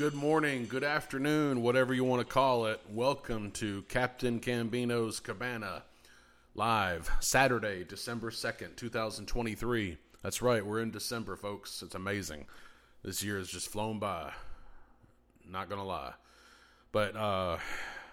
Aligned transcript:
good 0.00 0.14
morning, 0.14 0.64
good 0.66 0.82
afternoon, 0.82 1.60
whatever 1.60 1.92
you 1.92 2.02
want 2.04 2.26
to 2.26 2.32
call 2.32 2.64
it. 2.64 2.80
Welcome 2.88 3.50
to 3.50 3.82
Captain 3.82 4.40
Cambino's 4.40 5.20
Cabana 5.20 5.82
live 6.54 7.10
Saturday, 7.20 7.84
December 7.84 8.30
2nd, 8.30 8.76
2023. 8.76 9.98
That's 10.22 10.40
right, 10.40 10.64
we're 10.64 10.80
in 10.80 10.90
December, 10.90 11.36
folks. 11.36 11.82
It's 11.82 11.94
amazing. 11.94 12.46
This 13.04 13.22
year 13.22 13.36
has 13.36 13.48
just 13.48 13.68
flown 13.68 13.98
by. 13.98 14.32
Not 15.46 15.68
going 15.68 15.82
to 15.82 15.86
lie. 15.86 16.14
But 16.92 17.14
uh 17.14 17.58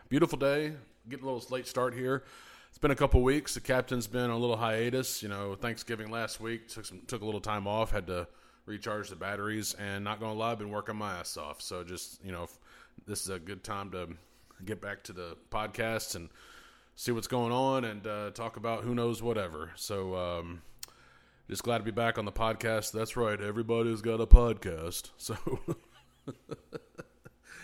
beautiful 0.09 0.37
day. 0.37 0.73
Getting 1.07 1.25
a 1.25 1.31
little 1.31 1.49
late 1.49 1.67
start 1.67 1.93
here. 1.93 2.25
It's 2.67 2.79
been 2.79 2.91
a 2.91 2.95
couple 2.95 3.23
weeks. 3.23 3.53
The 3.53 3.61
captain's 3.61 4.07
been 4.07 4.29
on 4.29 4.31
a 4.31 4.37
little 4.37 4.57
hiatus. 4.57 5.23
You 5.23 5.29
know, 5.29 5.55
Thanksgiving 5.55 6.11
last 6.11 6.41
week 6.41 6.67
took 6.67 6.83
some 6.83 6.99
took 7.07 7.21
a 7.21 7.25
little 7.25 7.39
time 7.39 7.65
off. 7.65 7.91
Had 7.91 8.07
to 8.07 8.27
recharge 8.67 9.09
the 9.09 9.15
batteries, 9.15 9.73
and 9.73 10.03
not 10.03 10.19
gonna 10.19 10.33
lie, 10.33 10.51
I've 10.51 10.59
been 10.59 10.69
working 10.69 10.95
my 10.95 11.19
ass 11.19 11.37
off. 11.37 11.61
So 11.61 11.83
just 11.83 12.23
you 12.23 12.31
know, 12.31 12.47
this 13.07 13.21
is 13.21 13.29
a 13.29 13.39
good 13.39 13.63
time 13.63 13.89
to 13.91 14.09
get 14.63 14.81
back 14.81 15.03
to 15.05 15.13
the 15.13 15.37
podcast 15.49 16.15
and 16.15 16.29
see 16.95 17.11
what's 17.11 17.27
going 17.27 17.51
on 17.51 17.85
and 17.85 18.05
uh, 18.05 18.31
talk 18.31 18.57
about 18.57 18.83
who 18.83 18.93
knows 18.93 19.23
whatever. 19.23 19.71
So 19.75 20.15
um, 20.15 20.61
just 21.49 21.63
glad 21.63 21.79
to 21.79 21.83
be 21.83 21.91
back 21.91 22.17
on 22.17 22.25
the 22.25 22.31
podcast. 22.31 22.91
That's 22.91 23.15
right, 23.15 23.39
everybody's 23.39 24.01
got 24.01 24.21
a 24.21 24.27
podcast. 24.27 25.11
So, 25.17 25.35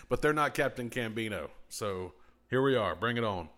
but 0.08 0.22
they're 0.22 0.32
not 0.32 0.54
Captain 0.54 0.88
Cambino. 0.88 1.50
So 1.68 2.14
here 2.48 2.62
we 2.62 2.76
are. 2.76 2.94
Bring 2.94 3.18
it 3.18 3.24
on. 3.24 3.50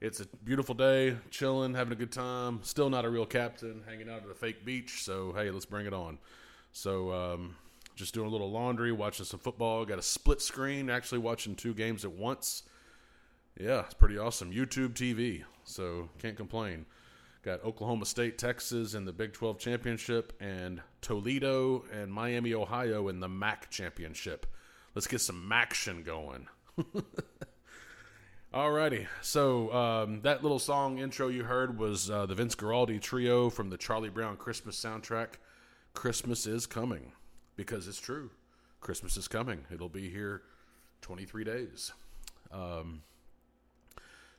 It's 0.00 0.20
a 0.20 0.26
beautiful 0.42 0.74
day, 0.74 1.16
chilling, 1.30 1.74
having 1.74 1.92
a 1.92 1.96
good 1.96 2.12
time. 2.12 2.60
Still 2.62 2.88
not 2.88 3.04
a 3.04 3.10
real 3.10 3.26
captain, 3.26 3.82
hanging 3.86 4.08
out 4.08 4.22
at 4.24 4.30
a 4.30 4.34
fake 4.34 4.64
beach. 4.64 5.02
So 5.02 5.34
hey, 5.36 5.50
let's 5.50 5.66
bring 5.66 5.84
it 5.84 5.92
on. 5.92 6.18
So 6.72 7.12
um, 7.12 7.56
just 7.96 8.14
doing 8.14 8.28
a 8.28 8.30
little 8.30 8.50
laundry, 8.50 8.92
watching 8.92 9.26
some 9.26 9.40
football. 9.40 9.84
Got 9.84 9.98
a 9.98 10.02
split 10.02 10.40
screen, 10.40 10.88
actually 10.88 11.18
watching 11.18 11.54
two 11.54 11.74
games 11.74 12.04
at 12.04 12.12
once. 12.12 12.62
Yeah, 13.58 13.80
it's 13.80 13.94
pretty 13.94 14.16
awesome. 14.16 14.52
YouTube 14.52 14.94
TV, 14.94 15.42
so 15.64 16.08
can't 16.18 16.36
complain. 16.36 16.86
Got 17.42 17.64
Oklahoma 17.64 18.04
State, 18.04 18.38
Texas 18.38 18.94
in 18.94 19.04
the 19.04 19.12
Big 19.12 19.32
12 19.32 19.58
championship, 19.58 20.32
and 20.40 20.80
Toledo 21.00 21.84
and 21.92 22.12
Miami, 22.12 22.54
Ohio 22.54 23.08
in 23.08 23.20
the 23.20 23.28
MAC 23.28 23.70
championship. 23.70 24.46
Let's 24.94 25.06
get 25.06 25.20
some 25.20 25.50
action 25.52 26.02
going. 26.02 26.48
Alrighty, 28.54 29.06
so 29.20 29.72
um, 29.72 30.22
that 30.22 30.42
little 30.42 30.58
song 30.58 30.98
intro 30.98 31.28
you 31.28 31.44
heard 31.44 31.78
was 31.78 32.10
uh, 32.10 32.26
the 32.26 32.34
Vince 32.34 32.54
Guaraldi 32.54 33.00
trio 33.00 33.50
from 33.50 33.70
the 33.70 33.76
Charlie 33.76 34.08
Brown 34.08 34.36
Christmas 34.36 34.82
soundtrack. 34.82 35.34
Christmas 35.94 36.46
is 36.46 36.66
coming 36.66 37.12
because 37.56 37.88
it's 37.88 38.00
true. 38.00 38.30
Christmas 38.80 39.16
is 39.16 39.28
coming. 39.28 39.64
It'll 39.72 39.88
be 39.88 40.08
here 40.08 40.42
23 41.02 41.44
days. 41.44 41.92
Um, 42.52 43.02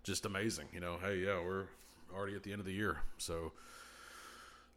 just 0.04 0.26
amazing, 0.26 0.68
you 0.74 0.80
know. 0.80 0.98
Hey, 1.02 1.18
yeah, 1.18 1.44
we're 1.44 1.66
already 2.16 2.36
at 2.36 2.44
the 2.44 2.52
end 2.52 2.60
of 2.60 2.66
the 2.66 2.74
year, 2.74 2.98
so 3.18 3.52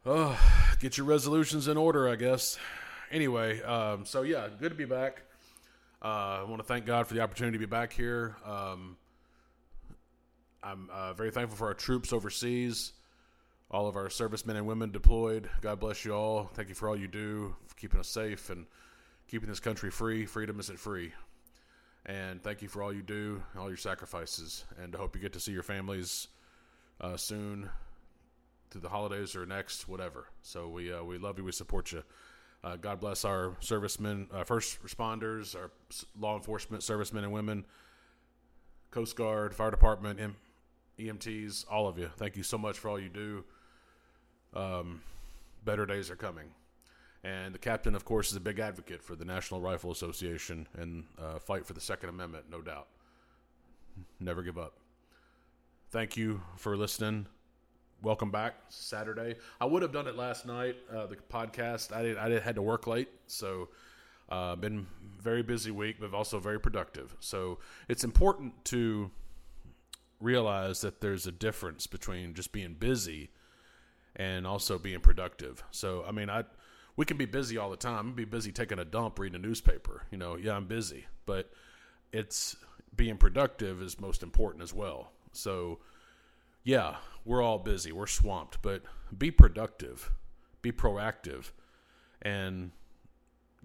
uh, 0.05 0.35
get 0.79 0.97
your 0.97 1.07
resolutions 1.07 1.67
in 1.67 1.77
order, 1.77 2.09
I 2.09 2.15
guess. 2.15 2.59
Anyway, 3.11 3.61
um, 3.61 4.05
so 4.05 4.23
yeah, 4.23 4.47
good 4.59 4.69
to 4.69 4.77
be 4.77 4.85
back. 4.85 5.21
Uh, 6.03 6.41
I 6.41 6.43
want 6.43 6.57
to 6.57 6.67
thank 6.67 6.85
God 6.85 7.07
for 7.07 7.13
the 7.13 7.21
opportunity 7.21 7.57
to 7.57 7.59
be 7.59 7.69
back 7.69 7.93
here. 7.93 8.35
Um, 8.45 8.97
I'm 10.61 10.89
uh, 10.91 11.13
very 11.13 11.31
thankful 11.31 11.57
for 11.57 11.67
our 11.67 11.73
troops 11.73 12.11
overseas, 12.11 12.91
all 13.73 13.87
of 13.87 13.95
our 13.95 14.09
servicemen 14.09 14.55
and 14.55 14.67
women 14.67 14.91
deployed. 14.91 15.49
God 15.61 15.79
bless 15.79 16.05
you 16.05 16.13
all. 16.13 16.51
Thank 16.53 16.69
you 16.69 16.75
for 16.75 16.87
all 16.87 16.95
you 16.95 17.07
do, 17.07 17.55
for 17.65 17.75
keeping 17.75 17.99
us 17.99 18.07
safe 18.07 18.51
and 18.51 18.67
keeping 19.27 19.49
this 19.49 19.59
country 19.59 19.89
free. 19.89 20.27
Freedom 20.27 20.59
isn't 20.59 20.79
free. 20.79 21.11
And 22.05 22.43
thank 22.43 22.61
you 22.61 22.67
for 22.67 22.83
all 22.83 22.93
you 22.93 23.01
do, 23.01 23.41
all 23.57 23.69
your 23.69 23.77
sacrifices. 23.77 24.63
And 24.81 24.95
I 24.95 24.99
hope 24.99 25.15
you 25.15 25.21
get 25.21 25.33
to 25.33 25.39
see 25.39 25.53
your 25.53 25.63
families 25.63 26.27
uh, 27.01 27.17
soon 27.17 27.67
through 28.69 28.81
the 28.81 28.89
holidays 28.89 29.35
or 29.35 29.47
next, 29.47 29.87
whatever. 29.87 30.27
So 30.43 30.67
we 30.67 30.93
uh, 30.93 31.03
we 31.03 31.17
love 31.17 31.39
you. 31.39 31.43
We 31.43 31.51
support 31.51 31.91
you. 31.91 32.03
Uh, 32.63 32.75
God 32.75 32.99
bless 32.99 33.25
our 33.25 33.57
servicemen, 33.59 34.27
uh, 34.31 34.43
first 34.43 34.83
responders, 34.83 35.55
our 35.55 35.71
law 36.19 36.35
enforcement 36.35 36.83
servicemen 36.83 37.23
and 37.23 37.33
women, 37.33 37.65
Coast 38.91 39.15
Guard, 39.15 39.53
fire 39.53 39.71
department, 39.71 40.19
M- 40.19 40.35
EMTs, 40.99 41.65
all 41.69 41.87
of 41.87 41.97
you. 41.97 42.09
Thank 42.17 42.37
you 42.37 42.43
so 42.43 42.57
much 42.57 42.77
for 42.77 42.89
all 42.89 42.99
you 42.99 43.09
do. 43.09 43.43
Um, 44.55 45.01
better 45.65 45.85
days 45.85 46.09
are 46.11 46.15
coming. 46.15 46.51
And 47.23 47.55
the 47.55 47.59
captain, 47.59 47.95
of 47.95 48.03
course, 48.03 48.31
is 48.31 48.37
a 48.37 48.41
big 48.41 48.59
advocate 48.59 49.01
for 49.01 49.15
the 49.15 49.23
National 49.23 49.61
Rifle 49.61 49.91
Association 49.91 50.67
and 50.77 51.05
uh, 51.17 51.39
fight 51.39 51.65
for 51.65 51.73
the 51.73 51.81
Second 51.81 52.09
Amendment, 52.09 52.45
no 52.51 52.61
doubt. 52.61 52.87
Never 54.19 54.43
give 54.43 54.57
up. 54.57 54.73
Thank 55.91 56.17
you 56.17 56.41
for 56.57 56.75
listening. 56.75 57.27
Welcome 58.01 58.31
back. 58.31 58.55
Saturday. 58.67 59.35
I 59.61 59.65
would 59.65 59.81
have 59.81 59.93
done 59.93 60.07
it 60.07 60.17
last 60.17 60.45
night. 60.45 60.75
Uh, 60.93 61.05
the 61.05 61.15
podcast. 61.15 61.95
I 61.95 62.01
did, 62.01 62.17
I 62.17 62.27
did, 62.27 62.41
had 62.41 62.55
to 62.55 62.61
work 62.61 62.87
late, 62.87 63.07
so 63.27 63.69
uh, 64.27 64.57
been 64.57 64.87
very 65.21 65.43
busy 65.43 65.71
week, 65.71 65.97
but 66.01 66.13
also 66.13 66.39
very 66.39 66.59
productive. 66.59 67.15
So 67.21 67.59
it's 67.87 68.03
important 68.03 68.65
to 68.65 69.09
realize 70.19 70.81
that 70.81 70.99
there's 70.99 71.27
a 71.27 71.31
difference 71.31 71.87
between 71.87 72.33
just 72.33 72.51
being 72.51 72.73
busy 72.73 73.29
and 74.15 74.45
also 74.45 74.77
being 74.77 74.99
productive. 74.99 75.63
So 75.71 76.03
I 76.07 76.11
mean, 76.11 76.29
I 76.29 76.43
we 76.95 77.05
can 77.05 77.17
be 77.17 77.25
busy 77.25 77.57
all 77.57 77.69
the 77.69 77.77
time. 77.77 78.13
Be 78.13 78.25
busy 78.25 78.51
taking 78.51 78.79
a 78.79 78.85
dump, 78.85 79.19
reading 79.19 79.39
a 79.39 79.45
newspaper. 79.45 80.03
You 80.11 80.17
know, 80.17 80.35
yeah, 80.37 80.55
I'm 80.55 80.67
busy, 80.67 81.05
but 81.25 81.51
it's 82.11 82.55
being 82.95 83.17
productive 83.17 83.81
is 83.81 83.99
most 83.99 84.23
important 84.23 84.63
as 84.63 84.73
well. 84.73 85.11
So 85.31 85.79
yeah, 86.63 86.97
we're 87.25 87.41
all 87.41 87.59
busy, 87.59 87.91
we're 87.91 88.07
swamped, 88.07 88.61
but 88.61 88.83
be 89.17 89.31
productive, 89.31 90.11
be 90.61 90.71
proactive, 90.71 91.51
and 92.21 92.71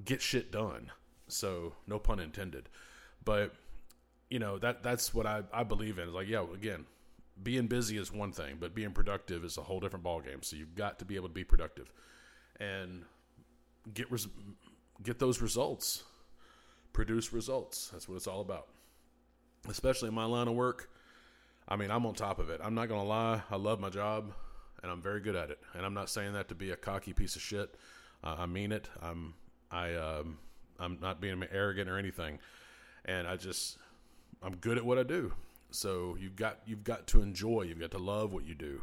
get 0.05 0.23
shit 0.23 0.51
done. 0.51 0.91
So 1.29 1.75
no 1.87 1.99
pun 1.99 2.19
intended, 2.21 2.69
but 3.25 3.55
you 4.31 4.39
know 4.39 4.59
that 4.59 4.83
that's 4.83 5.15
what 5.15 5.27
I, 5.27 5.43
I 5.53 5.63
believe 5.63 5.99
in. 5.99 6.09
Is 6.09 6.15
like 6.15 6.29
yeah, 6.29 6.45
again, 6.53 6.87
being 7.43 7.67
busy 7.67 7.97
is 7.97 8.13
one 8.13 8.33
thing, 8.33 8.57
but 8.59 8.75
being 8.75 8.93
productive 8.93 9.45
is 9.45 9.59
a 9.59 9.63
whole 9.63 9.81
different 9.81 10.05
ballgame. 10.05 10.45
So 10.45 10.57
you've 10.57 10.75
got 10.75 10.99
to 10.99 11.05
be 11.05 11.17
able 11.17 11.29
to 11.29 11.35
be 11.35 11.45
productive 11.45 11.91
and 12.59 13.05
get 13.95 14.11
res- 14.11 14.29
get 15.03 15.19
those 15.19 15.41
results, 15.41 16.05
produce 16.93 17.33
results. 17.33 17.91
That's 17.93 18.09
what 18.09 18.17
it's 18.17 18.27
all 18.27 18.41
about. 18.41 18.69
Especially 19.69 20.09
in 20.09 20.15
my 20.15 20.25
line 20.25 20.49
of 20.49 20.55
work. 20.55 20.91
I 21.69 21.77
mean, 21.77 21.91
I'm 21.91 22.07
on 22.07 22.15
top 22.15 22.39
of 22.39 22.51
it. 22.51 22.61
I'm 22.63 22.75
not 22.75 22.89
gonna 22.89 23.05
lie. 23.05 23.43
I 23.51 23.57
love 23.57 23.79
my 23.79 23.91
job, 23.91 24.33
and 24.83 24.91
I'm 24.91 25.03
very 25.03 25.21
good 25.21 25.37
at 25.37 25.51
it. 25.51 25.59
And 25.75 25.85
I'm 25.85 25.95
not 25.95 26.09
saying 26.09 26.33
that 26.33 26.49
to 26.49 26.55
be 26.55 26.71
a 26.71 26.77
cocky 26.77 27.13
piece 27.13 27.37
of 27.37 27.43
shit. 27.43 27.75
Uh, 28.25 28.37
I 28.39 28.47
mean 28.47 28.73
it. 28.73 28.89
I'm 29.03 29.35
I 29.71 29.95
um, 29.95 30.39
I'm 30.79 30.99
not 31.01 31.21
being 31.21 31.45
arrogant 31.53 31.89
or 31.89 31.99
anything. 31.99 32.39
And 33.05 33.27
I 33.27 33.37
just 33.37 33.79
I'm 34.43 34.57
good 34.57 34.79
at 34.79 34.85
what 34.85 34.99
I 34.99 35.03
do. 35.03 35.33
So 35.71 36.17
you've 36.19 36.37
got 36.37 36.61
you've 36.67 36.85
got 36.85 37.07
to 37.09 37.23
enjoy. 37.23 37.63
You've 37.63 37.81
got 37.81 37.91
to 37.93 37.99
love 37.99 38.33
what 38.33 38.45
you 38.45 38.55
do, 38.55 38.81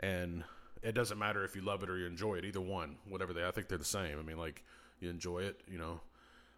and 0.00 0.44
it 0.82 0.94
doesn't 0.94 1.18
matter 1.18 1.44
if 1.44 1.54
you 1.56 1.62
love 1.62 1.82
it 1.82 1.90
or 1.90 1.98
you 1.98 2.06
enjoy 2.06 2.36
it. 2.36 2.44
Either 2.44 2.60
one, 2.60 2.96
whatever 3.08 3.32
they, 3.32 3.46
I 3.46 3.50
think 3.50 3.68
they're 3.68 3.78
the 3.78 3.84
same. 3.84 4.18
I 4.18 4.22
mean, 4.22 4.38
like 4.38 4.64
you 5.00 5.10
enjoy 5.10 5.40
it, 5.40 5.60
you 5.70 5.78
know. 5.78 6.00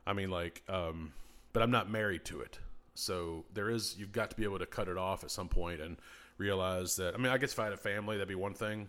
I 0.06 0.12
mean, 0.12 0.30
like, 0.30 0.62
um, 0.68 1.12
but 1.52 1.62
I'm 1.62 1.70
not 1.70 1.90
married 1.90 2.24
to 2.26 2.40
it. 2.40 2.58
So 2.94 3.44
there 3.54 3.70
is 3.70 3.96
you've 3.98 4.12
got 4.12 4.30
to 4.30 4.36
be 4.36 4.44
able 4.44 4.58
to 4.58 4.66
cut 4.66 4.88
it 4.88 4.96
off 4.96 5.24
at 5.24 5.30
some 5.30 5.48
point 5.48 5.80
and 5.80 5.96
realize 6.38 6.96
that. 6.96 7.14
I 7.14 7.18
mean, 7.18 7.32
I 7.32 7.38
guess 7.38 7.52
if 7.52 7.58
I 7.58 7.64
had 7.64 7.72
a 7.72 7.78
family, 7.78 8.16
that'd 8.16 8.28
be 8.28 8.34
one 8.34 8.54
thing. 8.54 8.88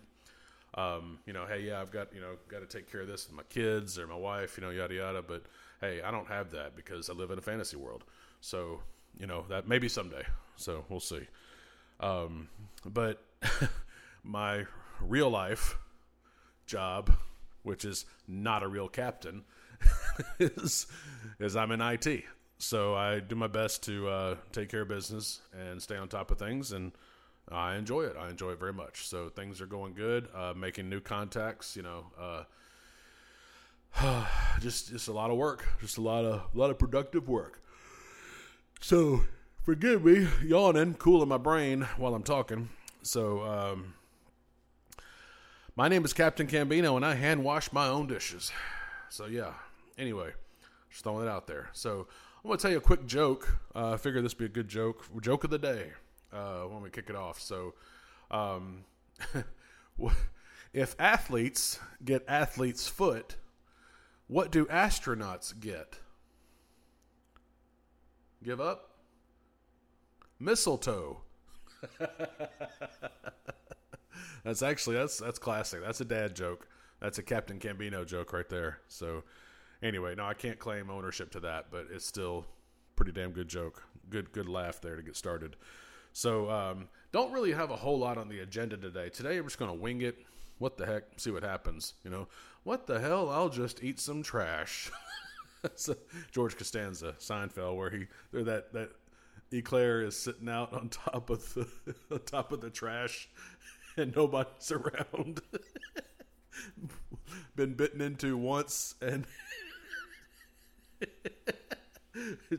Um, 0.75 1.19
you 1.25 1.33
know, 1.33 1.45
hey, 1.45 1.62
yeah, 1.62 1.81
I've 1.81 1.91
got 1.91 2.13
you 2.13 2.21
know 2.21 2.35
got 2.47 2.59
to 2.59 2.65
take 2.65 2.89
care 2.89 3.01
of 3.01 3.07
this 3.07 3.27
with 3.27 3.35
my 3.35 3.44
kids 3.44 4.00
or 4.00 4.07
my 4.07 4.15
wife, 4.15 4.57
you 4.57 4.63
know, 4.63 4.69
yada 4.69 4.94
yada. 4.94 5.21
But 5.21 5.44
hey, 5.81 6.01
I 6.01 6.12
don't 6.12 6.27
have 6.27 6.51
that 6.51 6.75
because 6.75 7.09
I 7.09 7.13
live 7.13 7.31
in 7.31 7.38
a 7.38 7.41
fantasy 7.41 7.75
world. 7.75 8.06
So 8.39 8.81
you 9.17 9.27
know 9.27 9.45
that 9.49 9.67
maybe 9.67 9.89
someday. 9.89 10.23
So 10.55 10.85
we'll 10.89 10.99
see. 10.99 11.27
Um, 11.99 12.49
but 12.85 13.23
my 14.23 14.65
real 14.99 15.29
life 15.29 15.77
job, 16.65 17.11
which 17.63 17.85
is 17.85 18.05
not 18.27 18.63
a 18.63 18.67
real 18.67 18.87
captain, 18.87 19.43
is 20.39 20.87
is 21.39 21.55
I'm 21.55 21.71
in 21.71 21.81
IT. 21.81 22.23
So 22.57 22.93
I 22.93 23.19
do 23.19 23.35
my 23.35 23.47
best 23.47 23.83
to 23.83 24.07
uh, 24.07 24.35
take 24.51 24.69
care 24.69 24.81
of 24.81 24.87
business 24.87 25.41
and 25.51 25.81
stay 25.81 25.97
on 25.97 26.07
top 26.07 26.29
of 26.29 26.37
things, 26.37 26.71
and 26.71 26.91
I 27.49 27.75
enjoy 27.75 28.03
it. 28.03 28.15
I 28.19 28.29
enjoy 28.29 28.51
it 28.51 28.59
very 28.59 28.73
much. 28.73 29.07
So 29.07 29.29
things 29.29 29.61
are 29.61 29.65
going 29.65 29.93
good. 29.93 30.27
Uh, 30.33 30.53
making 30.55 30.89
new 30.89 30.99
contacts, 30.99 31.75
you 31.75 31.81
know. 31.81 32.05
Uh, 32.19 32.43
just 34.61 34.89
just 34.89 35.07
a 35.07 35.11
lot 35.13 35.31
of 35.31 35.37
work, 35.37 35.67
just 35.79 35.97
a 35.97 36.01
lot 36.01 36.23
of 36.23 36.41
a 36.53 36.57
lot 36.57 36.69
of 36.69 36.77
productive 36.77 37.27
work. 37.27 37.61
So 38.83 39.21
forgive 39.61 40.03
me, 40.03 40.27
yawning, 40.43 40.95
cooling 40.95 41.29
my 41.29 41.37
brain 41.37 41.87
while 41.97 42.15
I'm 42.15 42.23
talking. 42.23 42.69
So, 43.03 43.43
um, 43.43 43.93
my 45.75 45.87
name 45.87 46.03
is 46.03 46.13
Captain 46.13 46.47
Cambino, 46.47 46.95
and 46.95 47.05
I 47.05 47.13
hand 47.13 47.43
wash 47.43 47.71
my 47.71 47.87
own 47.87 48.07
dishes. 48.07 48.51
So, 49.09 49.27
yeah. 49.27 49.53
Anyway, 49.99 50.31
Just 50.89 51.03
throwing 51.03 51.27
it 51.27 51.29
out 51.29 51.45
there. 51.45 51.69
So 51.73 52.07
I'm 52.43 52.49
to 52.51 52.57
tell 52.57 52.71
you 52.71 52.77
a 52.77 52.81
quick 52.81 53.05
joke. 53.05 53.55
Uh, 53.75 53.91
I 53.91 53.97
figure 53.97 54.19
this 54.19 54.33
would 54.33 54.39
be 54.39 54.45
a 54.45 54.49
good 54.49 54.67
joke. 54.67 55.05
Joke 55.21 55.43
of 55.43 55.51
the 55.51 55.59
day 55.59 55.91
uh, 56.33 56.61
when 56.61 56.81
we 56.81 56.89
kick 56.89 57.09
it 57.09 57.15
off. 57.15 57.39
So, 57.39 57.75
um, 58.31 58.83
if 60.73 60.95
athletes 60.97 61.79
get 62.03 62.25
athlete's 62.27 62.87
foot, 62.87 63.35
what 64.27 64.51
do 64.51 64.65
astronauts 64.65 65.57
get? 65.57 65.99
Give 68.43 68.59
up? 68.59 68.89
Mistletoe. 70.39 71.21
that's 74.43 74.63
actually 74.63 74.95
that's 74.95 75.17
that's 75.19 75.39
classic. 75.39 75.81
That's 75.83 76.01
a 76.01 76.05
dad 76.05 76.35
joke. 76.35 76.67
That's 76.99 77.17
a 77.19 77.23
Captain 77.23 77.59
Gambino 77.59 78.05
joke 78.05 78.33
right 78.33 78.49
there. 78.49 78.79
So 78.88 79.23
anyway, 79.83 80.15
no, 80.15 80.25
I 80.25 80.33
can't 80.33 80.59
claim 80.59 80.89
ownership 80.89 81.31
to 81.31 81.39
that, 81.41 81.67
but 81.71 81.88
it's 81.91 82.05
still 82.05 82.45
pretty 82.95 83.11
damn 83.11 83.31
good 83.31 83.47
joke. 83.47 83.83
Good 84.09 84.31
good 84.31 84.49
laugh 84.49 84.81
there 84.81 84.95
to 84.95 85.03
get 85.03 85.15
started. 85.15 85.55
So 86.13 86.49
um, 86.49 86.89
don't 87.11 87.31
really 87.31 87.51
have 87.53 87.71
a 87.71 87.75
whole 87.75 87.99
lot 87.99 88.17
on 88.17 88.27
the 88.27 88.39
agenda 88.39 88.77
today. 88.77 89.09
Today 89.09 89.38
I'm 89.38 89.45
just 89.45 89.59
to 89.59 89.73
wing 89.73 90.01
it. 90.01 90.17
What 90.57 90.77
the 90.77 90.85
heck? 90.85 91.03
See 91.17 91.31
what 91.31 91.43
happens. 91.43 91.93
You 92.03 92.11
know, 92.11 92.27
what 92.63 92.85
the 92.88 92.99
hell? 92.99 93.29
I'll 93.29 93.49
just 93.49 93.83
eat 93.83 93.99
some 93.99 94.23
trash. 94.23 94.91
so 95.75 95.95
George 96.31 96.57
Costanza, 96.57 97.15
Seinfeld, 97.19 97.75
where 97.75 97.89
he 97.89 98.07
there 98.31 98.43
that 98.43 98.73
that 98.73 98.91
Eclair 99.53 100.01
is 100.01 100.15
sitting 100.15 100.49
out 100.49 100.73
on 100.73 100.89
top 100.89 101.29
of 101.29 101.53
the 101.53 101.67
on 102.11 102.19
top 102.25 102.51
of 102.51 102.61
the 102.61 102.69
trash, 102.69 103.29
and 103.97 104.15
nobody's 104.15 104.71
around. 104.71 105.41
Been 107.55 107.73
bitten 107.73 108.01
into 108.01 108.37
once, 108.37 108.95
and 109.01 109.25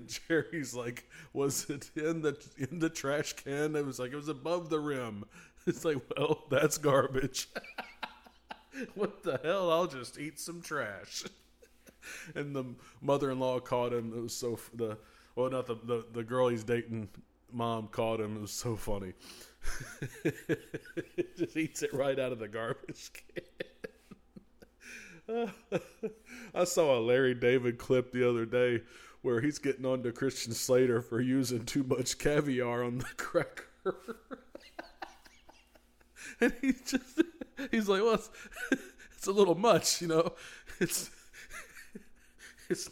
Jerry's 0.07 0.75
like, 0.75 1.09
"Was 1.33 1.69
it 1.69 1.91
in 1.95 2.23
the 2.23 2.37
in 2.57 2.79
the 2.79 2.91
trash 2.91 3.35
can?" 3.35 3.77
It 3.77 3.85
was 3.85 3.99
like 3.99 4.13
it 4.13 4.17
was 4.17 4.29
above 4.29 4.71
the 4.71 4.81
rim. 4.81 5.25
It's 5.65 5.85
like, 5.85 5.99
well, 6.17 6.45
that's 6.51 6.77
garbage. 6.77 7.49
what 8.97 9.23
the 9.23 9.39
hell? 9.45 9.71
I'll 9.71 9.87
just 9.87 10.19
eat 10.19 10.41
some 10.41 10.61
trash. 10.61 11.23
and 12.35 12.55
the 12.55 12.65
mother-in-law 13.01 13.61
caught 13.61 13.93
him. 13.93 14.13
It 14.17 14.21
was 14.21 14.35
so 14.35 14.59
the 14.75 14.99
well, 15.35 15.51
not 15.51 15.67
the 15.67 15.77
the, 15.85 16.05
the 16.13 16.25
girl 16.25 16.49
he's 16.49 16.65
dating. 16.65 17.09
Mom 17.53 17.89
caught 17.89 18.21
him. 18.21 18.37
It 18.37 18.41
was 18.41 18.51
so 18.51 18.77
funny. 18.77 19.13
just 21.37 21.57
eats 21.57 21.83
it 21.83 21.93
right 21.93 22.19
out 22.19 22.33
of 22.33 22.39
the 22.39 22.49
garbage 22.49 23.11
can. 23.13 23.45
I 26.55 26.65
saw 26.65 26.99
a 26.99 27.01
Larry 27.01 27.35
David 27.35 27.79
clip 27.79 28.13
the 28.13 28.29
other 28.29 28.45
day 28.45 28.83
where 29.23 29.41
he's 29.41 29.59
getting 29.59 29.87
on 29.87 30.03
to 30.03 30.13
Christian 30.13 30.53
Slater 30.53 31.01
for 31.01 31.21
using 31.21 31.65
too 31.65 31.85
much 31.85 32.19
caviar 32.19 32.83
on 32.83 32.99
the 32.99 33.07
cracker. 33.17 33.67
and 36.41 36.53
he's 36.61 36.83
just 36.83 37.23
he's 37.71 37.89
like, 37.89 38.03
well, 38.03 38.15
it's, 38.15 38.31
it's 39.17 39.27
a 39.27 39.33
little 39.33 39.55
much, 39.55 40.03
you 40.03 40.09
know. 40.09 40.33
It's 40.81 41.11
it's 42.73 42.91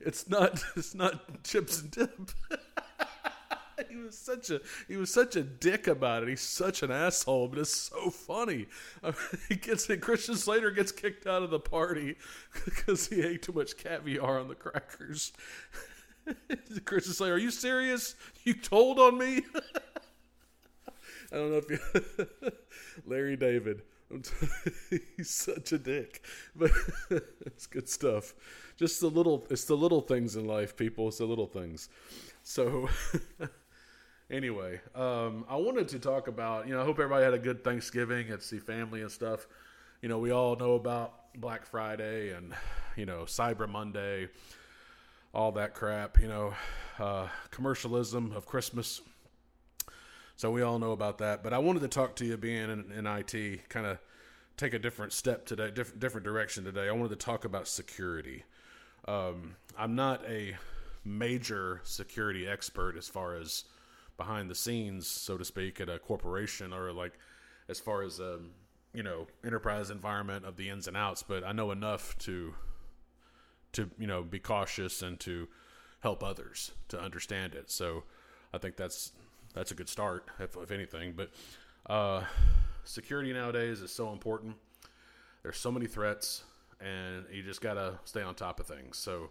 it's 0.00 0.28
not 0.28 0.62
it's 0.76 0.94
not 0.94 1.42
chips 1.42 1.80
and 1.80 1.90
dip. 1.90 2.30
he 3.90 3.96
was 3.96 4.16
such 4.16 4.50
a 4.50 4.60
he 4.88 4.96
was 4.96 5.12
such 5.12 5.36
a 5.36 5.42
dick 5.42 5.86
about 5.86 6.22
it. 6.22 6.28
He's 6.28 6.40
such 6.40 6.82
an 6.82 6.90
asshole, 6.90 7.48
but 7.48 7.58
it's 7.58 7.74
so 7.74 8.10
funny. 8.10 8.66
I 9.02 9.08
mean, 9.08 9.16
he 9.48 9.56
gets 9.56 9.86
Christian 10.00 10.36
Slater 10.36 10.70
gets 10.70 10.92
kicked 10.92 11.26
out 11.26 11.42
of 11.42 11.50
the 11.50 11.60
party 11.60 12.16
because 12.64 13.08
he 13.08 13.22
ate 13.22 13.42
too 13.42 13.52
much 13.52 13.76
caviar 13.76 14.38
on 14.38 14.48
the 14.48 14.54
crackers. 14.54 15.32
Christian 16.84 17.12
Slater, 17.12 17.34
are 17.34 17.38
you 17.38 17.50
serious? 17.50 18.14
You 18.44 18.54
told 18.54 18.98
on 18.98 19.18
me? 19.18 19.42
I 21.32 21.36
don't 21.36 21.50
know 21.50 21.62
if 21.64 21.70
you 21.70 22.40
Larry 23.06 23.36
David. 23.36 23.82
he's 25.16 25.30
such 25.30 25.72
a 25.72 25.78
dick, 25.78 26.24
but 26.56 26.70
it's 27.44 27.66
good 27.66 27.88
stuff. 27.88 28.34
Just 28.76 29.00
the 29.00 29.08
little, 29.08 29.46
it's 29.50 29.64
the 29.64 29.76
little 29.76 30.00
things 30.00 30.36
in 30.36 30.46
life, 30.46 30.76
people. 30.76 31.08
It's 31.08 31.18
the 31.18 31.24
little 31.24 31.46
things. 31.46 31.88
So, 32.42 32.88
anyway, 34.30 34.80
um, 34.94 35.44
I 35.48 35.56
wanted 35.56 35.88
to 35.88 35.98
talk 35.98 36.28
about. 36.28 36.68
You 36.68 36.74
know, 36.74 36.82
I 36.82 36.84
hope 36.84 36.98
everybody 36.98 37.24
had 37.24 37.34
a 37.34 37.38
good 37.38 37.64
Thanksgiving 37.64 38.30
and 38.30 38.40
see 38.40 38.58
family 38.58 39.02
and 39.02 39.10
stuff. 39.10 39.46
You 40.02 40.08
know, 40.08 40.18
we 40.18 40.30
all 40.30 40.56
know 40.56 40.74
about 40.74 41.32
Black 41.40 41.66
Friday 41.66 42.32
and 42.32 42.54
you 42.96 43.06
know 43.06 43.22
Cyber 43.22 43.68
Monday, 43.68 44.28
all 45.34 45.52
that 45.52 45.74
crap. 45.74 46.20
You 46.20 46.28
know, 46.28 46.54
uh, 46.98 47.28
commercialism 47.50 48.32
of 48.32 48.46
Christmas 48.46 49.00
so 50.36 50.50
we 50.50 50.62
all 50.62 50.78
know 50.78 50.92
about 50.92 51.18
that. 51.18 51.42
But 51.42 51.52
I 51.52 51.58
wanted 51.58 51.80
to 51.80 51.88
talk 51.88 52.16
to 52.16 52.26
you, 52.26 52.36
being 52.36 52.70
in, 52.70 52.92
in 52.92 53.06
IT, 53.06 53.68
kind 53.68 53.86
of 53.86 53.98
take 54.56 54.74
a 54.74 54.78
different 54.78 55.12
step 55.12 55.46
today, 55.46 55.70
different 55.70 56.00
different 56.00 56.24
direction 56.24 56.64
today. 56.64 56.88
I 56.88 56.92
wanted 56.92 57.10
to 57.10 57.16
talk 57.16 57.44
about 57.44 57.66
security. 57.66 58.44
Um, 59.08 59.56
I'm 59.78 59.94
not 59.94 60.24
a 60.28 60.56
major 61.04 61.80
security 61.84 62.46
expert 62.46 62.96
as 62.96 63.08
far 63.08 63.36
as 63.36 63.64
behind 64.16 64.50
the 64.50 64.54
scenes, 64.54 65.06
so 65.06 65.36
to 65.36 65.44
speak, 65.44 65.80
at 65.80 65.88
a 65.88 65.98
corporation 65.98 66.72
or 66.72 66.92
like 66.92 67.12
as 67.68 67.80
far 67.80 68.02
as 68.02 68.20
um, 68.20 68.50
you 68.92 69.02
know 69.02 69.26
enterprise 69.44 69.90
environment 69.90 70.44
of 70.44 70.56
the 70.56 70.68
ins 70.68 70.86
and 70.86 70.96
outs. 70.96 71.22
But 71.22 71.44
I 71.44 71.52
know 71.52 71.70
enough 71.70 72.16
to 72.18 72.54
to 73.72 73.90
you 73.98 74.06
know 74.06 74.22
be 74.22 74.38
cautious 74.38 75.02
and 75.02 75.18
to 75.20 75.48
help 76.00 76.22
others 76.22 76.72
to 76.88 77.00
understand 77.00 77.54
it. 77.54 77.70
So 77.70 78.04
I 78.52 78.58
think 78.58 78.76
that's 78.76 79.12
that's 79.56 79.70
a 79.70 79.74
good 79.74 79.88
start, 79.88 80.26
if, 80.38 80.54
if 80.56 80.70
anything. 80.70 81.14
But 81.16 81.30
uh, 81.90 82.22
security 82.84 83.32
nowadays 83.32 83.80
is 83.80 83.90
so 83.90 84.12
important. 84.12 84.54
There's 85.42 85.56
so 85.56 85.72
many 85.72 85.86
threats, 85.86 86.44
and 86.80 87.24
you 87.32 87.42
just 87.42 87.62
gotta 87.62 87.98
stay 88.04 88.22
on 88.22 88.34
top 88.34 88.60
of 88.60 88.66
things. 88.66 88.98
So 88.98 89.30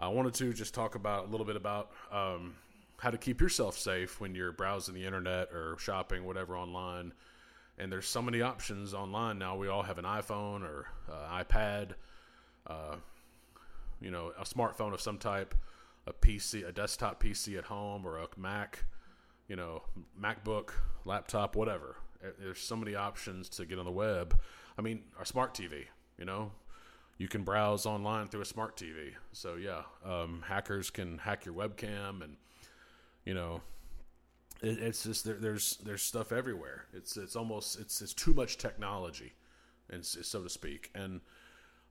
I 0.00 0.08
wanted 0.08 0.34
to 0.34 0.54
just 0.54 0.74
talk 0.74 0.94
about 0.94 1.28
a 1.28 1.30
little 1.30 1.44
bit 1.44 1.56
about 1.56 1.90
um, 2.10 2.54
how 2.96 3.10
to 3.10 3.18
keep 3.18 3.40
yourself 3.40 3.78
safe 3.78 4.18
when 4.18 4.34
you're 4.34 4.52
browsing 4.52 4.94
the 4.94 5.04
internet 5.04 5.52
or 5.52 5.76
shopping, 5.78 6.24
whatever, 6.24 6.56
online. 6.56 7.12
And 7.78 7.92
there's 7.92 8.06
so 8.06 8.22
many 8.22 8.40
options 8.40 8.94
online 8.94 9.38
now. 9.38 9.56
We 9.56 9.68
all 9.68 9.82
have 9.82 9.98
an 9.98 10.04
iPhone 10.06 10.62
or 10.62 10.86
uh, 11.10 11.42
iPad, 11.44 11.90
uh, 12.66 12.96
you 14.00 14.10
know, 14.10 14.32
a 14.38 14.44
smartphone 14.44 14.94
of 14.94 15.02
some 15.02 15.18
type, 15.18 15.54
a 16.06 16.14
PC, 16.14 16.66
a 16.66 16.72
desktop 16.72 17.22
PC 17.22 17.58
at 17.58 17.64
home, 17.64 18.06
or 18.06 18.18
a 18.18 18.26
Mac 18.38 18.84
you 19.50 19.56
know, 19.56 19.82
MacBook, 20.18 20.70
laptop, 21.04 21.56
whatever. 21.56 21.96
There's 22.38 22.60
so 22.60 22.76
many 22.76 22.94
options 22.94 23.48
to 23.50 23.66
get 23.66 23.80
on 23.80 23.84
the 23.84 23.90
web. 23.90 24.38
I 24.78 24.82
mean, 24.82 25.02
our 25.18 25.24
smart 25.24 25.54
TV, 25.54 25.86
you 26.16 26.24
know, 26.24 26.52
you 27.18 27.26
can 27.26 27.42
browse 27.42 27.84
online 27.84 28.28
through 28.28 28.42
a 28.42 28.46
smart 28.46 28.76
TV. 28.76 29.14
So 29.32 29.56
yeah, 29.56 29.82
um, 30.04 30.44
hackers 30.46 30.90
can 30.90 31.18
hack 31.18 31.44
your 31.44 31.54
webcam, 31.54 32.22
and 32.22 32.36
you 33.24 33.34
know, 33.34 33.60
it, 34.62 34.78
it's 34.78 35.02
just 35.02 35.24
there, 35.24 35.34
there's 35.34 35.78
there's 35.78 36.02
stuff 36.02 36.30
everywhere. 36.30 36.84
It's 36.94 37.16
it's 37.16 37.34
almost 37.34 37.80
it's 37.80 38.00
it's 38.00 38.14
too 38.14 38.32
much 38.32 38.56
technology, 38.56 39.32
and 39.90 40.06
so 40.06 40.44
to 40.44 40.48
speak. 40.48 40.90
And 40.94 41.22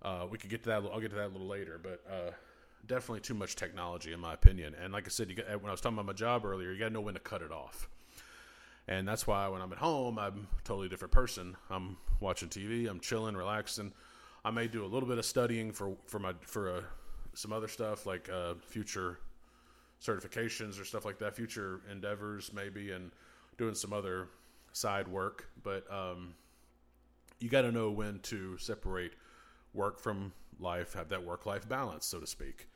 uh, 0.01 0.27
we 0.31 0.37
could 0.37 0.49
get 0.49 0.63
to 0.63 0.69
that. 0.69 0.83
I'll 0.93 1.01
get 1.01 1.09
to 1.09 1.17
that 1.17 1.27
a 1.27 1.33
little 1.33 1.47
later, 1.47 1.77
but. 1.83 2.01
Uh, 2.09 2.31
definitely 2.85 3.21
too 3.21 3.33
much 3.33 3.55
technology 3.55 4.13
in 4.13 4.19
my 4.19 4.33
opinion. 4.33 4.75
And 4.81 4.93
like 4.93 5.05
I 5.05 5.09
said, 5.09 5.33
got, 5.35 5.47
when 5.61 5.69
I 5.69 5.71
was 5.71 5.81
talking 5.81 5.97
about 5.97 6.07
my 6.07 6.13
job 6.13 6.45
earlier, 6.45 6.71
you 6.71 6.79
got 6.79 6.87
to 6.87 6.93
know 6.93 7.01
when 7.01 7.13
to 7.13 7.19
cut 7.19 7.41
it 7.41 7.51
off. 7.51 7.89
And 8.87 9.07
that's 9.07 9.27
why 9.27 9.47
when 9.47 9.61
I'm 9.61 9.71
at 9.71 9.77
home, 9.77 10.17
I'm 10.17 10.47
a 10.57 10.61
totally 10.63 10.89
different 10.89 11.11
person. 11.11 11.55
I'm 11.69 11.97
watching 12.19 12.49
TV, 12.49 12.89
I'm 12.89 12.99
chilling, 12.99 13.35
relaxing. 13.35 13.93
I 14.43 14.51
may 14.51 14.67
do 14.67 14.83
a 14.83 14.87
little 14.87 15.07
bit 15.07 15.17
of 15.17 15.25
studying 15.25 15.71
for 15.71 15.95
for 16.07 16.17
my 16.17 16.33
for 16.41 16.77
uh, 16.77 16.81
some 17.33 17.53
other 17.53 17.67
stuff 17.67 18.05
like 18.05 18.29
uh, 18.29 18.55
future 18.61 19.19
certifications 20.03 20.81
or 20.81 20.85
stuff 20.85 21.05
like 21.05 21.19
that, 21.19 21.35
future 21.35 21.81
endeavors 21.91 22.51
maybe, 22.53 22.91
and 22.91 23.11
doing 23.57 23.75
some 23.75 23.93
other 23.93 24.27
side 24.71 25.07
work. 25.07 25.47
But 25.61 25.85
um, 25.93 26.33
you 27.39 27.49
got 27.49 27.61
to 27.61 27.71
know 27.71 27.91
when 27.91 28.19
to 28.23 28.57
separate 28.57 29.13
work 29.73 29.99
from 29.99 30.31
life, 30.59 30.93
have 30.93 31.09
that 31.09 31.23
work 31.23 31.45
life 31.45 31.67
balance, 31.67 32.05
so 32.05 32.19
to 32.19 32.27
speak. 32.27 32.67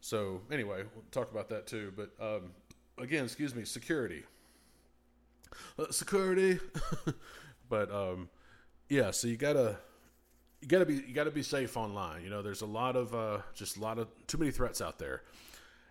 So 0.00 0.42
anyway, 0.50 0.84
we'll 0.94 1.04
talk 1.10 1.30
about 1.30 1.48
that 1.50 1.66
too. 1.66 1.92
But 1.96 2.10
um, 2.20 2.50
again, 2.98 3.24
excuse 3.24 3.54
me, 3.54 3.64
security, 3.64 4.24
uh, 5.78 5.90
security. 5.90 6.58
but 7.68 7.90
um, 7.92 8.28
yeah, 8.88 9.10
so 9.10 9.28
you 9.28 9.36
gotta 9.36 9.78
you 10.60 10.68
gotta 10.68 10.86
be 10.86 10.94
you 10.94 11.14
gotta 11.14 11.30
be 11.30 11.42
safe 11.42 11.76
online. 11.76 12.22
You 12.22 12.30
know, 12.30 12.42
there's 12.42 12.62
a 12.62 12.66
lot 12.66 12.96
of 12.96 13.14
uh, 13.14 13.38
just 13.54 13.76
a 13.76 13.80
lot 13.80 13.98
of 13.98 14.08
too 14.26 14.38
many 14.38 14.50
threats 14.50 14.80
out 14.80 14.98
there, 14.98 15.22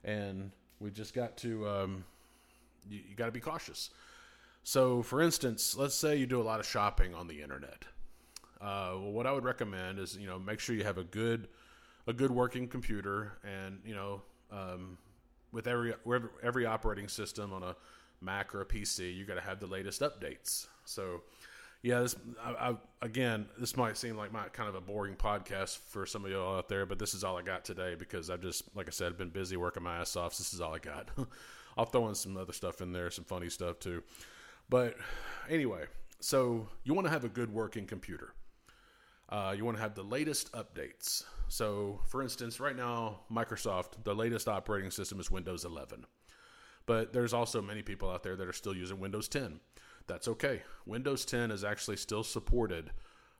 and 0.03 0.51
we 0.79 0.91
just 0.91 1.13
got 1.13 1.37
to 1.37 1.67
um, 1.67 2.05
you, 2.89 2.99
you 3.09 3.15
got 3.15 3.25
to 3.25 3.31
be 3.31 3.39
cautious. 3.39 3.89
So, 4.63 5.03
for 5.03 5.21
instance, 5.21 5.75
let's 5.77 5.95
say 5.95 6.15
you 6.15 6.25
do 6.25 6.41
a 6.41 6.43
lot 6.43 6.59
of 6.59 6.65
shopping 6.65 7.13
on 7.13 7.27
the 7.27 7.41
internet. 7.41 7.85
Uh, 8.61 8.93
well, 8.93 9.11
what 9.11 9.27
I 9.27 9.31
would 9.31 9.43
recommend 9.43 9.99
is 9.99 10.17
you 10.17 10.27
know 10.27 10.39
make 10.39 10.59
sure 10.59 10.75
you 10.75 10.83
have 10.83 10.97
a 10.97 11.03
good 11.03 11.47
a 12.07 12.13
good 12.13 12.31
working 12.31 12.67
computer, 12.67 13.33
and 13.43 13.79
you 13.85 13.95
know, 13.95 14.21
um, 14.51 14.97
with 15.51 15.67
every 15.67 15.93
every 16.43 16.65
operating 16.65 17.07
system 17.07 17.53
on 17.53 17.63
a 17.63 17.75
Mac 18.21 18.53
or 18.53 18.61
a 18.61 18.65
PC, 18.65 19.15
you 19.15 19.25
got 19.25 19.35
to 19.35 19.41
have 19.41 19.59
the 19.59 19.67
latest 19.67 20.01
updates. 20.01 20.67
So, 20.85 21.21
yeah, 21.81 21.99
this 22.01 22.15
I, 22.43 22.69
I, 22.69 22.75
again, 23.01 23.47
this 23.57 23.75
might 23.75 23.97
seem 23.97 24.17
like 24.17 24.31
my 24.31 24.47
kind 24.49 24.69
of 24.69 24.75
a 24.75 24.81
boring 24.81 25.15
podcast 25.15 25.77
for 25.77 26.05
some 26.05 26.25
of 26.25 26.31
y'all 26.31 26.57
out 26.57 26.69
there, 26.69 26.85
but 26.85 26.99
this 26.99 27.13
is 27.13 27.23
all 27.23 27.37
I 27.37 27.41
got 27.41 27.65
today 27.65 27.95
because 27.95 28.29
I've 28.29 28.41
just, 28.41 28.63
like 28.75 28.87
I 28.87 28.91
said, 28.91 29.17
been 29.17 29.29
busy 29.29 29.57
working 29.57 29.83
my 29.83 29.97
ass 29.97 30.15
off. 30.15 30.33
So 30.33 30.41
this 30.41 30.53
is 30.53 30.61
all 30.61 30.73
I 30.73 30.79
got. 30.79 31.09
I'll 31.77 31.85
throw 31.85 32.07
in 32.07 32.15
some 32.15 32.37
other 32.37 32.53
stuff 32.53 32.81
in 32.81 32.93
there, 32.93 33.09
some 33.09 33.25
funny 33.25 33.49
stuff 33.49 33.79
too. 33.79 34.01
But 34.69 34.95
anyway, 35.49 35.85
so 36.19 36.67
you 36.83 36.93
want 36.93 37.05
to 37.07 37.11
have 37.11 37.25
a 37.25 37.29
good 37.29 37.53
working 37.53 37.85
computer. 37.85 38.33
Uh, 39.29 39.53
you 39.57 39.65
want 39.65 39.77
to 39.77 39.81
have 39.81 39.95
the 39.95 40.03
latest 40.03 40.51
updates. 40.53 41.23
So, 41.47 41.99
for 42.07 42.21
instance, 42.21 42.59
right 42.59 42.75
now, 42.75 43.21
Microsoft, 43.31 44.03
the 44.03 44.13
latest 44.13 44.47
operating 44.47 44.91
system 44.91 45.19
is 45.19 45.31
Windows 45.31 45.65
11. 45.65 46.05
But 46.85 47.13
there's 47.13 47.33
also 47.33 47.61
many 47.61 47.81
people 47.81 48.09
out 48.09 48.23
there 48.23 48.35
that 48.35 48.47
are 48.47 48.53
still 48.53 48.75
using 48.75 48.99
Windows 48.99 49.27
10. 49.27 49.59
That's 50.07 50.27
okay. 50.27 50.61
Windows 50.85 51.25
10 51.25 51.49
is 51.49 51.63
actually 51.63 51.97
still 51.97 52.23
supported 52.23 52.91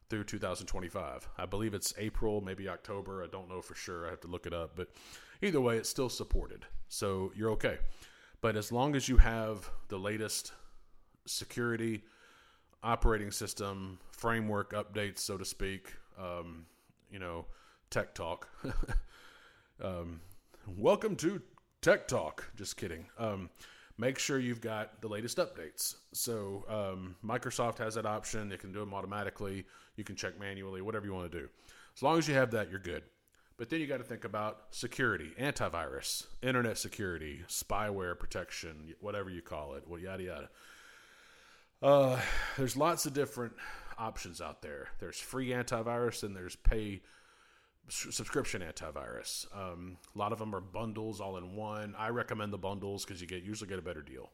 through 0.09 0.23
2025. 0.23 1.29
I 1.37 1.45
believe 1.45 1.73
it's 1.73 1.93
April, 1.97 2.41
maybe 2.41 2.67
October. 2.67 3.23
I 3.23 3.27
don't 3.27 3.49
know 3.49 3.61
for 3.61 3.75
sure. 3.75 4.07
I 4.07 4.09
have 4.09 4.21
to 4.21 4.27
look 4.27 4.47
it 4.47 4.53
up. 4.53 4.75
But 4.75 4.89
either 5.41 5.61
way, 5.61 5.77
it's 5.77 5.89
still 5.89 6.09
supported. 6.09 6.65
So 6.87 7.31
you're 7.35 7.51
okay. 7.51 7.77
But 8.41 8.55
as 8.55 8.71
long 8.71 8.95
as 8.95 9.07
you 9.07 9.17
have 9.17 9.69
the 9.87 9.97
latest 9.97 10.53
security, 11.25 12.03
operating 12.85 13.31
system, 13.31 13.97
framework 14.11 14.73
updates, 14.73 15.19
so 15.19 15.37
to 15.37 15.43
speak, 15.43 15.95
um, 16.19 16.67
you 17.11 17.17
know, 17.17 17.45
tech 17.89 18.13
talk. 18.13 18.47
um, 19.83 20.21
welcome 20.77 21.15
to 21.15 21.41
Tech 21.81 22.07
Talk. 22.07 22.51
Just 22.55 22.77
kidding. 22.77 23.07
Um, 23.17 23.49
make 23.97 24.19
sure 24.19 24.37
you've 24.37 24.61
got 24.61 25.01
the 25.01 25.07
latest 25.07 25.37
updates. 25.37 25.95
So 26.13 26.63
um, 26.69 27.15
Microsoft 27.25 27.79
has 27.79 27.95
that 27.95 28.05
option. 28.05 28.51
It 28.51 28.59
can 28.59 28.71
do 28.71 28.79
them 28.79 28.93
automatically. 28.93 29.65
You 29.95 30.03
can 30.03 30.15
check 30.15 30.39
manually, 30.39 30.81
whatever 30.81 31.07
you 31.07 31.13
want 31.13 31.31
to 31.31 31.39
do. 31.39 31.49
As 31.95 32.03
long 32.03 32.19
as 32.19 32.27
you 32.27 32.35
have 32.35 32.51
that, 32.51 32.69
you're 32.69 32.79
good. 32.79 33.01
But 33.57 33.69
then 33.69 33.79
you 33.79 33.87
got 33.87 33.97
to 33.97 34.03
think 34.03 34.25
about 34.25 34.63
security, 34.69 35.31
antivirus, 35.39 36.27
internet 36.43 36.77
security, 36.77 37.41
spyware 37.47 38.19
protection, 38.19 38.93
whatever 38.99 39.31
you 39.31 39.41
call 39.41 39.73
it, 39.73 39.85
well, 39.87 39.99
yada 39.99 40.23
yada. 40.23 40.49
Uh, 41.85 42.19
there's 42.57 42.75
lots 42.75 43.05
of 43.05 43.13
different 43.13 43.53
options 43.99 44.41
out 44.41 44.63
there. 44.63 44.87
There's 44.99 45.19
free 45.19 45.49
antivirus 45.49 46.23
and 46.23 46.35
there's 46.35 46.55
pay 46.55 47.03
subscription 47.89 48.63
antivirus. 48.63 49.45
Um, 49.55 49.97
a 50.15 50.17
lot 50.17 50.31
of 50.31 50.39
them 50.39 50.55
are 50.55 50.61
bundles 50.61 51.21
all 51.21 51.37
in 51.37 51.55
one. 51.55 51.93
I 51.95 52.09
recommend 52.09 52.51
the 52.51 52.57
bundles 52.57 53.05
because 53.05 53.21
you 53.21 53.27
get 53.27 53.43
usually 53.43 53.69
get 53.69 53.77
a 53.77 53.83
better 53.83 54.01
deal. 54.01 54.31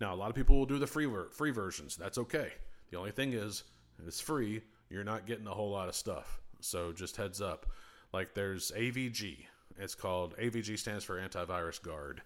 Now, 0.00 0.12
a 0.12 0.16
lot 0.16 0.30
of 0.30 0.34
people 0.34 0.58
will 0.58 0.66
do 0.66 0.80
the 0.80 0.86
free 0.88 1.06
ver- 1.06 1.30
free 1.30 1.52
versions. 1.52 1.94
That's 1.94 2.18
okay. 2.18 2.54
The 2.90 2.98
only 2.98 3.12
thing 3.12 3.32
is, 3.32 3.62
it's 4.04 4.20
free. 4.20 4.62
You're 4.88 5.04
not 5.04 5.26
getting 5.26 5.46
a 5.46 5.54
whole 5.54 5.70
lot 5.70 5.88
of 5.88 5.94
stuff. 5.94 6.40
So 6.60 6.92
just 6.92 7.18
heads 7.18 7.40
up. 7.40 7.66
Like 8.12 8.34
there's 8.34 8.72
AVG. 8.72 9.44
It's 9.78 9.94
called 9.94 10.36
AVG 10.38 10.76
stands 10.76 11.04
for 11.04 11.20
Antivirus 11.20 11.80
Guard, 11.80 12.22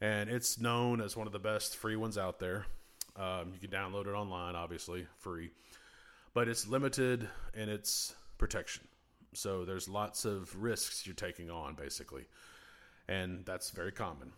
and 0.00 0.30
it's 0.30 0.60
known 0.60 1.00
as 1.00 1.16
one 1.16 1.26
of 1.26 1.32
the 1.32 1.40
best 1.40 1.76
free 1.76 1.96
ones 1.96 2.16
out 2.16 2.38
there. 2.38 2.66
Um, 3.16 3.52
you 3.52 3.60
can 3.60 3.70
download 3.70 4.06
it 4.06 4.14
online, 4.14 4.56
obviously 4.56 5.06
free, 5.18 5.50
but 6.32 6.48
it's 6.48 6.66
limited 6.66 7.28
in 7.54 7.68
its 7.68 8.14
protection. 8.38 8.84
So 9.34 9.64
there's 9.64 9.88
lots 9.88 10.24
of 10.24 10.54
risks 10.60 11.06
you're 11.06 11.14
taking 11.14 11.50
on, 11.50 11.74
basically, 11.74 12.24
and 13.08 13.44
that's 13.44 13.70
very 13.70 13.92
common. 13.92 14.32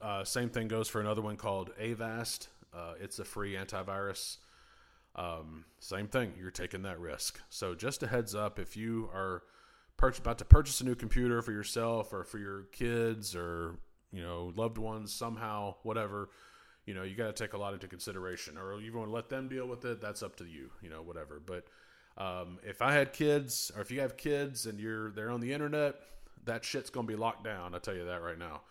Uh, 0.00 0.24
same 0.24 0.48
thing 0.48 0.68
goes 0.68 0.88
for 0.88 1.00
another 1.00 1.22
one 1.22 1.36
called 1.36 1.70
Avast. 1.80 2.48
Uh, 2.72 2.94
it's 3.00 3.18
a 3.18 3.24
free 3.24 3.54
antivirus. 3.54 4.38
Um, 5.16 5.64
same 5.80 6.06
thing, 6.06 6.32
you're 6.40 6.50
taking 6.50 6.82
that 6.82 7.00
risk. 7.00 7.40
So 7.50 7.74
just 7.74 8.02
a 8.02 8.06
heads 8.06 8.34
up, 8.34 8.58
if 8.58 8.76
you 8.76 9.10
are 9.12 9.42
about 10.18 10.38
to 10.38 10.44
purchase 10.44 10.80
a 10.80 10.84
new 10.84 10.94
computer 10.94 11.42
for 11.42 11.52
yourself 11.52 12.12
or 12.12 12.24
for 12.24 12.38
your 12.38 12.62
kids 12.72 13.36
or 13.36 13.76
you 14.12 14.22
know 14.22 14.52
loved 14.56 14.78
ones 14.78 15.12
somehow, 15.12 15.74
whatever, 15.82 16.30
you 16.90 16.96
know 16.96 17.04
you 17.04 17.14
got 17.14 17.34
to 17.34 17.44
take 17.44 17.52
a 17.52 17.56
lot 17.56 17.72
into 17.72 17.86
consideration. 17.86 18.58
Or 18.58 18.80
you 18.80 18.92
want 18.92 19.08
to 19.08 19.14
let 19.14 19.28
them 19.28 19.48
deal 19.48 19.68
with 19.68 19.84
it, 19.84 20.00
that's 20.00 20.24
up 20.24 20.34
to 20.36 20.44
you. 20.44 20.70
You 20.82 20.90
know, 20.90 21.02
whatever. 21.02 21.40
But 21.44 21.66
um, 22.18 22.58
if 22.64 22.82
I 22.82 22.92
had 22.92 23.12
kids, 23.12 23.70
or 23.76 23.80
if 23.80 23.92
you 23.92 24.00
have 24.00 24.16
kids 24.16 24.66
and 24.66 24.80
you're 24.80 25.12
they're 25.12 25.30
on 25.30 25.40
the 25.40 25.52
internet, 25.52 25.94
that 26.46 26.64
shit's 26.64 26.90
gonna 26.90 27.06
be 27.06 27.14
locked 27.14 27.44
down. 27.44 27.76
I 27.76 27.78
tell 27.78 27.94
you 27.94 28.06
that 28.06 28.22
right 28.22 28.38
now. 28.38 28.62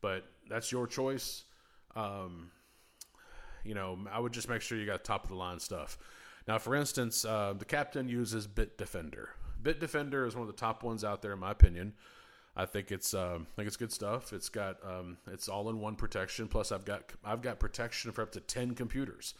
But 0.00 0.24
that's 0.48 0.72
your 0.72 0.86
choice. 0.86 1.44
Um, 1.94 2.50
you 3.62 3.74
know, 3.74 3.98
I 4.10 4.20
would 4.20 4.32
just 4.32 4.48
make 4.48 4.62
sure 4.62 4.78
you 4.78 4.86
got 4.86 5.04
top 5.04 5.24
of 5.24 5.28
the 5.28 5.36
line 5.36 5.60
stuff. 5.60 5.98
Now, 6.48 6.56
for 6.56 6.74
instance, 6.74 7.26
uh, 7.26 7.52
the 7.58 7.64
captain 7.66 8.08
uses 8.08 8.46
Bitdefender. 8.46 9.26
Bitdefender 9.62 10.26
is 10.26 10.34
one 10.34 10.48
of 10.48 10.48
the 10.48 10.58
top 10.58 10.82
ones 10.82 11.04
out 11.04 11.20
there, 11.20 11.32
in 11.32 11.40
my 11.40 11.50
opinion. 11.50 11.92
I 12.56 12.64
think 12.64 12.90
it's 12.90 13.12
uh, 13.12 13.38
I 13.40 13.56
think 13.56 13.66
it's 13.66 13.76
good 13.76 13.92
stuff. 13.92 14.32
It's 14.32 14.48
got 14.48 14.78
um, 14.84 15.18
it's 15.30 15.48
all 15.48 15.68
in 15.68 15.78
one 15.78 15.94
protection. 15.94 16.48
Plus, 16.48 16.72
I've 16.72 16.84
got 16.84 17.12
I've 17.24 17.42
got 17.42 17.60
protection 17.60 18.12
for 18.12 18.22
up 18.22 18.32
to 18.32 18.40
ten 18.40 18.74
computers. 18.74 19.34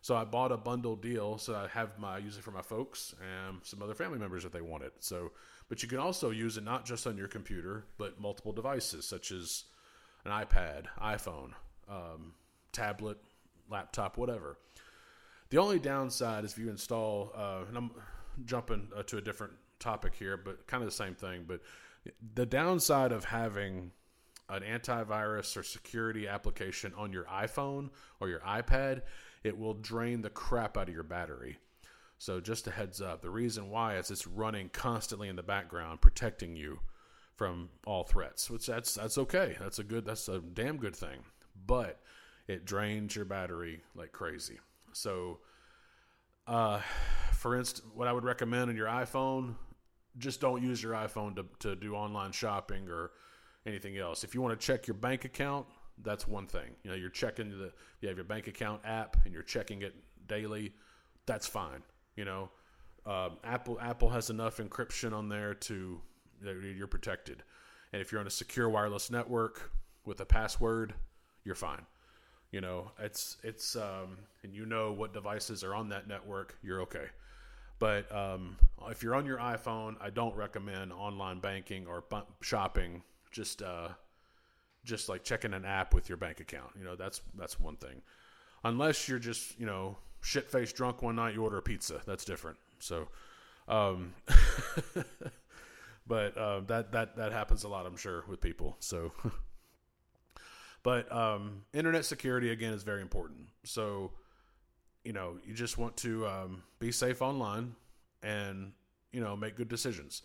So 0.00 0.16
I 0.16 0.24
bought 0.24 0.50
a 0.50 0.56
bundle 0.56 0.96
deal 0.96 1.38
so 1.38 1.54
I 1.54 1.68
have 1.68 1.96
my 1.96 2.18
use 2.18 2.36
it 2.36 2.42
for 2.42 2.50
my 2.50 2.60
folks 2.60 3.14
and 3.22 3.58
some 3.62 3.80
other 3.80 3.94
family 3.94 4.18
members 4.18 4.44
if 4.44 4.50
they 4.50 4.60
want 4.60 4.82
it. 4.82 4.94
So, 4.98 5.30
but 5.68 5.80
you 5.82 5.88
can 5.88 5.98
also 5.98 6.30
use 6.30 6.56
it 6.56 6.64
not 6.64 6.84
just 6.84 7.06
on 7.06 7.16
your 7.16 7.28
computer, 7.28 7.84
but 7.98 8.20
multiple 8.20 8.52
devices 8.52 9.06
such 9.06 9.30
as 9.30 9.62
an 10.24 10.32
iPad, 10.32 10.86
iPhone, 11.00 11.52
um, 11.88 12.34
tablet, 12.72 13.18
laptop, 13.70 14.18
whatever. 14.18 14.58
The 15.50 15.58
only 15.58 15.78
downside 15.78 16.44
is 16.44 16.52
if 16.52 16.58
you 16.58 16.68
install, 16.68 17.30
uh, 17.36 17.60
and 17.68 17.76
I'm 17.76 17.92
jumping 18.44 18.88
uh, 18.96 19.04
to 19.04 19.18
a 19.18 19.20
different 19.20 19.52
topic 19.78 20.14
here, 20.14 20.36
but 20.36 20.66
kind 20.66 20.82
of 20.82 20.88
the 20.88 20.96
same 20.96 21.14
thing. 21.14 21.44
But 21.46 21.60
the 22.34 22.46
downside 22.46 23.12
of 23.12 23.26
having 23.26 23.92
an 24.48 24.62
antivirus 24.62 25.56
or 25.56 25.62
security 25.62 26.28
application 26.28 26.92
on 26.96 27.12
your 27.12 27.24
iPhone 27.24 27.90
or 28.20 28.28
your 28.28 28.40
iPad 28.40 29.02
it 29.44 29.58
will 29.58 29.74
drain 29.74 30.22
the 30.22 30.30
crap 30.30 30.76
out 30.76 30.88
of 30.88 30.94
your 30.94 31.02
battery. 31.02 31.58
So 32.18 32.40
just 32.40 32.66
a 32.68 32.70
heads 32.70 33.00
up. 33.00 33.22
The 33.22 33.30
reason 33.30 33.70
why 33.70 33.96
is 33.96 34.10
it's 34.10 34.26
running 34.26 34.68
constantly 34.68 35.28
in 35.28 35.36
the 35.36 35.42
background, 35.42 36.00
protecting 36.00 36.54
you 36.54 36.80
from 37.34 37.70
all 37.84 38.04
threats. 38.04 38.48
Which 38.48 38.66
that's 38.66 38.94
that's 38.94 39.18
okay. 39.18 39.56
That's 39.58 39.80
a 39.80 39.84
good. 39.84 40.04
That's 40.04 40.28
a 40.28 40.38
damn 40.38 40.76
good 40.76 40.94
thing. 40.94 41.24
But 41.66 42.00
it 42.46 42.64
drains 42.64 43.16
your 43.16 43.24
battery 43.24 43.82
like 43.96 44.12
crazy. 44.12 44.60
So, 44.92 45.40
uh, 46.46 46.80
for 47.32 47.56
instance, 47.56 47.88
what 47.94 48.06
I 48.06 48.12
would 48.12 48.24
recommend 48.24 48.70
on 48.70 48.76
your 48.76 48.86
iPhone, 48.86 49.56
just 50.18 50.40
don't 50.40 50.62
use 50.62 50.82
your 50.82 50.92
iPhone 50.92 51.36
to 51.36 51.44
to 51.60 51.76
do 51.76 51.94
online 51.94 52.32
shopping 52.32 52.88
or 52.88 53.12
anything 53.66 53.98
else. 53.98 54.24
If 54.24 54.34
you 54.34 54.42
want 54.42 54.58
to 54.58 54.66
check 54.66 54.86
your 54.86 54.94
bank 54.94 55.24
account, 55.24 55.66
that's 56.02 56.26
one 56.26 56.46
thing. 56.46 56.70
You 56.82 56.90
know, 56.90 56.96
you're 56.96 57.10
checking 57.10 57.50
the 57.50 57.72
you 58.00 58.08
have 58.08 58.16
your 58.16 58.24
bank 58.24 58.46
account 58.46 58.82
app 58.84 59.16
and 59.24 59.32
you're 59.32 59.42
checking 59.42 59.82
it 59.82 59.94
daily. 60.26 60.72
That's 61.26 61.46
fine. 61.46 61.82
You 62.16 62.24
know, 62.24 62.50
um, 63.06 63.38
Apple 63.44 63.78
Apple 63.80 64.10
has 64.10 64.30
enough 64.30 64.58
encryption 64.58 65.12
on 65.12 65.28
there 65.28 65.54
to 65.54 66.00
you're 66.42 66.86
protected. 66.86 67.42
And 67.92 68.00
if 68.00 68.10
you're 68.10 68.20
on 68.20 68.26
a 68.26 68.30
secure 68.30 68.68
wireless 68.68 69.10
network 69.10 69.70
with 70.04 70.20
a 70.20 70.24
password, 70.24 70.94
you're 71.44 71.54
fine. 71.54 71.84
You 72.50 72.60
know, 72.60 72.90
it's 72.98 73.38
it's 73.42 73.76
um, 73.76 74.18
and 74.42 74.54
you 74.54 74.66
know 74.66 74.92
what 74.92 75.14
devices 75.14 75.64
are 75.64 75.74
on 75.74 75.88
that 75.90 76.08
network, 76.08 76.58
you're 76.62 76.82
okay. 76.82 77.06
But 77.82 78.14
um, 78.14 78.58
if 78.90 79.02
you're 79.02 79.16
on 79.16 79.26
your 79.26 79.38
iPhone, 79.38 79.96
I 80.00 80.10
don't 80.10 80.36
recommend 80.36 80.92
online 80.92 81.40
banking 81.40 81.88
or 81.88 82.04
shopping. 82.40 83.02
Just 83.32 83.60
uh, 83.60 83.88
just 84.84 85.08
like 85.08 85.24
checking 85.24 85.52
an 85.52 85.64
app 85.64 85.92
with 85.92 86.08
your 86.08 86.16
bank 86.16 86.38
account. 86.38 86.70
You 86.78 86.84
know, 86.84 86.94
that's 86.94 87.22
that's 87.36 87.58
one 87.58 87.74
thing. 87.74 88.00
Unless 88.62 89.08
you're 89.08 89.18
just, 89.18 89.58
you 89.58 89.66
know, 89.66 89.96
shit 90.20 90.48
faced 90.48 90.76
drunk 90.76 91.02
one 91.02 91.16
night, 91.16 91.34
you 91.34 91.42
order 91.42 91.56
a 91.58 91.62
pizza. 91.62 92.00
That's 92.06 92.24
different. 92.24 92.56
So, 92.78 93.08
um, 93.66 94.14
but 96.06 96.38
uh, 96.38 96.60
that 96.68 96.92
that 96.92 97.16
that 97.16 97.32
happens 97.32 97.64
a 97.64 97.68
lot, 97.68 97.84
I'm 97.84 97.96
sure, 97.96 98.22
with 98.28 98.40
people. 98.40 98.76
So, 98.78 99.10
but 100.84 101.10
um, 101.10 101.62
internet 101.74 102.04
security 102.04 102.50
again 102.50 102.74
is 102.74 102.84
very 102.84 103.02
important. 103.02 103.48
So, 103.64 104.12
you 105.04 105.12
know, 105.12 105.38
you 105.44 105.54
just 105.54 105.78
want 105.78 105.96
to 105.98 106.26
um, 106.26 106.62
be 106.78 106.92
safe 106.92 107.22
online 107.22 107.74
and 108.22 108.72
you 109.12 109.20
know 109.20 109.36
make 109.36 109.56
good 109.56 109.68
decisions. 109.68 110.22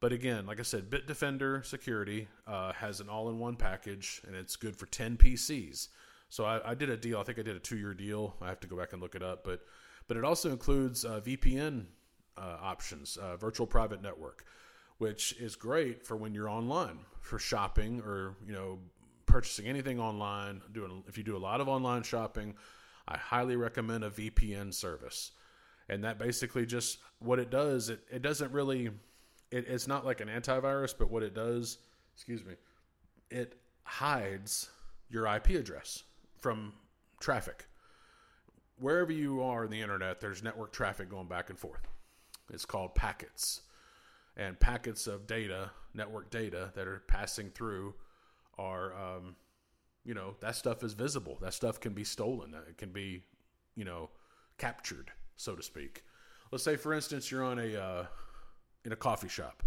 But 0.00 0.12
again, 0.12 0.46
like 0.46 0.60
I 0.60 0.62
said, 0.62 0.90
Bitdefender 0.90 1.64
Security 1.64 2.28
uh, 2.46 2.72
has 2.72 3.00
an 3.00 3.08
all-in-one 3.08 3.56
package, 3.56 4.22
and 4.26 4.36
it's 4.36 4.54
good 4.54 4.76
for 4.76 4.86
10 4.86 5.16
PCs. 5.16 5.88
So 6.28 6.44
I, 6.44 6.70
I 6.70 6.74
did 6.74 6.88
a 6.88 6.96
deal. 6.96 7.18
I 7.18 7.24
think 7.24 7.38
I 7.38 7.42
did 7.42 7.56
a 7.56 7.60
two-year 7.60 7.94
deal. 7.94 8.36
I 8.40 8.48
have 8.48 8.60
to 8.60 8.68
go 8.68 8.76
back 8.76 8.92
and 8.92 9.02
look 9.02 9.14
it 9.14 9.22
up, 9.22 9.44
but 9.44 9.60
but 10.06 10.16
it 10.16 10.24
also 10.24 10.50
includes 10.50 11.04
uh, 11.04 11.20
VPN 11.20 11.84
uh, 12.36 12.56
options, 12.62 13.16
uh, 13.16 13.36
virtual 13.36 13.66
private 13.66 14.02
network, 14.02 14.44
which 14.98 15.34
is 15.38 15.54
great 15.56 16.06
for 16.06 16.16
when 16.16 16.32
you're 16.32 16.48
online 16.48 17.00
for 17.20 17.38
shopping 17.38 18.00
or 18.00 18.36
you 18.46 18.52
know 18.52 18.78
purchasing 19.26 19.66
anything 19.66 19.98
online. 19.98 20.60
Doing 20.72 21.02
if 21.08 21.18
you 21.18 21.24
do 21.24 21.36
a 21.36 21.38
lot 21.38 21.60
of 21.60 21.68
online 21.68 22.02
shopping, 22.02 22.54
I 23.08 23.16
highly 23.16 23.56
recommend 23.56 24.04
a 24.04 24.10
VPN 24.10 24.72
service. 24.72 25.32
And 25.88 26.04
that 26.04 26.18
basically 26.18 26.66
just 26.66 26.98
what 27.18 27.38
it 27.38 27.50
does. 27.50 27.88
It 27.88 28.00
it 28.10 28.22
doesn't 28.22 28.52
really. 28.52 28.90
It, 29.50 29.66
it's 29.66 29.88
not 29.88 30.04
like 30.04 30.20
an 30.20 30.28
antivirus, 30.28 30.94
but 30.96 31.10
what 31.10 31.22
it 31.22 31.34
does, 31.34 31.78
excuse 32.14 32.44
me, 32.44 32.52
it 33.30 33.54
hides 33.84 34.68
your 35.08 35.26
IP 35.26 35.50
address 35.50 36.04
from 36.36 36.74
traffic. 37.18 37.66
Wherever 38.78 39.10
you 39.10 39.42
are 39.42 39.64
in 39.64 39.70
the 39.70 39.80
internet, 39.80 40.20
there's 40.20 40.42
network 40.42 40.72
traffic 40.72 41.08
going 41.08 41.26
back 41.26 41.48
and 41.48 41.58
forth. 41.58 41.80
It's 42.52 42.66
called 42.66 42.94
packets. 42.94 43.62
And 44.36 44.60
packets 44.60 45.06
of 45.06 45.26
data, 45.26 45.70
network 45.94 46.30
data 46.30 46.70
that 46.74 46.86
are 46.86 47.02
passing 47.08 47.50
through 47.50 47.94
are, 48.58 48.94
um, 48.94 49.34
you 50.08 50.14
know, 50.14 50.36
that 50.40 50.56
stuff 50.56 50.82
is 50.82 50.94
visible. 50.94 51.36
That 51.42 51.52
stuff 51.52 51.80
can 51.80 51.92
be 51.92 52.02
stolen. 52.02 52.54
It 52.66 52.78
can 52.78 52.92
be, 52.92 53.24
you 53.76 53.84
know, 53.84 54.08
captured, 54.56 55.10
so 55.36 55.54
to 55.54 55.62
speak. 55.62 56.02
Let's 56.50 56.64
say, 56.64 56.76
for 56.76 56.94
instance, 56.94 57.30
you're 57.30 57.44
on 57.44 57.58
a 57.58 57.76
uh, 57.78 58.06
in 58.86 58.92
a 58.92 58.96
coffee 58.96 59.28
shop 59.28 59.62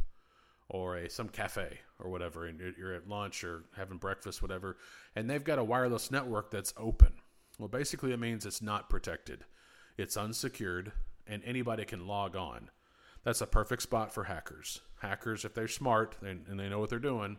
or 0.68 0.98
a 0.98 1.12
some 1.12 1.30
cafe 1.30 1.78
or 2.00 2.10
whatever, 2.10 2.48
and 2.48 2.60
you're 2.76 2.96
at 2.96 3.08
lunch 3.08 3.44
or 3.44 3.66
having 3.78 4.00
breakfast, 4.00 4.42
whatever, 4.42 4.78
and 5.16 5.30
they've 5.30 5.44
got 5.44 5.60
a 5.60 5.64
wireless 5.64 6.10
network 6.10 6.50
that's 6.50 6.74
open. 6.76 7.14
Well, 7.60 7.68
basically, 7.68 8.12
it 8.12 8.20
means 8.20 8.44
it's 8.44 8.64
not 8.64 8.90
protected, 8.90 9.46
it's 9.96 10.18
unsecured, 10.18 10.92
and 11.28 11.44
anybody 11.46 11.86
can 11.86 12.08
log 12.08 12.36
on. 12.36 12.72
That's 13.24 13.42
a 13.42 13.46
perfect 13.46 13.84
spot 13.84 14.12
for 14.12 14.24
hackers. 14.24 14.82
Hackers, 15.04 15.46
if 15.46 15.54
they're 15.54 15.68
smart 15.68 16.16
and 16.24 16.60
they 16.60 16.68
know 16.68 16.80
what 16.80 16.90
they're 16.90 16.98
doing, 16.98 17.38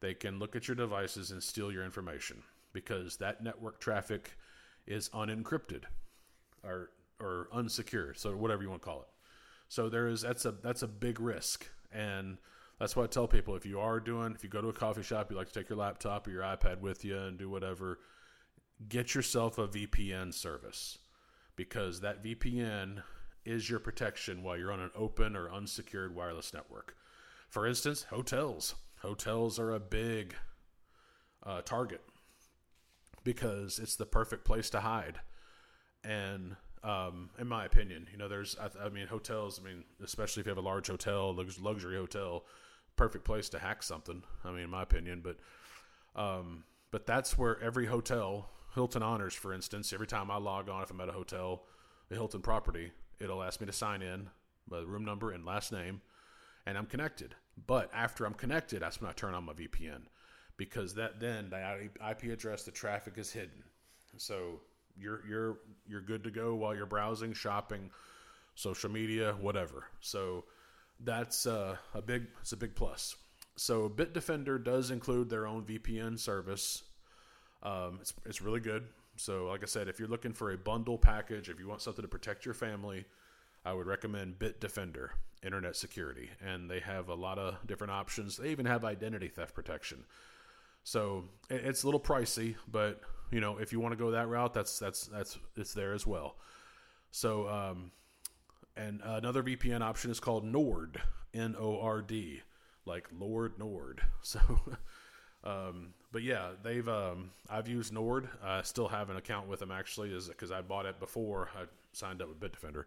they 0.00 0.14
can 0.14 0.38
look 0.38 0.56
at 0.56 0.68
your 0.68 0.74
devices 0.74 1.30
and 1.30 1.42
steal 1.42 1.70
your 1.70 1.84
information 1.84 2.42
because 2.72 3.16
that 3.16 3.42
network 3.42 3.80
traffic 3.80 4.32
is 4.86 5.08
unencrypted 5.10 5.84
or 6.64 6.90
or 7.20 7.48
unsecured, 7.52 8.18
so 8.18 8.34
whatever 8.34 8.62
you 8.62 8.70
want 8.70 8.80
to 8.80 8.86
call 8.86 9.02
it. 9.02 9.08
So 9.68 9.88
there 9.88 10.08
is 10.08 10.22
that's 10.22 10.44
a 10.44 10.52
that's 10.52 10.82
a 10.82 10.88
big 10.88 11.20
risk, 11.20 11.66
and 11.92 12.38
that's 12.78 12.96
why 12.96 13.04
I 13.04 13.06
tell 13.06 13.28
people 13.28 13.54
if 13.56 13.66
you 13.66 13.78
are 13.78 14.00
doing 14.00 14.32
if 14.34 14.42
you 14.42 14.50
go 14.50 14.62
to 14.62 14.68
a 14.68 14.72
coffee 14.72 15.02
shop, 15.02 15.30
you 15.30 15.36
like 15.36 15.48
to 15.48 15.54
take 15.54 15.68
your 15.68 15.78
laptop 15.78 16.26
or 16.26 16.30
your 16.30 16.42
iPad 16.42 16.80
with 16.80 17.04
you 17.04 17.16
and 17.18 17.38
do 17.38 17.48
whatever, 17.48 17.98
get 18.88 19.14
yourself 19.14 19.58
a 19.58 19.68
VPN 19.68 20.32
service 20.32 20.98
because 21.56 22.00
that 22.00 22.24
VPN 22.24 23.02
is 23.44 23.68
your 23.68 23.80
protection 23.80 24.42
while 24.42 24.56
you're 24.56 24.72
on 24.72 24.80
an 24.80 24.90
open 24.94 25.36
or 25.36 25.50
unsecured 25.50 26.14
wireless 26.14 26.54
network. 26.54 26.96
For 27.48 27.66
instance, 27.66 28.04
hotels. 28.04 28.74
Hotels 29.00 29.58
are 29.58 29.72
a 29.72 29.80
big 29.80 30.34
uh, 31.42 31.62
target 31.62 32.02
because 33.24 33.78
it's 33.78 33.96
the 33.96 34.06
perfect 34.06 34.44
place 34.44 34.70
to 34.70 34.80
hide. 34.80 35.20
And 36.04 36.56
um, 36.82 37.30
in 37.38 37.46
my 37.46 37.64
opinion, 37.64 38.08
you 38.10 38.18
know, 38.18 38.28
there's, 38.28 38.56
I, 38.58 38.86
I, 38.86 38.88
mean, 38.88 39.06
hotels, 39.06 39.60
I 39.60 39.66
mean, 39.66 39.84
especially 40.02 40.40
if 40.40 40.46
you 40.46 40.50
have 40.50 40.58
a 40.58 40.62
large 40.62 40.88
hotel, 40.88 41.34
luxury 41.60 41.96
hotel, 41.96 42.44
perfect 42.96 43.24
place 43.24 43.48
to 43.50 43.58
hack 43.58 43.82
something. 43.82 44.22
I 44.44 44.50
mean, 44.50 44.64
in 44.64 44.70
my 44.70 44.82
opinion, 44.82 45.22
but, 45.22 45.36
um, 46.20 46.64
but 46.90 47.06
that's 47.06 47.36
where 47.38 47.60
every 47.60 47.86
hotel, 47.86 48.50
Hilton 48.74 49.02
Honors, 49.02 49.34
for 49.34 49.52
instance, 49.52 49.92
every 49.92 50.06
time 50.06 50.30
I 50.30 50.36
log 50.36 50.68
on, 50.68 50.82
if 50.82 50.90
I'm 50.90 51.00
at 51.00 51.08
a 51.08 51.12
hotel, 51.12 51.64
the 52.08 52.14
Hilton 52.14 52.40
property, 52.40 52.92
it'll 53.18 53.42
ask 53.42 53.60
me 53.60 53.66
to 53.66 53.72
sign 53.72 54.02
in, 54.02 54.30
my 54.68 54.78
room 54.78 55.04
number 55.04 55.32
and 55.32 55.44
last 55.44 55.72
name, 55.72 56.00
and 56.66 56.76
I'm 56.78 56.86
connected. 56.86 57.34
But 57.66 57.90
after 57.94 58.24
I'm 58.24 58.34
connected, 58.34 58.82
that's 58.82 59.00
when 59.00 59.10
I 59.10 59.12
turn 59.12 59.34
on 59.34 59.44
my 59.44 59.52
VPN 59.52 60.02
because 60.56 60.94
that 60.94 61.20
then 61.20 61.50
the 61.50 61.88
IP 62.10 62.24
address, 62.24 62.64
the 62.64 62.70
traffic 62.70 63.14
is 63.16 63.32
hidden. 63.32 63.64
So 64.16 64.60
you're 64.98 65.22
you're 65.26 65.58
you're 65.86 66.00
good 66.00 66.24
to 66.24 66.30
go 66.30 66.54
while 66.54 66.74
you're 66.74 66.86
browsing, 66.86 67.32
shopping, 67.32 67.90
social 68.54 68.90
media, 68.90 69.34
whatever. 69.40 69.84
So 70.00 70.44
that's 71.00 71.46
uh, 71.46 71.76
a 71.94 72.02
big 72.02 72.26
it's 72.40 72.52
a 72.52 72.56
big 72.56 72.74
plus. 72.74 73.16
So 73.56 73.88
Bitdefender 73.88 74.62
does 74.62 74.90
include 74.90 75.28
their 75.28 75.46
own 75.46 75.64
VPN 75.64 76.18
service. 76.18 76.82
Um, 77.62 77.98
it's 78.00 78.14
it's 78.26 78.42
really 78.42 78.60
good. 78.60 78.84
So 79.16 79.46
like 79.46 79.62
I 79.62 79.66
said, 79.66 79.88
if 79.88 79.98
you're 79.98 80.08
looking 80.08 80.32
for 80.32 80.52
a 80.52 80.56
bundle 80.56 80.98
package, 80.98 81.48
if 81.48 81.58
you 81.58 81.68
want 81.68 81.82
something 81.82 82.02
to 82.02 82.08
protect 82.08 82.44
your 82.44 82.54
family, 82.54 83.04
I 83.64 83.72
would 83.72 83.86
recommend 83.86 84.38
Bitdefender 84.38 85.10
Internet 85.42 85.76
Security, 85.76 86.30
and 86.44 86.70
they 86.70 86.80
have 86.80 87.08
a 87.08 87.14
lot 87.14 87.38
of 87.38 87.66
different 87.66 87.92
options. 87.92 88.36
They 88.36 88.50
even 88.50 88.66
have 88.66 88.84
identity 88.84 89.28
theft 89.28 89.54
protection. 89.54 90.04
So 90.84 91.24
it's 91.48 91.82
a 91.82 91.86
little 91.86 92.00
pricey, 92.00 92.56
but 92.70 93.00
you 93.30 93.40
know 93.40 93.58
if 93.58 93.72
you 93.72 93.80
want 93.80 93.92
to 93.92 93.96
go 93.96 94.10
that 94.12 94.28
route, 94.28 94.54
that's 94.54 94.78
that's 94.78 95.06
that's 95.06 95.38
it's 95.56 95.74
there 95.74 95.92
as 95.92 96.06
well. 96.06 96.36
So 97.10 97.48
um, 97.48 97.90
and 98.76 99.00
another 99.04 99.42
VPN 99.42 99.82
option 99.82 100.10
is 100.10 100.20
called 100.20 100.44
Nord, 100.44 101.00
N 101.34 101.56
O 101.58 101.80
R 101.80 102.02
D, 102.02 102.40
like 102.84 103.08
Lord 103.16 103.58
Nord. 103.58 104.02
So. 104.22 104.40
Um, 105.42 105.94
but 106.12 106.22
yeah, 106.22 106.50
they've 106.62 106.86
um, 106.86 107.30
I've 107.48 107.68
used 107.68 107.92
Nord. 107.92 108.28
I 108.44 108.62
still 108.62 108.88
have 108.88 109.10
an 109.10 109.16
account 109.16 109.48
with 109.48 109.60
them 109.60 109.70
actually, 109.70 110.12
is 110.12 110.28
because 110.28 110.50
I 110.50 110.60
bought 110.60 110.86
it 110.86 111.00
before 111.00 111.48
I 111.56 111.64
signed 111.92 112.20
up 112.20 112.28
with 112.28 112.40
Bitdefender. 112.40 112.84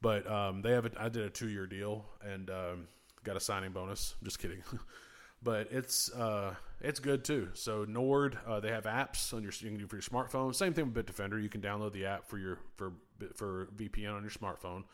But 0.00 0.30
um, 0.30 0.62
they 0.62 0.70
have 0.72 0.86
a, 0.86 0.90
I 0.98 1.08
did 1.08 1.24
a 1.24 1.30
two 1.30 1.48
year 1.48 1.66
deal 1.66 2.04
and 2.22 2.50
um, 2.50 2.88
got 3.24 3.36
a 3.36 3.40
signing 3.40 3.72
bonus. 3.72 4.14
Just 4.22 4.38
kidding. 4.38 4.62
but 5.42 5.68
it's 5.70 6.12
uh, 6.12 6.54
it's 6.80 7.00
good 7.00 7.24
too. 7.24 7.48
So 7.54 7.84
Nord, 7.84 8.38
uh, 8.46 8.60
they 8.60 8.70
have 8.70 8.84
apps 8.84 9.32
on 9.34 9.42
your 9.42 9.52
you 9.60 9.70
can 9.70 9.78
do 9.78 9.86
for 9.86 9.96
your 9.96 10.02
smartphone. 10.02 10.54
Same 10.54 10.72
thing 10.72 10.92
with 10.92 11.06
Bitdefender. 11.06 11.42
You 11.42 11.48
can 11.48 11.60
download 11.60 11.92
the 11.92 12.06
app 12.06 12.28
for 12.28 12.38
your 12.38 12.58
for 12.76 12.92
for 13.34 13.68
VPN 13.76 14.14
on 14.14 14.22
your 14.22 14.30
smartphone. 14.30 14.84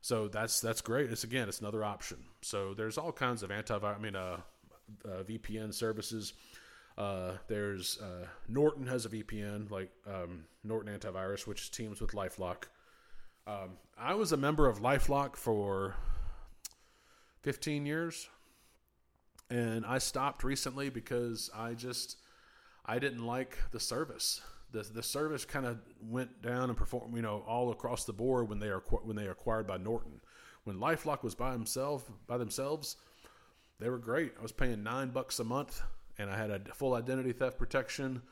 So 0.00 0.28
that's 0.28 0.60
that's 0.60 0.80
great. 0.80 1.10
It's 1.10 1.24
again, 1.24 1.48
it's 1.48 1.60
another 1.60 1.84
option. 1.84 2.18
So 2.40 2.74
there's 2.74 2.98
all 2.98 3.12
kinds 3.12 3.42
of 3.42 3.50
antivirus. 3.50 3.96
I 3.96 3.98
mean, 3.98 4.16
uh, 4.16 4.38
uh, 5.04 5.22
VPN 5.22 5.72
services. 5.72 6.34
Uh, 6.98 7.32
there's 7.48 7.98
uh, 8.00 8.26
Norton 8.48 8.86
has 8.86 9.06
a 9.06 9.08
VPN 9.08 9.70
like 9.70 9.90
um, 10.06 10.44
Norton 10.64 10.96
Antivirus, 10.96 11.46
which 11.46 11.70
teams 11.70 12.00
with 12.00 12.10
LifeLock. 12.10 12.64
Um, 13.46 13.70
I 13.98 14.14
was 14.14 14.32
a 14.32 14.36
member 14.36 14.68
of 14.68 14.78
LifeLock 14.80 15.34
for 15.34 15.96
15 17.42 17.86
years, 17.86 18.28
and 19.50 19.84
I 19.84 19.98
stopped 19.98 20.44
recently 20.44 20.90
because 20.90 21.50
I 21.54 21.74
just 21.74 22.18
I 22.86 22.98
didn't 23.00 23.26
like 23.26 23.58
the 23.72 23.80
service. 23.80 24.40
The 24.70 24.82
the 24.82 25.02
service 25.02 25.44
kind 25.44 25.66
of 25.66 25.80
went 26.00 26.40
down 26.40 26.68
and 26.68 26.76
performed, 26.76 27.16
you 27.16 27.22
know, 27.22 27.42
all 27.46 27.72
across 27.72 28.04
the 28.04 28.12
board 28.12 28.48
when 28.48 28.60
they 28.60 28.68
are 28.68 28.82
when 29.02 29.16
they 29.16 29.26
acquired 29.26 29.66
by 29.66 29.76
Norton. 29.76 30.20
When 30.62 30.78
LifeLock 30.78 31.24
was 31.24 31.34
by 31.34 31.50
himself 31.50 32.08
by 32.28 32.38
themselves, 32.38 32.96
they 33.80 33.90
were 33.90 33.98
great. 33.98 34.34
I 34.38 34.42
was 34.42 34.52
paying 34.52 34.84
nine 34.84 35.10
bucks 35.10 35.40
a 35.40 35.44
month, 35.44 35.82
and 36.16 36.30
I 36.30 36.36
had 36.36 36.50
a 36.50 36.60
full 36.74 36.94
identity 36.94 37.32
theft 37.32 37.58
protection 37.58 38.22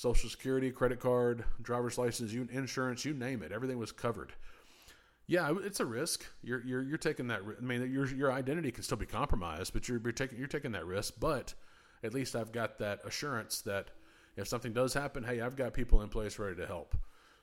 Social 0.00 0.30
Security, 0.30 0.70
credit 0.70 0.98
card, 0.98 1.44
driver's 1.60 1.98
license, 1.98 2.32
you, 2.32 2.48
insurance, 2.50 3.04
you 3.04 3.12
name 3.12 3.42
it. 3.42 3.52
Everything 3.52 3.76
was 3.76 3.92
covered. 3.92 4.32
Yeah, 5.26 5.52
it's 5.62 5.78
a 5.78 5.84
risk. 5.84 6.24
You're 6.42 6.64
you're 6.64 6.82
you're 6.82 6.96
taking 6.96 7.26
that. 7.26 7.42
I 7.44 7.62
mean, 7.62 7.92
your 7.92 8.06
your 8.06 8.32
identity 8.32 8.70
can 8.70 8.82
still 8.82 8.96
be 8.96 9.04
compromised, 9.04 9.74
but 9.74 9.88
you're, 9.88 10.00
you're 10.02 10.12
taking 10.12 10.38
you're 10.38 10.48
taking 10.48 10.72
that 10.72 10.86
risk. 10.86 11.14
But 11.20 11.52
at 12.02 12.14
least 12.14 12.34
I've 12.34 12.50
got 12.50 12.78
that 12.78 13.00
assurance 13.04 13.60
that 13.60 13.90
if 14.38 14.48
something 14.48 14.72
does 14.72 14.94
happen, 14.94 15.22
hey, 15.22 15.42
I've 15.42 15.54
got 15.54 15.74
people 15.74 16.00
in 16.00 16.08
place 16.08 16.38
ready 16.38 16.56
to 16.56 16.66
help. 16.66 16.96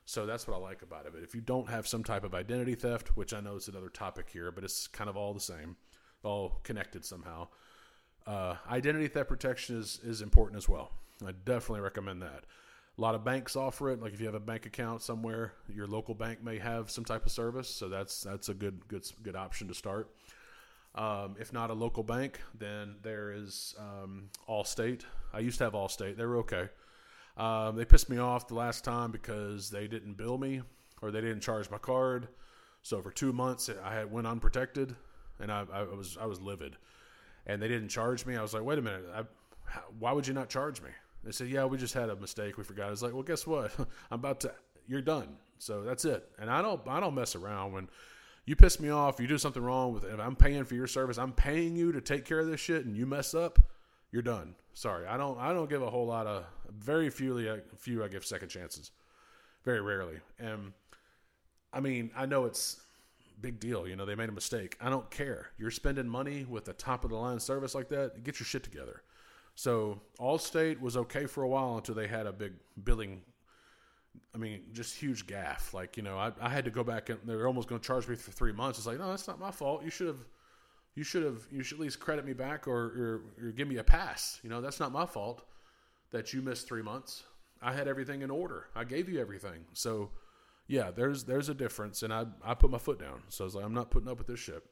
So 0.04 0.26
that's 0.26 0.48
what 0.48 0.56
I 0.56 0.58
like 0.58 0.82
about 0.82 1.06
it. 1.06 1.12
But 1.14 1.22
if 1.22 1.36
you 1.36 1.40
don't 1.40 1.68
have 1.68 1.86
some 1.86 2.02
type 2.02 2.24
of 2.24 2.34
identity 2.34 2.74
theft, 2.74 3.16
which 3.16 3.32
I 3.32 3.38
know 3.38 3.54
is 3.54 3.68
another 3.68 3.88
topic 3.88 4.28
here, 4.32 4.50
but 4.50 4.64
it's 4.64 4.88
kind 4.88 5.08
of 5.08 5.16
all 5.16 5.32
the 5.32 5.38
same, 5.38 5.76
all 6.24 6.58
connected 6.64 7.04
somehow. 7.04 7.46
Uh, 8.26 8.56
identity 8.68 9.06
theft 9.06 9.28
protection 9.28 9.78
is 9.78 10.00
is 10.02 10.22
important 10.22 10.58
as 10.58 10.68
well. 10.68 10.90
I 11.26 11.32
definitely 11.44 11.80
recommend 11.80 12.22
that. 12.22 12.44
A 12.96 13.00
lot 13.00 13.14
of 13.14 13.24
banks 13.24 13.54
offer 13.54 13.90
it. 13.90 14.02
Like 14.02 14.12
if 14.12 14.20
you 14.20 14.26
have 14.26 14.34
a 14.34 14.40
bank 14.40 14.66
account 14.66 15.02
somewhere, 15.02 15.52
your 15.72 15.86
local 15.86 16.14
bank 16.14 16.42
may 16.42 16.58
have 16.58 16.90
some 16.90 17.04
type 17.04 17.26
of 17.26 17.32
service, 17.32 17.68
so 17.68 17.88
that's 17.88 18.22
that's 18.22 18.48
a 18.48 18.54
good 18.54 18.86
good 18.88 19.06
good 19.22 19.36
option 19.36 19.68
to 19.68 19.74
start. 19.74 20.10
Um, 20.94 21.36
if 21.38 21.52
not 21.52 21.70
a 21.70 21.74
local 21.74 22.02
bank, 22.02 22.40
then 22.58 22.96
there 23.02 23.30
is 23.30 23.74
um, 23.78 24.30
Allstate. 24.48 25.02
I 25.32 25.40
used 25.40 25.58
to 25.58 25.64
have 25.64 25.74
Allstate; 25.74 26.16
they 26.16 26.24
were 26.24 26.38
okay. 26.38 26.68
Um, 27.36 27.76
they 27.76 27.84
pissed 27.84 28.10
me 28.10 28.18
off 28.18 28.48
the 28.48 28.54
last 28.54 28.82
time 28.82 29.12
because 29.12 29.70
they 29.70 29.86
didn't 29.86 30.14
bill 30.14 30.38
me 30.38 30.62
or 31.00 31.12
they 31.12 31.20
didn't 31.20 31.40
charge 31.40 31.70
my 31.70 31.78
card. 31.78 32.26
So 32.82 33.00
for 33.00 33.12
two 33.12 33.32
months, 33.32 33.70
I 33.84 33.94
had 33.94 34.10
went 34.10 34.26
unprotected, 34.26 34.96
and 35.38 35.52
I, 35.52 35.64
I 35.72 35.82
was 35.82 36.18
I 36.20 36.26
was 36.26 36.40
livid. 36.40 36.76
And 37.46 37.62
they 37.62 37.68
didn't 37.68 37.88
charge 37.88 38.26
me. 38.26 38.36
I 38.36 38.42
was 38.42 38.52
like, 38.52 38.64
wait 38.64 38.78
a 38.78 38.82
minute, 38.82 39.04
I, 39.14 39.22
why 39.98 40.12
would 40.12 40.26
you 40.26 40.34
not 40.34 40.48
charge 40.48 40.82
me? 40.82 40.90
They 41.24 41.32
said, 41.32 41.48
"Yeah, 41.48 41.64
we 41.64 41.78
just 41.78 41.94
had 41.94 42.10
a 42.10 42.16
mistake. 42.16 42.58
We 42.58 42.64
forgot." 42.64 42.92
It's 42.92 43.02
like, 43.02 43.12
well, 43.12 43.22
guess 43.22 43.46
what? 43.46 43.72
I'm 44.10 44.20
about 44.20 44.40
to. 44.40 44.52
You're 44.86 45.02
done. 45.02 45.36
So 45.58 45.82
that's 45.82 46.04
it. 46.04 46.28
And 46.38 46.50
I 46.50 46.62
don't. 46.62 46.80
I 46.86 47.00
don't 47.00 47.14
mess 47.14 47.34
around 47.34 47.72
when, 47.72 47.88
you 48.48 48.56
piss 48.56 48.80
me 48.80 48.88
off, 48.88 49.20
you 49.20 49.26
do 49.26 49.36
something 49.36 49.62
wrong 49.62 49.92
with. 49.92 50.04
If 50.04 50.18
I'm 50.18 50.34
paying 50.34 50.64
for 50.64 50.74
your 50.74 50.86
service, 50.86 51.18
I'm 51.18 51.32
paying 51.32 51.76
you 51.76 51.92
to 51.92 52.00
take 52.00 52.24
care 52.24 52.40
of 52.40 52.46
this 52.46 52.58
shit, 52.58 52.86
and 52.86 52.96
you 52.96 53.04
mess 53.04 53.34
up, 53.34 53.58
you're 54.10 54.22
done. 54.22 54.54
Sorry, 54.72 55.06
I 55.06 55.18
don't. 55.18 55.38
I 55.38 55.52
don't 55.52 55.68
give 55.68 55.82
a 55.82 55.90
whole 55.90 56.06
lot 56.06 56.26
of. 56.26 56.46
Very 56.70 57.10
few, 57.10 57.60
few 57.76 58.02
I 58.02 58.08
give 58.08 58.24
second 58.24 58.48
chances. 58.48 58.90
Very 59.64 59.82
rarely, 59.82 60.20
and 60.38 60.72
I 61.74 61.80
mean, 61.80 62.10
I 62.16 62.24
know 62.24 62.46
it's 62.46 62.80
big 63.38 63.60
deal. 63.60 63.86
You 63.86 63.96
know, 63.96 64.06
they 64.06 64.14
made 64.14 64.30
a 64.30 64.32
mistake. 64.32 64.78
I 64.80 64.88
don't 64.88 65.10
care. 65.10 65.50
You're 65.58 65.70
spending 65.70 66.08
money 66.08 66.46
with 66.48 66.68
a 66.68 66.72
top 66.72 67.04
of 67.04 67.10
the 67.10 67.16
line 67.16 67.40
service 67.40 67.74
like 67.74 67.90
that. 67.90 68.24
Get 68.24 68.40
your 68.40 68.46
shit 68.46 68.64
together. 68.64 69.02
So 69.58 70.00
Allstate 70.20 70.80
was 70.80 70.96
okay 70.96 71.26
for 71.26 71.42
a 71.42 71.48
while 71.48 71.78
until 71.78 71.96
they 71.96 72.06
had 72.06 72.26
a 72.26 72.32
big 72.32 72.52
billing. 72.84 73.22
I 74.32 74.38
mean, 74.38 74.60
just 74.72 74.94
huge 74.94 75.26
gaff. 75.26 75.74
Like 75.74 75.96
you 75.96 76.04
know, 76.04 76.16
I, 76.16 76.30
I 76.40 76.48
had 76.48 76.64
to 76.66 76.70
go 76.70 76.84
back 76.84 77.08
and 77.08 77.18
they're 77.24 77.48
almost 77.48 77.68
going 77.68 77.80
to 77.80 77.84
charge 77.84 78.06
me 78.06 78.14
for 78.14 78.30
three 78.30 78.52
months. 78.52 78.78
It's 78.78 78.86
like, 78.86 79.00
no, 79.00 79.10
that's 79.10 79.26
not 79.26 79.40
my 79.40 79.50
fault. 79.50 79.82
You 79.82 79.90
should 79.90 80.06
have, 80.06 80.24
you 80.94 81.02
should 81.02 81.24
have, 81.24 81.44
you 81.50 81.64
should 81.64 81.78
at 81.78 81.82
least 81.82 81.98
credit 81.98 82.24
me 82.24 82.34
back 82.34 82.68
or, 82.68 82.76
or, 83.40 83.46
or 83.46 83.50
give 83.50 83.66
me 83.66 83.78
a 83.78 83.82
pass. 83.82 84.38
You 84.44 84.48
know, 84.48 84.60
that's 84.60 84.78
not 84.78 84.92
my 84.92 85.06
fault 85.06 85.42
that 86.12 86.32
you 86.32 86.40
missed 86.40 86.68
three 86.68 86.82
months. 86.82 87.24
I 87.60 87.72
had 87.72 87.88
everything 87.88 88.22
in 88.22 88.30
order. 88.30 88.66
I 88.76 88.84
gave 88.84 89.08
you 89.08 89.20
everything. 89.20 89.64
So, 89.72 90.10
yeah, 90.68 90.92
there's 90.92 91.24
there's 91.24 91.48
a 91.48 91.54
difference, 91.54 92.04
and 92.04 92.12
I 92.12 92.26
I 92.44 92.54
put 92.54 92.70
my 92.70 92.78
foot 92.78 93.00
down. 93.00 93.22
So 93.28 93.42
I 93.42 93.46
was 93.46 93.56
like, 93.56 93.64
I'm 93.64 93.74
not 93.74 93.90
putting 93.90 94.08
up 94.08 94.18
with 94.18 94.28
this 94.28 94.38
shit. 94.38 94.62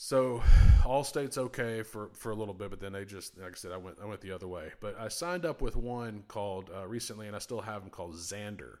So 0.00 0.40
Allstate's 0.84 1.38
okay 1.38 1.82
for, 1.82 2.10
for 2.12 2.30
a 2.30 2.34
little 2.34 2.54
bit, 2.54 2.70
but 2.70 2.78
then 2.78 2.92
they 2.92 3.04
just 3.04 3.36
like 3.36 3.50
I 3.50 3.54
said, 3.56 3.72
I 3.72 3.78
went 3.78 3.96
I 4.00 4.06
went 4.06 4.20
the 4.20 4.30
other 4.30 4.46
way. 4.46 4.70
But 4.78 4.96
I 4.96 5.08
signed 5.08 5.44
up 5.44 5.60
with 5.60 5.74
one 5.74 6.22
called 6.28 6.70
uh, 6.72 6.86
recently, 6.86 7.26
and 7.26 7.34
I 7.34 7.40
still 7.40 7.60
have 7.60 7.82
them 7.82 7.90
called 7.90 8.14
Zander. 8.14 8.76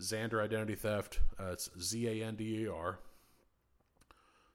Zander 0.00 0.42
Identity 0.42 0.74
Theft. 0.74 1.20
Uh, 1.38 1.50
it's 1.52 1.68
Z 1.78 2.08
A 2.08 2.26
N 2.26 2.34
D 2.34 2.62
E 2.62 2.66
R. 2.66 2.98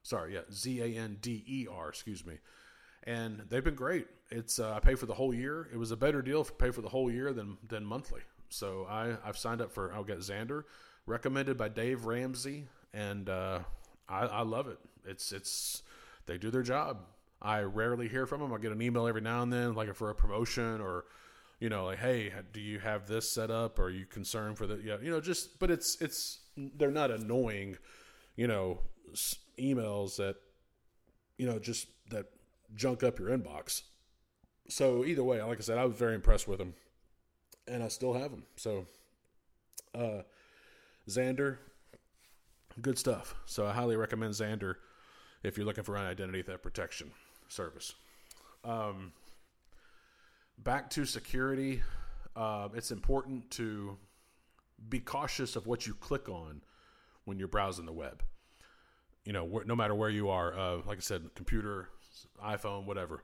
Sorry, 0.02 0.34
yeah, 0.34 0.40
Z 0.52 0.80
A 0.82 1.00
N 1.00 1.18
D 1.20 1.44
E 1.46 1.68
R. 1.72 1.90
Excuse 1.90 2.26
me. 2.26 2.38
And 3.04 3.42
they've 3.48 3.62
been 3.62 3.76
great. 3.76 4.08
It's 4.32 4.58
uh, 4.58 4.74
I 4.74 4.80
pay 4.80 4.96
for 4.96 5.06
the 5.06 5.14
whole 5.14 5.32
year. 5.32 5.68
It 5.72 5.76
was 5.76 5.92
a 5.92 5.96
better 5.96 6.22
deal 6.22 6.42
for 6.42 6.54
pay 6.54 6.72
for 6.72 6.82
the 6.82 6.88
whole 6.88 7.08
year 7.08 7.32
than 7.32 7.56
than 7.68 7.84
monthly. 7.84 8.22
So 8.48 8.84
I 8.90 9.16
I've 9.24 9.38
signed 9.38 9.60
up 9.60 9.70
for 9.70 9.94
I'll 9.94 10.02
get 10.02 10.18
Zander, 10.18 10.64
recommended 11.06 11.56
by 11.56 11.68
Dave 11.68 12.04
Ramsey, 12.04 12.66
and 12.92 13.28
uh, 13.28 13.60
I, 14.08 14.22
I 14.22 14.42
love 14.42 14.66
it. 14.66 14.80
It's 15.04 15.32
it's 15.32 15.82
they 16.26 16.38
do 16.38 16.50
their 16.50 16.62
job. 16.62 16.98
I 17.42 17.60
rarely 17.60 18.08
hear 18.08 18.26
from 18.26 18.40
them. 18.40 18.52
I 18.52 18.58
get 18.58 18.72
an 18.72 18.80
email 18.80 19.06
every 19.06 19.20
now 19.20 19.42
and 19.42 19.52
then, 19.52 19.74
like 19.74 19.94
for 19.94 20.08
a 20.08 20.14
promotion 20.14 20.80
or, 20.80 21.04
you 21.60 21.68
know, 21.68 21.84
like, 21.84 21.98
hey, 21.98 22.32
do 22.54 22.60
you 22.60 22.78
have 22.78 23.06
this 23.06 23.30
set 23.30 23.50
up? 23.50 23.78
Or 23.78 23.84
are 23.84 23.90
you 23.90 24.06
concerned 24.06 24.56
for 24.56 24.66
the, 24.66 24.80
yeah, 24.82 24.96
you 25.02 25.10
know, 25.10 25.20
just, 25.20 25.58
but 25.58 25.70
it's, 25.70 26.00
it's, 26.00 26.38
they're 26.56 26.90
not 26.90 27.10
annoying, 27.10 27.76
you 28.36 28.46
know, 28.46 28.80
emails 29.58 30.16
that, 30.16 30.36
you 31.36 31.46
know, 31.46 31.58
just 31.58 31.86
that 32.08 32.26
junk 32.74 33.02
up 33.02 33.18
your 33.18 33.28
inbox. 33.28 33.82
So 34.68 35.04
either 35.04 35.22
way, 35.22 35.42
like 35.42 35.58
I 35.58 35.62
said, 35.62 35.76
I 35.76 35.84
was 35.84 35.96
very 35.96 36.14
impressed 36.14 36.48
with 36.48 36.58
them 36.58 36.72
and 37.68 37.82
I 37.82 37.88
still 37.88 38.14
have 38.14 38.30
them. 38.30 38.44
So, 38.56 38.86
uh, 39.94 40.22
Zander, 41.10 41.58
good 42.80 42.98
stuff. 42.98 43.34
So 43.44 43.66
I 43.66 43.74
highly 43.74 43.96
recommend 43.96 44.32
Zander 44.32 44.76
if 45.44 45.56
you're 45.56 45.66
looking 45.66 45.84
for 45.84 45.94
an 45.94 46.06
identity 46.06 46.42
theft 46.42 46.62
protection 46.62 47.10
service. 47.48 47.92
Um, 48.64 49.12
back 50.58 50.90
to 50.90 51.04
security, 51.04 51.82
uh, 52.34 52.70
it's 52.74 52.90
important 52.90 53.50
to 53.52 53.96
be 54.88 54.98
cautious 54.98 55.54
of 55.54 55.66
what 55.66 55.86
you 55.86 55.94
click 55.94 56.28
on 56.28 56.62
when 57.26 57.38
you're 57.38 57.48
browsing 57.48 57.86
the 57.86 57.92
web. 57.92 58.22
You 59.24 59.32
know, 59.32 59.46
wh- 59.46 59.66
no 59.66 59.76
matter 59.76 59.94
where 59.94 60.10
you 60.10 60.30
are, 60.30 60.58
uh, 60.58 60.76
like 60.86 60.98
I 60.98 61.00
said, 61.00 61.30
computer, 61.34 61.88
iPhone, 62.44 62.86
whatever. 62.86 63.22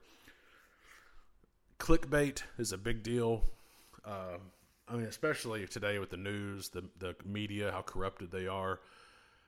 Clickbait 1.79 2.43
is 2.57 2.71
a 2.71 2.77
big 2.77 3.03
deal. 3.03 3.43
Uh, 4.05 4.37
I 4.87 4.93
mean, 4.95 5.05
especially 5.05 5.65
today 5.67 5.99
with 5.99 6.09
the 6.09 6.17
news, 6.17 6.69
the 6.69 6.83
the 6.99 7.15
media, 7.25 7.71
how 7.71 7.81
corrupted 7.81 8.31
they 8.31 8.47
are. 8.47 8.79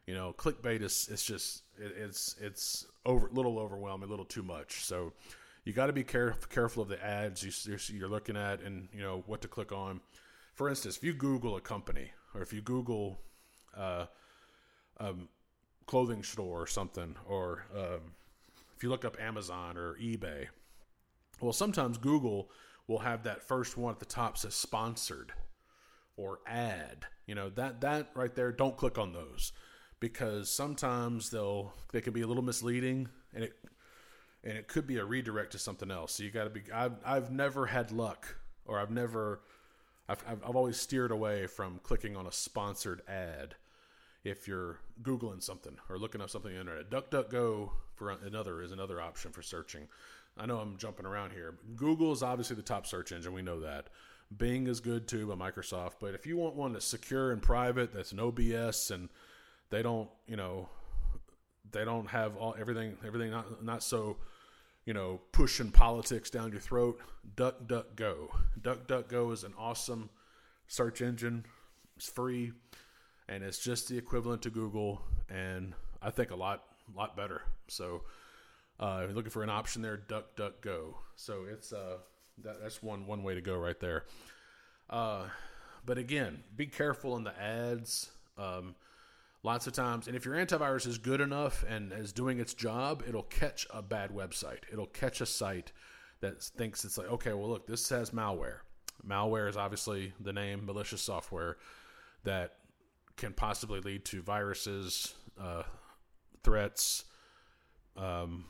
You 0.06 0.14
know, 0.14 0.34
clickbait 0.38 0.82
is 0.82 1.08
it's 1.12 1.24
just 1.24 1.64
it, 1.80 1.94
it's 1.98 2.36
it's 2.42 2.86
over 3.06 3.28
a 3.28 3.32
little 3.32 3.58
overwhelming, 3.58 4.08
a 4.08 4.10
little 4.10 4.26
too 4.26 4.44
much. 4.44 4.84
So 4.84 5.14
you 5.64 5.72
got 5.74 5.88
to 5.88 5.94
be 5.94 6.04
careful 6.04 6.48
careful 6.50 6.84
of 6.84 6.90
the 6.90 7.04
ads 7.04 7.44
you, 7.44 7.78
you're 7.96 8.10
looking 8.10 8.36
at 8.36 8.62
and 8.62 8.90
you 8.94 9.02
know 9.02 9.24
what 9.28 9.42
to 9.42 9.48
click 9.48 9.72
on. 9.72 10.02
For 10.56 10.70
instance, 10.70 10.98
if 10.98 11.04
you 11.04 11.14
Google 11.14 11.56
a 11.56 11.62
company 11.62 12.12
or 12.36 12.42
if 12.42 12.52
you 12.52 12.62
Google 12.62 13.20
uh, 13.76 14.06
um, 15.00 15.30
clothing 15.86 16.24
store 16.24 16.62
or 16.62 16.68
something, 16.68 17.16
or 17.26 17.66
um, 17.76 18.14
if 18.76 18.84
you 18.84 18.90
look 18.90 19.06
up 19.06 19.18
Amazon 19.22 19.78
or 19.78 19.96
eBay, 19.96 20.48
well, 21.40 21.54
sometimes 21.54 21.98
Google 21.98 22.50
will 22.88 23.00
have 23.00 23.24
that 23.24 23.42
first 23.42 23.78
one 23.78 23.94
at 23.94 24.00
the 24.00 24.06
top 24.06 24.38
says 24.38 24.54
sponsored 24.54 25.32
or 26.18 26.40
ad. 26.46 27.06
You 27.26 27.36
know 27.36 27.50
that 27.52 27.82
that 27.82 28.10
right 28.16 28.36
there. 28.36 28.52
Don't 28.52 28.76
click 28.76 28.98
on 28.98 29.14
those 29.14 29.54
because 30.04 30.50
sometimes 30.50 31.30
they'll 31.30 31.72
they 31.94 32.02
can 32.02 32.12
be 32.12 32.24
a 32.24 32.28
little 32.28 32.44
misleading 32.44 33.08
and 33.34 33.46
it 33.46 33.54
and 34.44 34.58
it 34.58 34.68
could 34.68 34.86
be 34.86 34.98
a 34.98 35.06
redirect 35.06 35.54
to 35.54 35.58
something 35.58 35.90
else. 35.90 36.16
So 36.16 36.24
you 36.24 36.30
got 36.30 36.44
to 36.44 36.50
be. 36.50 36.62
I've 36.74 36.98
I've 37.06 37.32
never 37.32 37.68
had 37.68 37.90
luck, 37.90 38.36
or 38.66 38.82
I've 38.82 38.92
never, 38.92 39.40
I've 40.10 40.22
I've 40.28 40.58
always 40.58 40.76
steered 40.76 41.12
away 41.12 41.48
from 41.48 41.80
clicking 41.84 42.18
on 42.18 42.28
a 42.28 42.34
sponsored 42.34 43.02
ad. 43.08 43.56
If 44.26 44.46
you're 44.46 44.80
googling 45.02 45.42
something 45.42 45.78
or 45.90 45.98
looking 45.98 46.20
up 46.20 46.30
something 46.30 46.52
on 46.52 46.66
the 46.66 46.72
internet, 46.74 46.90
DuckDuckGo 46.90 47.70
for 47.96 48.10
another 48.10 48.62
is 48.62 48.74
another 48.74 49.00
option 49.00 49.32
for 49.32 49.42
searching. 49.42 49.88
I 50.38 50.46
know 50.46 50.58
I'm 50.58 50.76
jumping 50.76 51.06
around 51.06 51.32
here. 51.32 51.56
Google 51.78 52.12
is 52.12 52.24
obviously 52.24 52.58
the 52.58 52.62
top 52.62 52.88
search 52.88 53.14
engine. 53.14 53.32
We 53.32 53.42
know 53.42 53.62
that. 53.62 53.88
Bing 54.36 54.68
is 54.68 54.82
good 54.82 55.08
too 55.08 55.28
by 55.28 55.36
Microsoft. 55.36 55.94
But 56.02 56.14
if 56.14 56.26
you 56.26 56.36
want 56.36 56.56
one 56.56 56.74
that's 56.74 56.86
secure 56.86 57.32
and 57.32 57.42
private, 57.42 57.94
that's 57.94 58.12
no 58.12 58.34
BS 58.34 58.92
and 58.92 59.08
they 59.74 59.82
don't, 59.82 60.08
you 60.28 60.36
know, 60.36 60.70
they 61.72 61.84
don't 61.84 62.06
have 62.06 62.38
all 62.38 62.56
everything 62.60 62.96
everything 63.06 63.32
not 63.32 63.64
not 63.64 63.82
so, 63.82 64.18
you 64.86 64.94
know, 64.94 65.20
pushing 65.32 65.72
politics 65.72 66.30
down 66.30 66.52
your 66.52 66.62
throat. 66.62 67.00
Duck 67.36 67.68
Duck 67.68 67.96
Go. 67.96 68.30
Duck 68.62 68.86
Duck 68.86 69.10
Go 69.10 69.32
is 69.32 69.44
an 69.44 69.54
awesome 69.58 70.12
search 70.68 71.02
engine. 71.02 71.44
It's 71.98 72.08
free 72.08 72.52
and 73.28 73.44
it's 73.44 73.58
just 73.58 73.90
the 73.90 73.98
equivalent 73.98 74.44
to 74.44 74.52
Google 74.52 75.02
and 75.28 75.74
I 76.04 76.12
think 76.12 76.30
a 76.30 76.36
lot 76.36 76.66
lot 76.96 77.18
better. 77.18 77.42
So 77.68 78.04
uh, 78.80 79.00
if 79.02 79.08
you're 79.08 79.16
looking 79.16 79.32
for 79.32 79.42
an 79.42 79.50
option 79.50 79.82
there, 79.82 79.98
Duck 79.98 80.36
Duck 80.36 80.62
Go. 80.62 81.00
So 81.16 81.46
it's 81.52 81.74
uh 81.74 81.98
that, 82.44 82.62
that's 82.62 82.84
one 82.84 83.08
one 83.08 83.24
way 83.24 83.34
to 83.34 83.42
go 83.42 83.58
right 83.58 83.80
there. 83.80 84.06
Uh, 84.88 85.24
but 85.84 85.98
again, 85.98 86.44
be 86.56 86.68
careful 86.68 87.18
in 87.18 87.24
the 87.24 87.36
ads. 87.42 88.12
Um, 88.38 88.76
Lots 89.46 89.68
of 89.68 89.74
times, 89.74 90.08
and 90.08 90.16
if 90.16 90.24
your 90.24 90.36
antivirus 90.36 90.88
is 90.88 90.98
good 90.98 91.20
enough 91.20 91.66
and 91.68 91.92
is 91.92 92.14
doing 92.14 92.40
its 92.40 92.54
job, 92.54 93.04
it'll 93.06 93.24
catch 93.24 93.68
a 93.72 93.82
bad 93.82 94.12
website. 94.12 94.60
It'll 94.72 94.86
catch 94.86 95.20
a 95.20 95.26
site 95.26 95.74
that 96.22 96.42
thinks 96.42 96.86
it's 96.86 96.98
like, 96.98 97.12
okay, 97.12 97.34
well, 97.34 97.50
look, 97.50 97.68
this 97.68 97.90
has 97.90 98.12
malware. 98.12 98.60
Malware 99.06 99.50
is 99.50 99.58
obviously 99.58 100.14
the 100.22 100.32
name 100.32 100.66
malicious 100.66 101.02
software 101.02 101.58
that 102.24 102.54
can 103.18 103.34
possibly 103.34 103.82
lead 103.82 104.06
to 104.06 104.22
viruses, 104.22 105.14
uh, 105.38 105.64
threats, 106.42 107.04
um, 107.98 108.46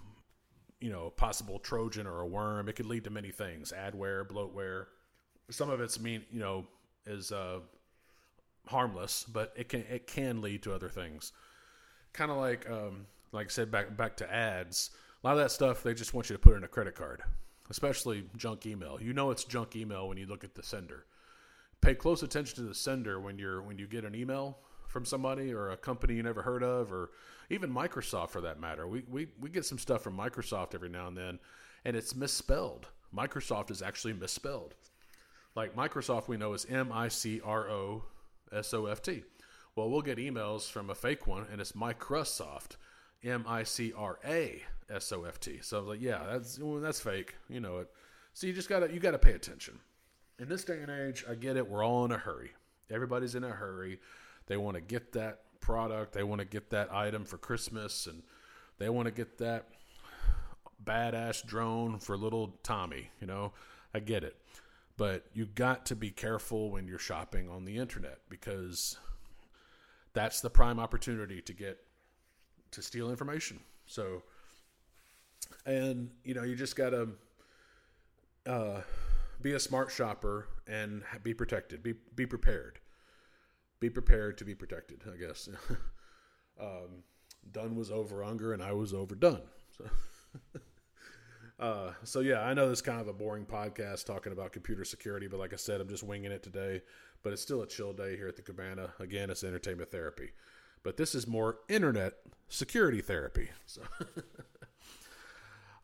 you 0.80 0.92
know, 0.92 1.10
possible 1.10 1.58
Trojan 1.58 2.06
or 2.06 2.20
a 2.20 2.28
worm. 2.28 2.70
It 2.70 2.76
could 2.76 2.86
lead 2.86 3.06
to 3.06 3.10
many 3.10 3.32
things: 3.32 3.74
adware, 3.76 4.28
bloatware. 4.28 4.86
Some 5.50 5.72
of 5.72 5.82
it's 5.82 6.00
mean, 6.00 6.24
you 6.32 6.40
know, 6.40 6.68
is 7.08 7.32
uh, 7.32 7.62
harmless, 8.68 9.26
but 9.32 9.54
it 9.56 9.70
can 9.70 9.82
it 9.90 10.08
can 10.08 10.42
lead 10.42 10.64
to 10.64 10.74
other 10.74 10.90
things. 10.90 11.32
Kind 12.14 12.32
of 12.32 12.38
like 12.38 12.70
um, 12.70 13.08
like 13.32 13.48
I 13.48 13.50
said 13.50 13.72
back 13.72 13.96
back 13.96 14.18
to 14.18 14.34
ads. 14.34 14.92
A 15.24 15.28
lot 15.28 15.34
of 15.34 15.40
that 15.40 15.52
stuff 15.52 15.84
they 15.84 15.94
just 15.94 16.14
want 16.14 16.30
you 16.30 16.36
to 16.36 16.42
put 16.42 16.56
in 16.58 16.64
a 16.64 16.68
credit 16.68 16.96
card, 16.96 17.22
especially 17.70 18.26
junk 18.38 18.66
email. 18.66 19.00
You 19.02 19.14
know 19.14 19.32
it's 19.32 19.44
junk 19.44 19.76
email 19.76 20.08
when 20.08 20.18
you 20.18 20.26
look 20.26 20.44
at 20.44 20.56
the 20.56 20.64
sender. 20.64 21.06
Pay 21.82 21.96
close 21.96 22.24
attention 22.24 22.56
to 22.56 22.62
the 22.64 22.76
sender 22.76 23.20
when 23.20 23.38
you're 23.38 23.62
when 23.62 23.78
you 23.78 23.88
get 23.88 24.06
an 24.06 24.16
email 24.16 24.58
from 24.88 25.06
somebody 25.06 25.52
or 25.52 25.72
a 25.72 25.78
company 25.78 26.14
you 26.14 26.24
never 26.24 26.44
heard 26.44 26.64
of, 26.64 26.94
or 26.94 27.10
even 27.50 27.74
Microsoft 27.74 28.30
for 28.30 28.42
that 28.42 28.60
matter. 28.60 28.88
We 28.88 29.04
we 29.10 29.28
we 29.40 29.50
get 29.50 29.66
some 29.66 29.80
stuff 29.80 30.02
from 30.02 30.18
Microsoft 30.18 30.76
every 30.76 30.90
now 30.90 31.08
and 31.08 31.18
then, 31.18 31.40
and 31.84 31.98
it's 31.98 32.16
misspelled. 32.16 32.88
Microsoft 33.16 33.72
is 33.72 33.82
actually 33.82 34.14
misspelled. 34.14 34.76
Like 35.56 35.76
Microsoft, 35.76 36.28
we 36.28 36.38
know 36.38 36.54
is 36.54 36.66
M 36.70 36.92
I 36.92 37.08
C 37.10 37.42
R 37.44 37.70
O 37.70 38.04
S 38.54 38.74
O 38.74 38.86
F 38.86 39.02
T. 39.02 39.24
Well, 39.76 39.90
we'll 39.90 40.02
get 40.02 40.18
emails 40.18 40.70
from 40.70 40.90
a 40.90 40.96
fake 40.96 41.26
one, 41.26 41.48
and 41.52 41.60
it's 41.60 41.72
Microsoft, 41.72 42.78
M 43.24 43.46
I 43.48 43.64
C 43.64 43.94
R 43.96 44.20
A 44.26 44.62
S 44.90 45.12
O 45.12 45.24
F 45.24 45.40
T. 45.40 45.60
So 45.62 45.78
I 45.78 45.80
was 45.80 45.90
like, 45.90 46.02
yeah, 46.02 46.22
that's 46.30 46.60
well, 46.60 46.80
that's 46.80 47.00
fake. 47.00 47.36
You 47.50 47.60
know 47.60 47.80
it. 47.80 47.90
So 48.34 48.48
you 48.48 48.54
just 48.54 48.70
gotta 48.70 48.92
you 48.92 49.00
gotta 49.00 49.20
pay 49.20 49.34
attention. 49.34 49.80
In 50.40 50.50
this 50.50 50.64
day 50.64 50.80
and 50.82 50.90
age, 50.90 51.24
I 51.30 51.36
get 51.36 51.58
it. 51.58 51.70
We're 51.70 51.84
all 51.84 52.06
in 52.06 52.12
a 52.12 52.18
hurry. 52.18 52.52
Everybody's 52.90 53.36
in 53.36 53.44
a 53.44 53.50
hurry. 53.50 54.00
They 54.48 54.58
want 54.58 54.76
to 54.76 54.82
get 54.82 55.14
that 55.14 55.42
product. 55.60 56.14
They 56.14 56.24
want 56.24 56.40
to 56.40 56.46
get 56.46 56.70
that 56.72 56.94
item 56.94 57.24
for 57.24 57.38
Christmas, 57.38 58.08
and 58.08 58.24
they 58.78 58.90
want 58.90 59.06
to 59.06 59.12
get 59.12 59.38
that 59.38 59.68
badass 60.84 61.46
drone 61.46 62.00
for 62.00 62.18
little 62.18 62.60
Tommy. 62.64 63.10
You 63.22 63.28
know, 63.28 63.54
I 63.94 64.00
get 64.00 64.24
it, 64.24 64.36
but 64.98 65.26
you 65.34 65.46
got 65.46 65.86
to 65.88 65.96
be 65.96 66.12
careful 66.12 66.72
when 66.72 66.88
you're 66.88 67.00
shopping 67.00 67.50
on 67.50 67.66
the 67.66 67.78
internet 67.78 68.20
because 68.30 68.98
that's 70.14 70.42
the 70.42 70.50
prime 70.50 70.80
opportunity 70.80 71.42
to 71.42 71.54
get 71.54 71.80
to 72.72 72.82
steal 72.82 73.10
information. 73.10 73.60
So, 73.86 74.24
and 75.66 76.12
you 76.24 76.34
know, 76.34 76.44
you 76.44 76.56
just 76.56 76.76
gotta 76.76 77.10
uh, 78.46 78.82
be 79.42 79.54
a 79.54 79.60
smart 79.60 79.92
shopper 79.92 80.48
and 80.68 81.04
be 81.24 81.34
protected. 81.34 81.82
Be 81.82 81.96
be 82.16 82.26
prepared. 82.26 82.80
Be 83.80 83.90
prepared 83.90 84.38
to 84.38 84.46
be 84.46 84.56
protected. 84.56 85.02
I 85.12 85.18
guess. 85.18 85.50
um, 86.62 87.04
done 87.52 87.76
was 87.76 87.92
over 87.92 88.24
Unger, 88.24 88.54
and 88.54 88.62
I 88.62 88.74
was 88.74 88.94
overdone. 88.94 89.42
So. 89.78 89.86
Uh, 91.64 91.94
so 92.04 92.20
yeah, 92.20 92.42
I 92.42 92.54
know 92.54 92.68
this 92.68 92.80
is 92.80 92.82
kind 92.82 93.00
of 93.00 93.08
a 93.08 93.14
boring 93.14 93.46
podcast 93.46 94.06
talking 94.06 94.34
about 94.34 94.52
computer 94.52 94.84
security, 94.84 95.28
but 95.28 95.40
like 95.40 95.54
I 95.54 95.56
said, 95.56 95.80
I'm 95.80 95.88
just 95.88 96.04
winging 96.04 96.34
it 96.34 96.44
today. 96.44 96.82
But 97.24 97.32
it's 97.32 97.42
still 97.42 97.62
a 97.62 97.68
chill 97.68 97.94
day 97.94 98.18
here 98.18 98.28
at 98.28 98.36
the 98.36 98.42
Cabana. 98.42 98.90
Again, 99.00 99.30
it's 99.30 99.46
entertainment 99.46 99.90
therapy, 99.90 100.32
but 100.84 100.98
this 100.98 101.16
is 101.16 101.26
more 101.26 101.60
internet 101.70 102.16
security 102.50 103.00
therapy. 103.00 103.48
So, 103.66 103.82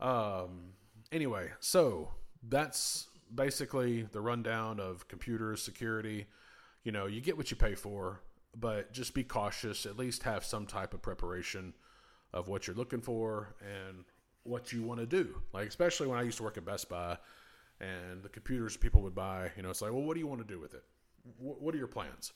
um, 0.06 0.74
anyway, 1.10 1.52
so 1.60 2.10
that's 2.46 3.08
basically 3.34 4.02
the 4.02 4.20
rundown 4.20 4.80
of 4.80 5.08
computer 5.08 5.56
security. 5.56 6.26
You 6.84 6.92
know, 6.92 7.06
you 7.06 7.22
get 7.22 7.38
what 7.38 7.50
you 7.50 7.56
pay 7.56 7.74
for, 7.74 8.20
but 8.54 8.92
just 8.92 9.14
be 9.14 9.24
cautious. 9.24 9.86
At 9.86 9.96
least 9.96 10.24
have 10.24 10.44
some 10.44 10.66
type 10.66 10.92
of 10.92 11.00
preparation 11.00 11.72
of 12.34 12.48
what 12.48 12.66
you're 12.66 12.76
looking 12.76 13.00
for 13.00 13.54
and 13.62 14.04
what 14.44 14.72
you 14.72 14.82
want 14.82 15.00
to 15.00 15.06
do. 15.06 15.40
Like 15.52 15.68
especially 15.68 16.06
when 16.06 16.18
I 16.18 16.22
used 16.22 16.38
to 16.38 16.42
work 16.42 16.56
at 16.56 16.64
Best 16.64 16.88
Buy, 16.88 17.16
and 17.80 18.22
the 18.22 18.28
computers 18.28 18.76
people 18.76 19.02
would 19.02 19.14
buy. 19.14 19.50
You 19.56 19.62
know, 19.62 19.70
it's 19.70 19.82
like, 19.82 19.92
well, 19.92 20.02
what 20.02 20.14
do 20.14 20.20
you 20.20 20.26
want 20.26 20.46
to 20.46 20.52
do 20.52 20.60
with 20.60 20.74
it? 20.74 20.84
what 21.38 21.74
are 21.74 21.78
your 21.78 21.86
plans? 21.86 22.32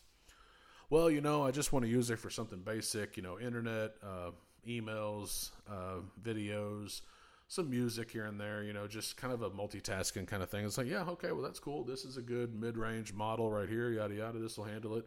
Well, 0.90 1.11
you 1.11 1.21
know, 1.21 1.43
I 1.45 1.51
just 1.51 1.73
want 1.73 1.85
to 1.85 1.90
use 1.90 2.11
it 2.11 2.19
for 2.19 2.29
something 2.29 2.61
basic. 2.61 3.17
You 3.17 3.23
know, 3.23 3.38
internet, 3.40 3.95
uh, 4.03 4.31
emails, 4.69 5.51
uh, 5.69 6.01
videos, 6.23 7.01
some 7.49 7.71
music 7.71 8.11
here 8.11 8.27
and 8.27 8.38
there. 8.38 8.62
You 8.62 8.73
know, 8.73 8.87
just 8.87 9.17
kind 9.17 9.33
of 9.33 9.43
a 9.43 9.51
multitasking 9.51 10.27
kind 10.27 10.43
of 10.43 10.51
thing. 10.51 10.64
It's 10.64 10.77
like, 10.77 10.87
yeah, 10.87 11.05
okay, 11.05 11.33
well, 11.33 11.43
that's 11.43 11.59
cool. 11.59 11.85
This 11.85 12.05
is 12.05 12.17
a 12.17 12.23
good 12.23 12.55
mid-range 12.55 13.14
model 13.14 13.51
right 13.51 13.69
here. 13.69 13.90
Yada 13.90 14.14
yada. 14.14 14.38
This 14.38 14.59
will 14.59 14.64
handle 14.64 14.97
it. 14.97 15.07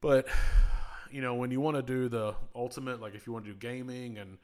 But 0.00 0.28
you 1.10 1.20
know, 1.20 1.34
when 1.34 1.50
you 1.50 1.60
want 1.60 1.76
to 1.76 1.82
do 1.82 2.08
the 2.08 2.34
ultimate, 2.54 3.00
like 3.00 3.14
if 3.14 3.26
you 3.26 3.32
want 3.32 3.44
to 3.44 3.52
do 3.52 3.56
gaming 3.56 4.18
and 4.18 4.38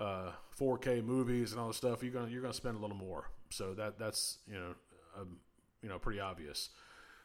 uh, 0.00 0.32
4K 0.58 1.04
movies 1.04 1.52
and 1.52 1.60
all 1.60 1.68
this 1.68 1.76
stuff, 1.76 2.02
you're 2.02 2.12
gonna 2.12 2.28
you're 2.28 2.42
gonna 2.42 2.54
spend 2.54 2.76
a 2.76 2.80
little 2.80 2.96
more. 2.96 3.30
So 3.50 3.74
that 3.74 3.98
that's 3.98 4.38
you 4.46 4.54
know 4.54 4.74
um, 5.18 5.36
you 5.82 5.88
know 5.88 5.98
pretty 5.98 6.20
obvious. 6.20 6.70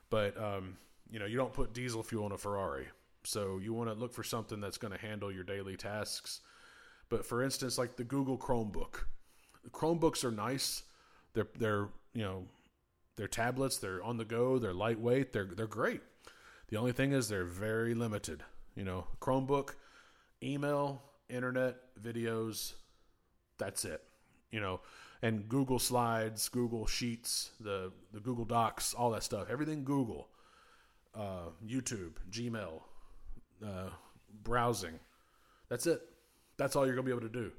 But 0.10 0.38
um, 0.42 0.78
you 1.10 1.20
know 1.20 1.26
you 1.26 1.38
don't 1.38 1.54
put 1.54 1.74
diesel 1.74 2.04
fuel 2.04 2.26
in 2.28 2.32
a 2.34 2.38
Ferrari, 2.38 2.88
so 3.24 3.60
you 3.60 3.74
want 3.74 3.90
to 3.90 3.96
look 3.96 4.14
for 4.14 4.24
something 4.24 4.60
that's 4.60 4.78
going 4.78 4.94
to 4.94 5.00
handle 5.00 5.32
your 5.32 5.44
daily 5.44 5.78
tasks. 5.78 6.42
But 7.10 7.26
for 7.26 7.42
instance, 7.42 7.78
like 7.78 7.96
the 7.96 8.04
Google 8.04 8.38
Chromebook, 8.38 9.06
Chromebooks 9.72 10.24
are 10.24 10.32
nice. 10.32 10.84
They're 11.34 11.48
they're 11.58 11.88
you 12.14 12.24
know 12.24 12.44
they're 13.16 13.28
tablets. 13.28 13.78
They're 13.78 14.04
on 14.04 14.18
the 14.18 14.26
go. 14.26 14.60
They're 14.60 14.74
lightweight. 14.74 15.32
They're 15.32 15.50
they're 15.56 15.68
great. 15.68 16.02
The 16.68 16.78
only 16.78 16.92
thing 16.92 17.14
is 17.14 17.30
they're 17.30 17.46
very 17.46 17.94
limited. 17.94 18.44
You 18.76 18.84
know, 18.84 19.08
Chromebook, 19.22 19.76
email, 20.44 21.02
internet, 21.30 21.78
videos. 22.02 22.74
That's 23.58 23.86
it. 23.86 24.02
You 24.52 24.60
know, 24.60 24.82
and 25.22 25.48
Google 25.50 25.80
Slides, 25.80 26.50
Google 26.50 26.86
Sheets, 26.86 27.52
the 27.60 27.92
the 28.14 28.20
Google 28.20 28.46
Docs, 28.46 28.94
all 28.94 29.12
that 29.12 29.24
stuff. 29.24 29.48
Everything 29.50 29.84
Google, 29.84 30.30
uh, 31.14 31.50
YouTube, 31.66 32.14
Gmail, 32.30 32.82
uh, 33.66 33.90
browsing. 34.44 35.00
That's 35.70 35.88
it. 35.88 36.02
That's 36.58 36.76
all 36.76 36.86
you're 36.86 36.96
gonna 36.96 37.06
be 37.06 37.12
able 37.12 37.22
to 37.22 37.30
do. 37.30 37.52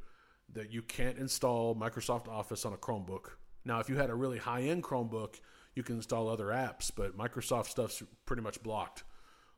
That 0.52 0.72
you 0.72 0.82
can't 0.82 1.18
install 1.18 1.74
Microsoft 1.74 2.28
Office 2.28 2.64
on 2.64 2.72
a 2.72 2.76
Chromebook. 2.76 3.30
Now, 3.64 3.80
if 3.80 3.88
you 3.88 3.96
had 3.96 4.10
a 4.10 4.14
really 4.14 4.38
high 4.38 4.62
end 4.62 4.84
Chromebook, 4.84 5.40
you 5.74 5.82
can 5.82 5.96
install 5.96 6.28
other 6.28 6.46
apps, 6.46 6.90
but 6.94 7.18
Microsoft 7.18 7.66
stuff's 7.66 8.02
pretty 8.24 8.42
much 8.42 8.62
blocked 8.62 9.02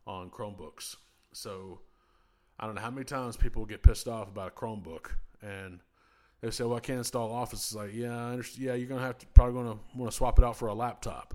on 0.07 0.31
Chromebooks. 0.31 0.97
So 1.33 1.81
I 2.59 2.67
don't 2.67 2.75
know 2.75 2.81
how 2.81 2.91
many 2.91 3.05
times 3.05 3.37
people 3.37 3.65
get 3.65 3.83
pissed 3.83 4.09
off 4.09 4.29
about 4.29 4.49
a 4.49 4.51
Chromebook 4.51 5.11
and 5.43 5.81
they 6.41 6.51
say, 6.51 6.65
"Well, 6.65 6.77
I 6.77 6.81
can't 6.81 6.99
install 6.99 7.33
Office." 7.33 7.61
It's 7.61 7.75
like, 7.75 7.95
yeah, 7.95 8.17
I 8.17 8.31
understand. 8.31 8.65
Yeah, 8.65 8.75
you're 8.75 8.89
gonna 8.89 9.03
have 9.03 9.19
to 9.19 9.27
probably 9.29 9.55
gonna 9.55 9.79
want 9.97 10.11
to 10.11 10.17
swap 10.17 10.39
it 10.39 10.45
out 10.45 10.57
for 10.57 10.69
a 10.69 10.75
laptop. 10.75 11.35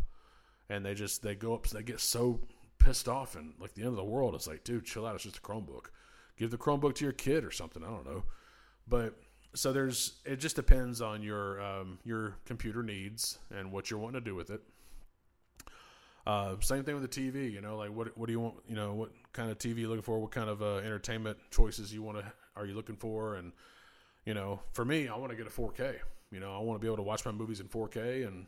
And 0.69 0.85
they 0.85 0.93
just 0.93 1.21
they 1.21 1.35
go 1.35 1.53
up, 1.53 1.67
they 1.67 1.83
get 1.83 1.99
so 1.99 2.39
pissed 2.79 3.07
off 3.07 3.35
and 3.35 3.53
like 3.59 3.73
the 3.73 3.81
end 3.81 3.89
of 3.89 3.95
the 3.95 4.03
world. 4.03 4.35
It's 4.35 4.47
like, 4.47 4.63
dude, 4.63 4.85
chill 4.85 5.05
out. 5.05 5.15
It's 5.15 5.23
just 5.23 5.37
a 5.37 5.41
Chromebook. 5.41 5.87
Give 6.37 6.51
the 6.51 6.57
Chromebook 6.57 6.95
to 6.95 7.05
your 7.05 7.13
kid 7.13 7.43
or 7.43 7.51
something. 7.51 7.83
I 7.83 7.87
don't 7.87 8.05
know. 8.05 8.23
But 8.87 9.15
so 9.53 9.71
there's 9.71 10.13
it 10.25 10.37
just 10.37 10.55
depends 10.55 11.01
on 11.01 11.21
your 11.21 11.61
um, 11.61 11.99
your 12.03 12.37
computer 12.45 12.83
needs 12.83 13.37
and 13.55 13.71
what 13.71 13.89
you're 13.89 13.99
wanting 13.99 14.21
to 14.21 14.25
do 14.25 14.35
with 14.35 14.49
it. 14.49 14.61
Uh, 16.25 16.55
same 16.61 16.83
thing 16.83 16.99
with 16.99 17.09
the 17.09 17.21
TV. 17.21 17.51
You 17.51 17.61
know, 17.61 17.77
like 17.77 17.91
what 17.91 18.17
what 18.17 18.27
do 18.27 18.31
you 18.31 18.39
want? 18.39 18.55
You 18.67 18.75
know, 18.75 18.93
what 18.93 19.11
kind 19.33 19.51
of 19.51 19.57
TV 19.57 19.79
you 19.79 19.89
looking 19.89 20.03
for? 20.03 20.19
What 20.19 20.31
kind 20.31 20.49
of 20.49 20.61
uh, 20.61 20.77
entertainment 20.77 21.37
choices 21.51 21.93
you 21.93 22.01
want 22.01 22.19
to 22.19 22.25
are 22.55 22.65
you 22.65 22.75
looking 22.75 22.95
for? 22.95 23.35
And 23.35 23.51
you 24.25 24.33
know, 24.33 24.61
for 24.71 24.85
me, 24.85 25.07
I 25.07 25.17
want 25.17 25.31
to 25.31 25.35
get 25.35 25.47
a 25.47 25.49
4K. 25.49 25.95
You 26.31 26.39
know, 26.39 26.55
I 26.55 26.59
want 26.59 26.79
to 26.79 26.81
be 26.81 26.87
able 26.87 26.97
to 26.97 27.03
watch 27.03 27.25
my 27.25 27.31
movies 27.31 27.59
in 27.59 27.67
4K 27.67 28.25
and 28.25 28.47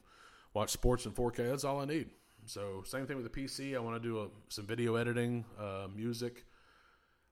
watch 0.54 0.72
sports 0.72 1.06
in 1.06 1.12
4K. 1.12 1.50
That's 1.50 1.66
all 1.66 1.82
I 1.82 1.86
need. 1.86 2.10
So 2.46 2.84
same 2.86 3.06
thing 3.06 3.18
with 3.18 3.32
the 3.32 3.42
PC. 3.44 3.76
I 3.76 3.80
want 3.80 4.02
to 4.02 4.08
do 4.08 4.20
a, 4.22 4.28
some 4.48 4.66
video 4.66 4.96
editing, 4.96 5.44
uh, 5.60 5.88
music, 5.94 6.46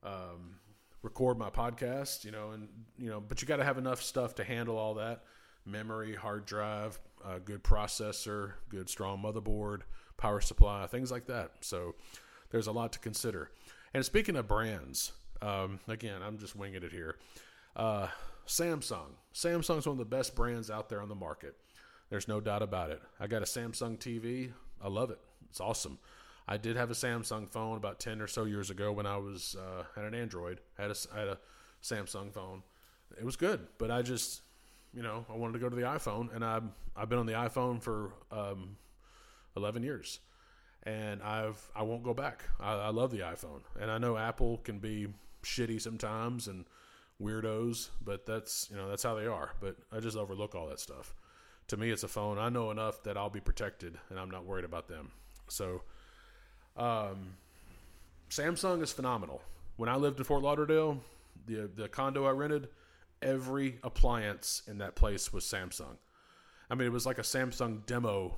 um, 0.03 0.57
record 1.03 1.37
my 1.37 1.49
podcast. 1.49 2.25
You 2.25 2.31
know, 2.31 2.51
and 2.51 2.67
you 2.97 3.09
know, 3.09 3.21
but 3.21 3.41
you 3.41 3.47
got 3.47 3.57
to 3.57 3.63
have 3.63 3.77
enough 3.77 4.01
stuff 4.01 4.35
to 4.35 4.43
handle 4.43 4.77
all 4.77 4.95
that: 4.95 5.23
memory, 5.65 6.15
hard 6.15 6.45
drive, 6.45 6.99
uh, 7.23 7.39
good 7.45 7.63
processor, 7.63 8.53
good 8.69 8.89
strong 8.89 9.23
motherboard 9.23 9.83
power 10.17 10.41
supply, 10.41 10.85
things 10.87 11.11
like 11.11 11.27
that. 11.27 11.51
So 11.61 11.95
there's 12.51 12.67
a 12.67 12.71
lot 12.71 12.93
to 12.93 12.99
consider. 12.99 13.51
And 13.93 14.03
speaking 14.03 14.35
of 14.35 14.47
brands, 14.47 15.11
um, 15.41 15.79
again, 15.87 16.21
I'm 16.23 16.37
just 16.37 16.55
winging 16.55 16.83
it 16.83 16.91
here. 16.91 17.17
Uh, 17.75 18.07
Samsung. 18.47 19.11
Samsung's 19.33 19.85
one 19.85 19.93
of 19.93 19.97
the 19.97 20.05
best 20.05 20.35
brands 20.35 20.69
out 20.69 20.89
there 20.89 21.01
on 21.01 21.09
the 21.09 21.15
market. 21.15 21.55
There's 22.09 22.27
no 22.27 22.39
doubt 22.39 22.61
about 22.61 22.91
it. 22.91 23.01
I 23.19 23.27
got 23.27 23.41
a 23.41 23.45
Samsung 23.45 23.97
TV. 23.97 24.51
I 24.81 24.87
love 24.87 25.09
it. 25.11 25.19
It's 25.49 25.59
awesome. 25.59 25.97
I 26.47 26.57
did 26.57 26.75
have 26.75 26.91
a 26.91 26.93
Samsung 26.93 27.49
phone 27.49 27.77
about 27.77 27.99
10 27.99 28.21
or 28.21 28.27
so 28.27 28.43
years 28.43 28.69
ago 28.69 28.91
when 28.91 29.05
I 29.05 29.17
was 29.17 29.55
uh, 29.57 29.83
had 29.95 30.05
an 30.05 30.13
Android. 30.13 30.59
I 30.77 30.83
had 30.83 30.91
a, 30.91 30.95
I 31.15 31.19
had 31.19 31.27
a 31.29 31.39
Samsung 31.81 32.33
phone. 32.33 32.63
It 33.17 33.23
was 33.23 33.35
good, 33.35 33.67
but 33.77 33.91
I 33.91 34.01
just, 34.01 34.41
you 34.93 35.03
know, 35.03 35.25
I 35.29 35.33
wanted 35.35 35.53
to 35.53 35.59
go 35.59 35.69
to 35.69 35.75
the 35.75 35.83
iPhone, 35.83 36.35
and 36.35 36.43
I've 36.43 36.63
I've 36.95 37.09
been 37.09 37.19
on 37.19 37.25
the 37.25 37.33
iPhone 37.33 37.81
for 37.81 38.13
um, 38.31 38.75
11 39.55 39.83
years 39.83 40.19
and 40.83 41.21
I've 41.23 41.61
I 41.75 41.83
won't 41.83 42.03
go 42.03 42.13
back. 42.13 42.43
I, 42.59 42.73
I, 42.73 42.89
love 42.89 43.11
the 43.11 43.19
iPhone, 43.19 43.61
and 43.79 43.89
I 43.89 43.97
know 43.97 44.17
Apple 44.17 44.57
can 44.57 44.79
be 44.79 45.07
shitty 45.43 45.81
sometimes 45.81 46.47
and 46.47 46.65
weirdos, 47.21 47.89
but 48.03 48.25
that's 48.25 48.67
you 48.69 48.75
know 48.75 48.89
that's 48.89 49.03
how 49.03 49.15
they 49.15 49.25
are. 49.25 49.51
But 49.61 49.77
I 49.91 49.99
just 49.99 50.17
overlook 50.17 50.55
all 50.55 50.67
that 50.67 50.79
stuff. 50.79 51.15
To 51.69 51.77
me, 51.77 51.89
it's 51.89 52.03
a 52.03 52.07
phone. 52.09 52.37
I 52.37 52.49
know 52.49 52.71
enough 52.71 53.03
that 53.03 53.17
I'll 53.17 53.29
be 53.29 53.39
protected, 53.39 53.97
and 54.09 54.19
I'm 54.19 54.29
not 54.29 54.45
worried 54.45 54.65
about 54.65 54.89
them. 54.89 55.11
So, 55.47 55.83
um, 56.75 57.37
Samsung 58.29 58.81
is 58.83 58.91
phenomenal. 58.91 59.41
When 59.77 59.87
I 59.87 59.95
lived 59.95 60.19
in 60.19 60.25
Fort 60.25 60.43
Lauderdale, 60.43 60.99
the 61.45 61.69
the 61.73 61.87
condo 61.87 62.25
I 62.25 62.31
rented, 62.31 62.67
every 63.21 63.79
appliance 63.83 64.63
in 64.67 64.79
that 64.79 64.95
place 64.95 65.31
was 65.31 65.45
Samsung. 65.45 65.95
I 66.69 66.75
mean, 66.75 66.87
it 66.87 66.91
was 66.91 67.05
like 67.05 67.19
a 67.19 67.23
Samsung 67.23 67.85
demo 67.85 68.35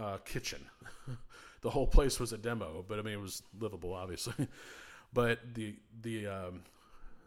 uh, 0.00 0.18
kitchen. 0.24 0.64
the 1.62 1.70
whole 1.70 1.86
place 1.86 2.18
was 2.20 2.32
a 2.32 2.38
demo, 2.38 2.84
but 2.86 2.98
I 2.98 3.02
mean 3.02 3.14
it 3.14 3.20
was 3.20 3.42
livable, 3.58 3.94
obviously. 3.94 4.48
but 5.12 5.54
the 5.54 5.76
the 6.00 6.26
um, 6.26 6.62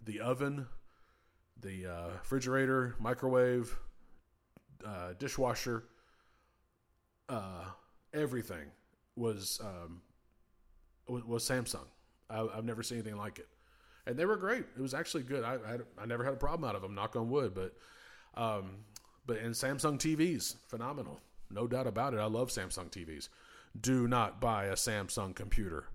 the 0.05 0.21
oven, 0.21 0.67
the 1.61 1.87
uh, 1.87 2.09
refrigerator, 2.19 2.95
microwave, 2.99 3.75
uh, 4.85 5.13
dishwasher, 5.17 5.83
uh, 7.29 7.65
everything 8.13 8.71
was 9.15 9.59
um, 9.63 10.01
was 11.07 11.47
Samsung. 11.47 11.85
I, 12.29 12.37
have 12.55 12.65
never 12.65 12.81
seen 12.83 12.99
anything 12.99 13.17
like 13.17 13.39
it, 13.39 13.47
and 14.07 14.17
they 14.17 14.25
were 14.25 14.37
great. 14.37 14.65
It 14.77 14.81
was 14.81 14.93
actually 14.93 15.23
good. 15.23 15.43
I 15.43 15.53
I, 15.53 16.03
I 16.03 16.05
never 16.05 16.23
had 16.23 16.33
a 16.33 16.37
problem 16.37 16.67
out 16.67 16.75
of 16.75 16.81
them. 16.81 16.95
Knock 16.95 17.15
on 17.15 17.29
wood, 17.29 17.53
but 17.53 17.73
um, 18.39 18.77
but 19.25 19.37
and 19.37 19.53
Samsung 19.53 19.97
TVs 19.97 20.57
phenomenal. 20.67 21.19
No 21.49 21.67
doubt 21.67 21.87
about 21.87 22.13
it. 22.13 22.19
I 22.19 22.25
love 22.25 22.49
Samsung 22.49 22.89
TVs. 22.89 23.29
Do 23.79 24.07
not 24.07 24.39
buy 24.39 24.65
a 24.65 24.73
Samsung 24.73 25.35
computer. 25.35 25.85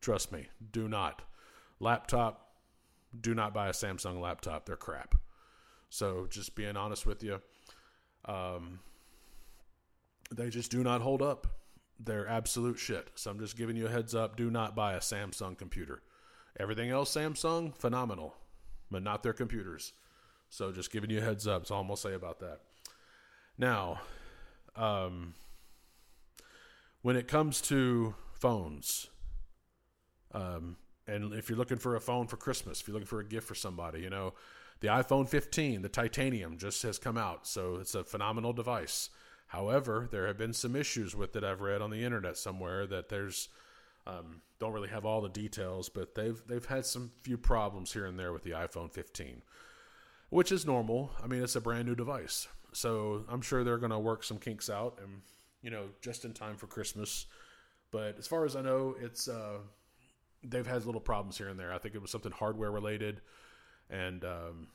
Trust 0.00 0.32
me, 0.32 0.48
do 0.72 0.88
not. 0.88 1.22
Laptop, 1.80 2.52
do 3.20 3.34
not 3.34 3.54
buy 3.54 3.68
a 3.68 3.72
Samsung 3.72 4.20
laptop. 4.20 4.66
They're 4.66 4.76
crap. 4.76 5.14
So 5.90 6.26
just 6.28 6.54
being 6.54 6.76
honest 6.76 7.06
with 7.06 7.22
you, 7.22 7.40
um, 8.24 8.80
they 10.30 10.50
just 10.50 10.70
do 10.70 10.82
not 10.82 11.00
hold 11.00 11.22
up. 11.22 11.46
They're 12.00 12.28
absolute 12.28 12.78
shit. 12.78 13.08
So 13.14 13.30
I'm 13.30 13.40
just 13.40 13.56
giving 13.56 13.76
you 13.76 13.86
a 13.86 13.90
heads 13.90 14.14
up. 14.14 14.36
Do 14.36 14.50
not 14.50 14.76
buy 14.76 14.94
a 14.94 15.00
Samsung 15.00 15.56
computer. 15.56 16.02
Everything 16.58 16.90
else, 16.90 17.14
Samsung, 17.14 17.76
phenomenal, 17.76 18.36
but 18.90 19.02
not 19.02 19.22
their 19.22 19.32
computers. 19.32 19.92
So 20.50 20.72
just 20.72 20.92
giving 20.92 21.10
you 21.10 21.18
a 21.18 21.22
heads 21.22 21.46
up. 21.46 21.62
That's 21.62 21.70
all 21.70 21.80
I'm 21.80 21.86
gonna 21.86 21.96
say 21.96 22.14
about 22.14 22.40
that. 22.40 22.60
Now, 23.56 24.00
um, 24.78 25.34
when 27.02 27.16
it 27.16 27.28
comes 27.28 27.60
to 27.62 28.14
phones, 28.32 29.08
um, 30.32 30.76
and 31.06 31.32
if 31.32 31.48
you're 31.48 31.58
looking 31.58 31.78
for 31.78 31.96
a 31.96 32.00
phone 32.00 32.26
for 32.26 32.36
Christmas, 32.36 32.80
if 32.80 32.88
you're 32.88 32.94
looking 32.94 33.06
for 33.06 33.20
a 33.20 33.24
gift 33.24 33.46
for 33.46 33.54
somebody, 33.54 34.00
you 34.00 34.10
know, 34.10 34.34
the 34.80 34.88
iPhone 34.88 35.28
15, 35.28 35.82
the 35.82 35.88
titanium, 35.88 36.56
just 36.56 36.82
has 36.82 36.98
come 36.98 37.18
out, 37.18 37.46
so 37.46 37.76
it's 37.76 37.94
a 37.94 38.04
phenomenal 38.04 38.52
device. 38.52 39.10
However, 39.48 40.08
there 40.10 40.26
have 40.26 40.38
been 40.38 40.52
some 40.52 40.76
issues 40.76 41.16
with 41.16 41.34
it. 41.34 41.42
I've 41.42 41.62
read 41.62 41.80
on 41.80 41.90
the 41.90 42.04
internet 42.04 42.36
somewhere 42.36 42.86
that 42.86 43.08
there's 43.08 43.48
um, 44.06 44.42
don't 44.58 44.72
really 44.72 44.88
have 44.88 45.04
all 45.04 45.20
the 45.20 45.28
details, 45.28 45.88
but 45.88 46.14
they've 46.14 46.40
they've 46.46 46.64
had 46.64 46.86
some 46.86 47.10
few 47.22 47.36
problems 47.36 47.92
here 47.92 48.06
and 48.06 48.18
there 48.18 48.32
with 48.32 48.42
the 48.42 48.50
iPhone 48.52 48.92
15, 48.92 49.42
which 50.30 50.52
is 50.52 50.66
normal. 50.66 51.10
I 51.22 51.26
mean, 51.26 51.42
it's 51.42 51.56
a 51.56 51.60
brand 51.60 51.86
new 51.86 51.94
device, 51.94 52.48
so 52.78 53.24
I'm 53.28 53.40
sure 53.40 53.64
they're 53.64 53.78
going 53.78 53.90
to 53.90 53.98
work 53.98 54.22
some 54.22 54.38
kinks 54.38 54.70
out, 54.70 55.00
and 55.02 55.20
you 55.62 55.70
know, 55.70 55.86
just 56.00 56.24
in 56.24 56.32
time 56.32 56.56
for 56.56 56.68
Christmas. 56.68 57.26
But 57.90 58.16
as 58.18 58.28
far 58.28 58.44
as 58.44 58.54
I 58.54 58.62
know, 58.62 58.94
it's 59.00 59.26
uh, 59.26 59.58
they've 60.44 60.66
had 60.66 60.86
little 60.86 61.00
problems 61.00 61.36
here 61.36 61.48
and 61.48 61.58
there. 61.58 61.72
I 61.72 61.78
think 61.78 61.96
it 61.96 62.00
was 62.00 62.12
something 62.12 62.30
hardware 62.30 62.70
related, 62.70 63.20
and 63.90 64.24
um, 64.24 64.68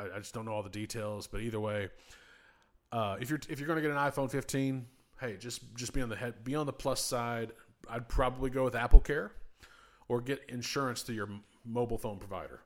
I, 0.00 0.16
I, 0.16 0.18
just 0.18 0.34
don't 0.34 0.46
know 0.46 0.52
all 0.52 0.64
the 0.64 0.68
details. 0.68 1.28
But 1.28 1.42
either 1.42 1.60
way, 1.60 1.90
uh, 2.90 3.18
if 3.20 3.30
you're 3.30 3.40
if 3.48 3.60
you're 3.60 3.68
going 3.68 3.80
to 3.80 3.82
get 3.82 3.92
an 3.92 3.96
iPhone 3.96 4.28
15, 4.28 4.84
hey, 5.20 5.36
just 5.36 5.62
just 5.76 5.92
be 5.92 6.02
on 6.02 6.08
the 6.08 6.16
head, 6.16 6.42
be 6.42 6.56
on 6.56 6.66
the 6.66 6.72
plus 6.72 7.00
side. 7.00 7.52
I'd 7.88 8.08
probably 8.08 8.50
go 8.50 8.64
with 8.64 8.74
Apple 8.74 9.00
Care, 9.00 9.30
or 10.08 10.20
get 10.20 10.42
insurance 10.48 11.02
through 11.02 11.14
your 11.14 11.28
mobile 11.64 11.98
phone 11.98 12.18
provider. 12.18 12.62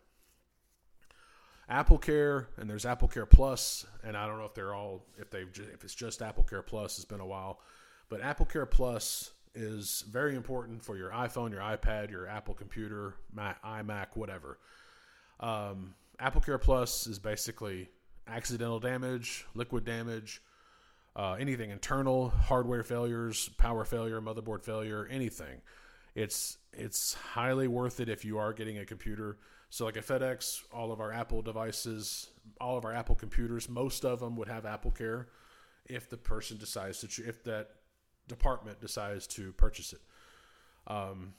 Apple 1.69 1.99
Care 1.99 2.49
and 2.59 2.69
there's 2.69 2.85
Apple 2.85 3.09
Care 3.09 3.27
Plus, 3.27 3.87
and 4.03 4.17
I 4.17 4.27
don't 4.27 4.39
know 4.39 4.45
if 4.45 4.55
they're 4.55 4.75
all 4.75 5.05
if 5.19 5.31
they've 5.31 5.49
if 5.73 5.85
it's 5.85 5.95
just 5.95 6.23
Apple 6.23 6.45
Care 6.45 6.63
Plus. 6.63 6.99
It's 6.99 7.05
been 7.05 7.21
a 7.21 7.27
while, 7.27 7.61
but 8.09 8.21
Apple 8.21 8.47
Care 8.47 8.67
Plus 8.67 9.31
is 9.55 10.05
very 10.11 10.35
important 10.35 10.85
for 10.85 10.97
your 10.97 11.11
iPhone, 11.11 11.53
your 11.53 11.61
iPad, 11.61 12.11
your 12.11 12.27
Apple 12.27 12.55
computer, 12.55 13.15
Mac, 13.33 13.63
iMac, 13.63 14.09
whatever. 14.15 14.59
Um, 15.41 15.95
Apple 16.19 16.41
Care 16.41 16.59
Plus 16.59 17.07
is 17.07 17.19
basically 17.19 17.89
accidental 18.27 18.81
damage, 18.81 19.47
liquid 19.55 19.85
damage, 19.85 20.43
uh, 21.17 21.37
anything 21.39 21.71
internal, 21.71 22.31
hardware 22.31 22.83
failures, 22.83 23.49
power 23.57 23.85
failure, 23.85 24.21
motherboard 24.21 24.63
failure, 24.63 25.09
anything. 25.11 25.61
It's 26.15 26.59
it's 26.73 27.15
highly 27.15 27.69
worth 27.69 28.01
it 28.01 28.09
if 28.09 28.25
you 28.25 28.39
are 28.39 28.53
getting 28.53 28.79
a 28.79 28.85
computer. 28.85 29.39
So 29.75 29.87
like 29.87 29.97
at 29.97 30.07
FedEx, 30.07 30.63
all 30.73 30.93
of 30.93 31.01
our 31.01 31.13
Apple 31.13 31.43
devices, 31.43 32.29
all 32.61 32.79
of 32.79 32.85
our 32.85 32.93
Apple 32.93 33.17
computers, 33.17 33.69
most 33.69 34.05
of 34.05 34.21
them 34.21 34.37
would 34.37 34.47
have 34.47 34.67
Apple 34.67 34.93
Care 34.93 35.27
if 35.87 36.09
the 36.09 36.17
person 36.17 36.59
decides 36.59 37.01
to 37.01 37.27
if 37.27 37.43
that 37.43 37.71
department 38.29 38.81
decides 38.81 39.27
to 39.27 39.53
purchase 39.55 39.93
it. 39.93 40.01
Um, 40.87 41.35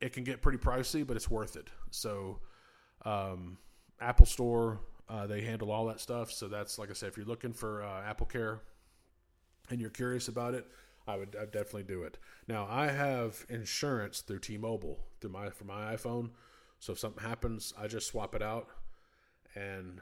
it 0.00 0.12
can 0.12 0.22
get 0.22 0.42
pretty 0.42 0.58
pricey, 0.58 1.04
but 1.04 1.16
it's 1.16 1.28
worth 1.28 1.56
it. 1.56 1.70
So 1.90 2.38
um, 3.04 3.58
Apple 4.00 4.26
Store, 4.26 4.78
uh, 5.08 5.26
they 5.26 5.40
handle 5.40 5.72
all 5.72 5.86
that 5.86 5.98
stuff. 5.98 6.30
So 6.30 6.46
that's 6.46 6.78
like 6.78 6.88
I 6.88 6.92
said, 6.92 7.08
if 7.08 7.16
you're 7.16 7.26
looking 7.26 7.52
for 7.52 7.82
uh, 7.82 8.08
Apple 8.08 8.26
Care 8.26 8.60
and 9.70 9.80
you're 9.80 9.90
curious 9.90 10.28
about 10.28 10.54
it, 10.54 10.68
I 11.08 11.16
would 11.16 11.34
I'd 11.34 11.50
definitely 11.50 11.82
do 11.82 12.04
it. 12.04 12.16
Now 12.46 12.68
I 12.70 12.92
have 12.92 13.44
insurance 13.48 14.20
through 14.20 14.38
T-Mobile 14.38 15.00
through 15.20 15.30
my 15.30 15.50
for 15.50 15.64
my 15.64 15.96
iPhone, 15.96 16.30
so 16.80 16.92
if 16.92 16.98
something 16.98 17.22
happens, 17.22 17.72
I 17.78 17.86
just 17.86 18.08
swap 18.08 18.34
it 18.34 18.42
out, 18.42 18.68
and 19.54 20.00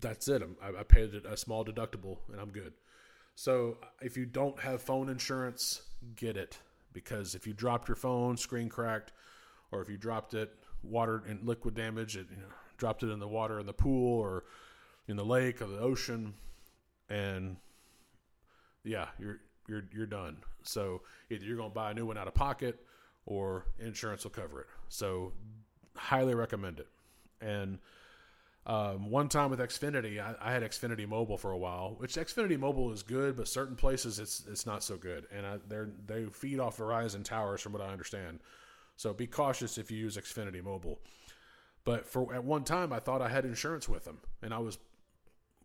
that's 0.00 0.28
it. 0.28 0.42
I, 0.62 0.80
I 0.80 0.82
paid 0.82 1.14
a 1.14 1.36
small 1.36 1.64
deductible, 1.64 2.18
and 2.30 2.40
I'm 2.40 2.50
good. 2.50 2.72
So 3.34 3.78
if 4.00 4.16
you 4.16 4.24
don't 4.24 4.58
have 4.60 4.82
phone 4.82 5.08
insurance, 5.08 5.82
get 6.16 6.36
it 6.36 6.58
because 6.92 7.34
if 7.34 7.46
you 7.46 7.52
dropped 7.52 7.88
your 7.88 7.96
phone, 7.96 8.38
screen 8.38 8.70
cracked, 8.70 9.12
or 9.70 9.82
if 9.82 9.90
you 9.90 9.98
dropped 9.98 10.32
it, 10.32 10.54
water 10.82 11.22
and 11.28 11.46
liquid 11.46 11.74
damage, 11.74 12.16
it 12.16 12.26
you 12.30 12.38
know, 12.38 12.48
dropped 12.78 13.02
it 13.02 13.10
in 13.10 13.18
the 13.18 13.28
water 13.28 13.60
in 13.60 13.66
the 13.66 13.72
pool 13.72 14.18
or 14.18 14.44
in 15.06 15.16
the 15.16 15.24
lake 15.24 15.60
or 15.60 15.66
the 15.66 15.78
ocean, 15.78 16.32
and 17.10 17.56
yeah, 18.84 19.08
you're 19.18 19.40
you're 19.68 19.84
you're 19.92 20.06
done. 20.06 20.38
So 20.62 21.02
either 21.30 21.44
you're 21.44 21.58
to 21.58 21.68
buy 21.68 21.90
a 21.90 21.94
new 21.94 22.06
one 22.06 22.16
out 22.16 22.28
of 22.28 22.34
pocket, 22.34 22.78
or 23.26 23.66
insurance 23.78 24.24
will 24.24 24.30
cover 24.30 24.62
it. 24.62 24.66
So 24.88 25.32
highly 25.96 26.34
recommend 26.34 26.80
it. 26.80 26.88
And 27.40 27.78
um, 28.66 29.10
one 29.10 29.28
time 29.28 29.50
with 29.50 29.60
Xfinity, 29.60 30.20
I, 30.20 30.34
I, 30.40 30.52
had 30.52 30.64
Xfinity 30.64 31.06
Mobile 31.06 31.38
for 31.38 31.52
a 31.52 31.58
while, 31.58 31.94
which 31.98 32.16
Xfinity 32.16 32.58
Mobile 32.58 32.92
is 32.92 33.04
good, 33.04 33.36
but 33.36 33.46
certain 33.46 33.76
places 33.76 34.18
it's 34.18 34.42
it's 34.50 34.66
not 34.66 34.82
so 34.82 34.96
good, 34.96 35.26
and 35.32 35.46
I, 35.46 35.58
they 36.08 36.24
feed 36.32 36.58
off 36.58 36.78
Verizon 36.78 37.22
towers, 37.22 37.60
from 37.60 37.72
what 37.72 37.82
I 37.82 37.92
understand. 37.92 38.40
So 38.96 39.12
be 39.12 39.28
cautious 39.28 39.78
if 39.78 39.92
you 39.92 39.98
use 39.98 40.16
Xfinity 40.16 40.64
Mobile. 40.64 40.98
But 41.84 42.08
for 42.08 42.34
at 42.34 42.42
one 42.42 42.64
time, 42.64 42.92
I 42.92 42.98
thought 42.98 43.22
I 43.22 43.28
had 43.28 43.44
insurance 43.44 43.88
with 43.88 44.04
them, 44.04 44.18
and 44.42 44.52
I 44.52 44.58
was 44.58 44.78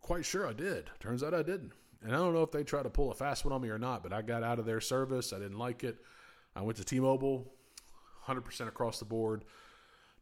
quite 0.00 0.24
sure 0.24 0.46
I 0.46 0.52
did. 0.52 0.88
Turns 1.00 1.24
out 1.24 1.34
I 1.34 1.42
didn't, 1.42 1.72
and 2.04 2.14
I 2.14 2.18
don't 2.18 2.34
know 2.34 2.44
if 2.44 2.52
they 2.52 2.62
tried 2.62 2.84
to 2.84 2.90
pull 2.90 3.10
a 3.10 3.14
fast 3.14 3.44
one 3.44 3.52
on 3.52 3.62
me 3.62 3.70
or 3.70 3.78
not. 3.78 4.04
But 4.04 4.12
I 4.12 4.22
got 4.22 4.44
out 4.44 4.60
of 4.60 4.64
their 4.64 4.80
service. 4.80 5.32
I 5.32 5.40
didn't 5.40 5.58
like 5.58 5.82
it. 5.82 5.96
I 6.54 6.62
went 6.62 6.76
to 6.78 6.84
T-Mobile, 6.84 7.50
100% 8.28 8.68
across 8.68 9.00
the 9.00 9.06
board 9.06 9.44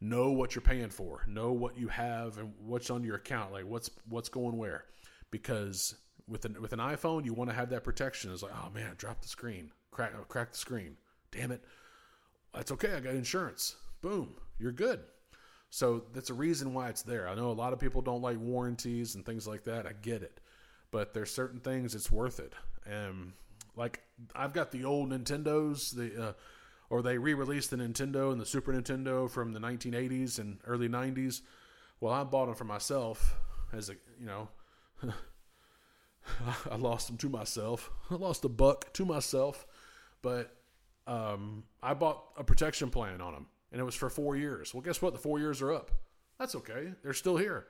know 0.01 0.31
what 0.31 0.55
you're 0.55 0.63
paying 0.63 0.89
for, 0.89 1.23
know 1.27 1.51
what 1.51 1.77
you 1.77 1.87
have 1.87 2.39
and 2.39 2.51
what's 2.59 2.89
on 2.89 3.03
your 3.03 3.15
account, 3.15 3.53
like 3.53 3.65
what's 3.65 3.89
what's 4.09 4.29
going 4.29 4.57
where. 4.57 4.85
Because 5.29 5.95
with 6.27 6.43
an 6.45 6.59
with 6.59 6.73
an 6.73 6.79
iPhone, 6.79 7.23
you 7.23 7.33
want 7.33 7.49
to 7.49 7.55
have 7.55 7.69
that 7.69 7.83
protection. 7.83 8.33
It's 8.33 8.43
like, 8.43 8.53
oh 8.53 8.69
man, 8.73 8.95
drop 8.97 9.21
the 9.21 9.27
screen, 9.27 9.71
crack 9.91 10.13
crack 10.27 10.51
the 10.51 10.57
screen. 10.57 10.97
Damn 11.31 11.51
it, 11.51 11.63
that's 12.53 12.71
okay. 12.71 12.93
I 12.93 12.99
got 12.99 13.13
insurance. 13.13 13.75
Boom, 14.01 14.33
you're 14.59 14.71
good. 14.71 15.01
So 15.69 16.03
that's 16.13 16.29
a 16.29 16.33
reason 16.33 16.73
why 16.73 16.89
it's 16.89 17.03
there. 17.03 17.29
I 17.29 17.35
know 17.35 17.49
a 17.49 17.53
lot 17.53 17.71
of 17.71 17.79
people 17.79 18.01
don't 18.01 18.21
like 18.21 18.37
warranties 18.37 19.15
and 19.15 19.25
things 19.25 19.47
like 19.47 19.63
that. 19.65 19.85
I 19.85 19.93
get 19.93 20.21
it, 20.21 20.41
but 20.89 21.13
there's 21.13 21.33
certain 21.33 21.61
things 21.61 21.95
it's 21.95 22.11
worth 22.11 22.39
it. 22.39 22.53
And 22.85 23.33
like 23.77 24.01
I've 24.35 24.51
got 24.51 24.71
the 24.71 24.83
old 24.83 25.11
Nintendos, 25.11 25.95
the 25.95 26.29
uh, 26.29 26.33
or 26.91 27.01
they 27.01 27.17
re-released 27.17 27.71
the 27.71 27.77
Nintendo 27.77 28.33
and 28.33 28.39
the 28.39 28.45
Super 28.45 28.73
Nintendo 28.73 29.29
from 29.29 29.53
the 29.53 29.59
1980s 29.61 30.39
and 30.39 30.59
early 30.67 30.89
90s. 30.89 31.41
Well, 32.01 32.13
I 32.13 32.25
bought 32.25 32.47
them 32.47 32.55
for 32.55 32.65
myself 32.65 33.37
as 33.71 33.89
a, 33.89 33.93
you 34.19 34.25
know, 34.25 34.49
I 36.69 36.75
lost 36.75 37.07
them 37.07 37.15
to 37.17 37.29
myself. 37.29 37.89
I 38.09 38.15
lost 38.15 38.43
a 38.43 38.49
buck 38.49 38.91
to 38.93 39.05
myself, 39.05 39.65
but 40.21 40.53
um, 41.07 41.63
I 41.81 41.93
bought 41.93 42.23
a 42.37 42.43
protection 42.43 42.89
plan 42.89 43.21
on 43.21 43.33
them, 43.33 43.47
and 43.71 43.79
it 43.79 43.85
was 43.85 43.95
for 43.95 44.09
four 44.09 44.35
years. 44.35 44.73
Well, 44.73 44.81
guess 44.81 45.01
what? 45.01 45.13
The 45.13 45.19
four 45.19 45.39
years 45.39 45.61
are 45.61 45.71
up. 45.71 45.91
That's 46.39 46.55
okay. 46.55 46.91
They're 47.03 47.13
still 47.13 47.37
here, 47.37 47.67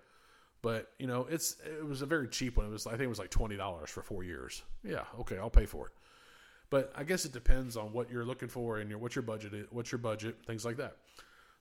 but 0.64 0.92
you 0.98 1.06
know, 1.06 1.28
it's 1.30 1.58
it 1.64 1.86
was 1.86 2.02
a 2.02 2.06
very 2.08 2.28
cheap 2.28 2.58
one. 2.58 2.66
It 2.66 2.70
was 2.70 2.88
I 2.88 2.92
think 2.92 3.04
it 3.04 3.08
was 3.08 3.20
like 3.20 3.30
twenty 3.30 3.56
dollars 3.56 3.90
for 3.90 4.02
four 4.02 4.24
years. 4.24 4.64
Yeah, 4.84 5.04
okay, 5.20 5.38
I'll 5.38 5.50
pay 5.50 5.66
for 5.66 5.88
it. 5.88 5.94
But 6.72 6.92
I 6.96 7.04
guess 7.04 7.26
it 7.26 7.34
depends 7.34 7.78
on 7.78 7.94
what 7.94 8.10
you're 8.10 8.26
looking 8.26 8.48
for 8.48 8.80
and 8.80 8.90
your 8.90 8.98
what 8.98 9.14
your 9.14 9.22
budget 9.22 9.54
is, 9.54 9.68
what's 9.70 9.92
your 9.92 10.00
budget, 10.00 10.38
things 10.48 10.66
like 10.66 10.78
that. 10.78 10.96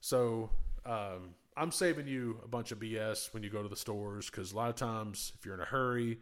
So 0.01 0.49
um, 0.87 1.35
I'm 1.57 1.73
saving 1.73 2.07
you 2.07 2.41
a 2.43 2.49
bunch 2.49 2.73
of 2.73 2.79
BS 2.79 3.35
when 3.35 3.43
you 3.43 3.51
go 3.51 3.63
to 3.63 3.69
the 3.69 3.77
stores 3.77 4.31
because 4.31 4.53
a 4.53 4.57
lot 4.57 4.71
of 4.71 4.77
times 4.77 5.33
if 5.39 5.45
you're 5.45 5.55
in 5.55 5.61
a 5.61 5.67
hurry, 5.67 6.21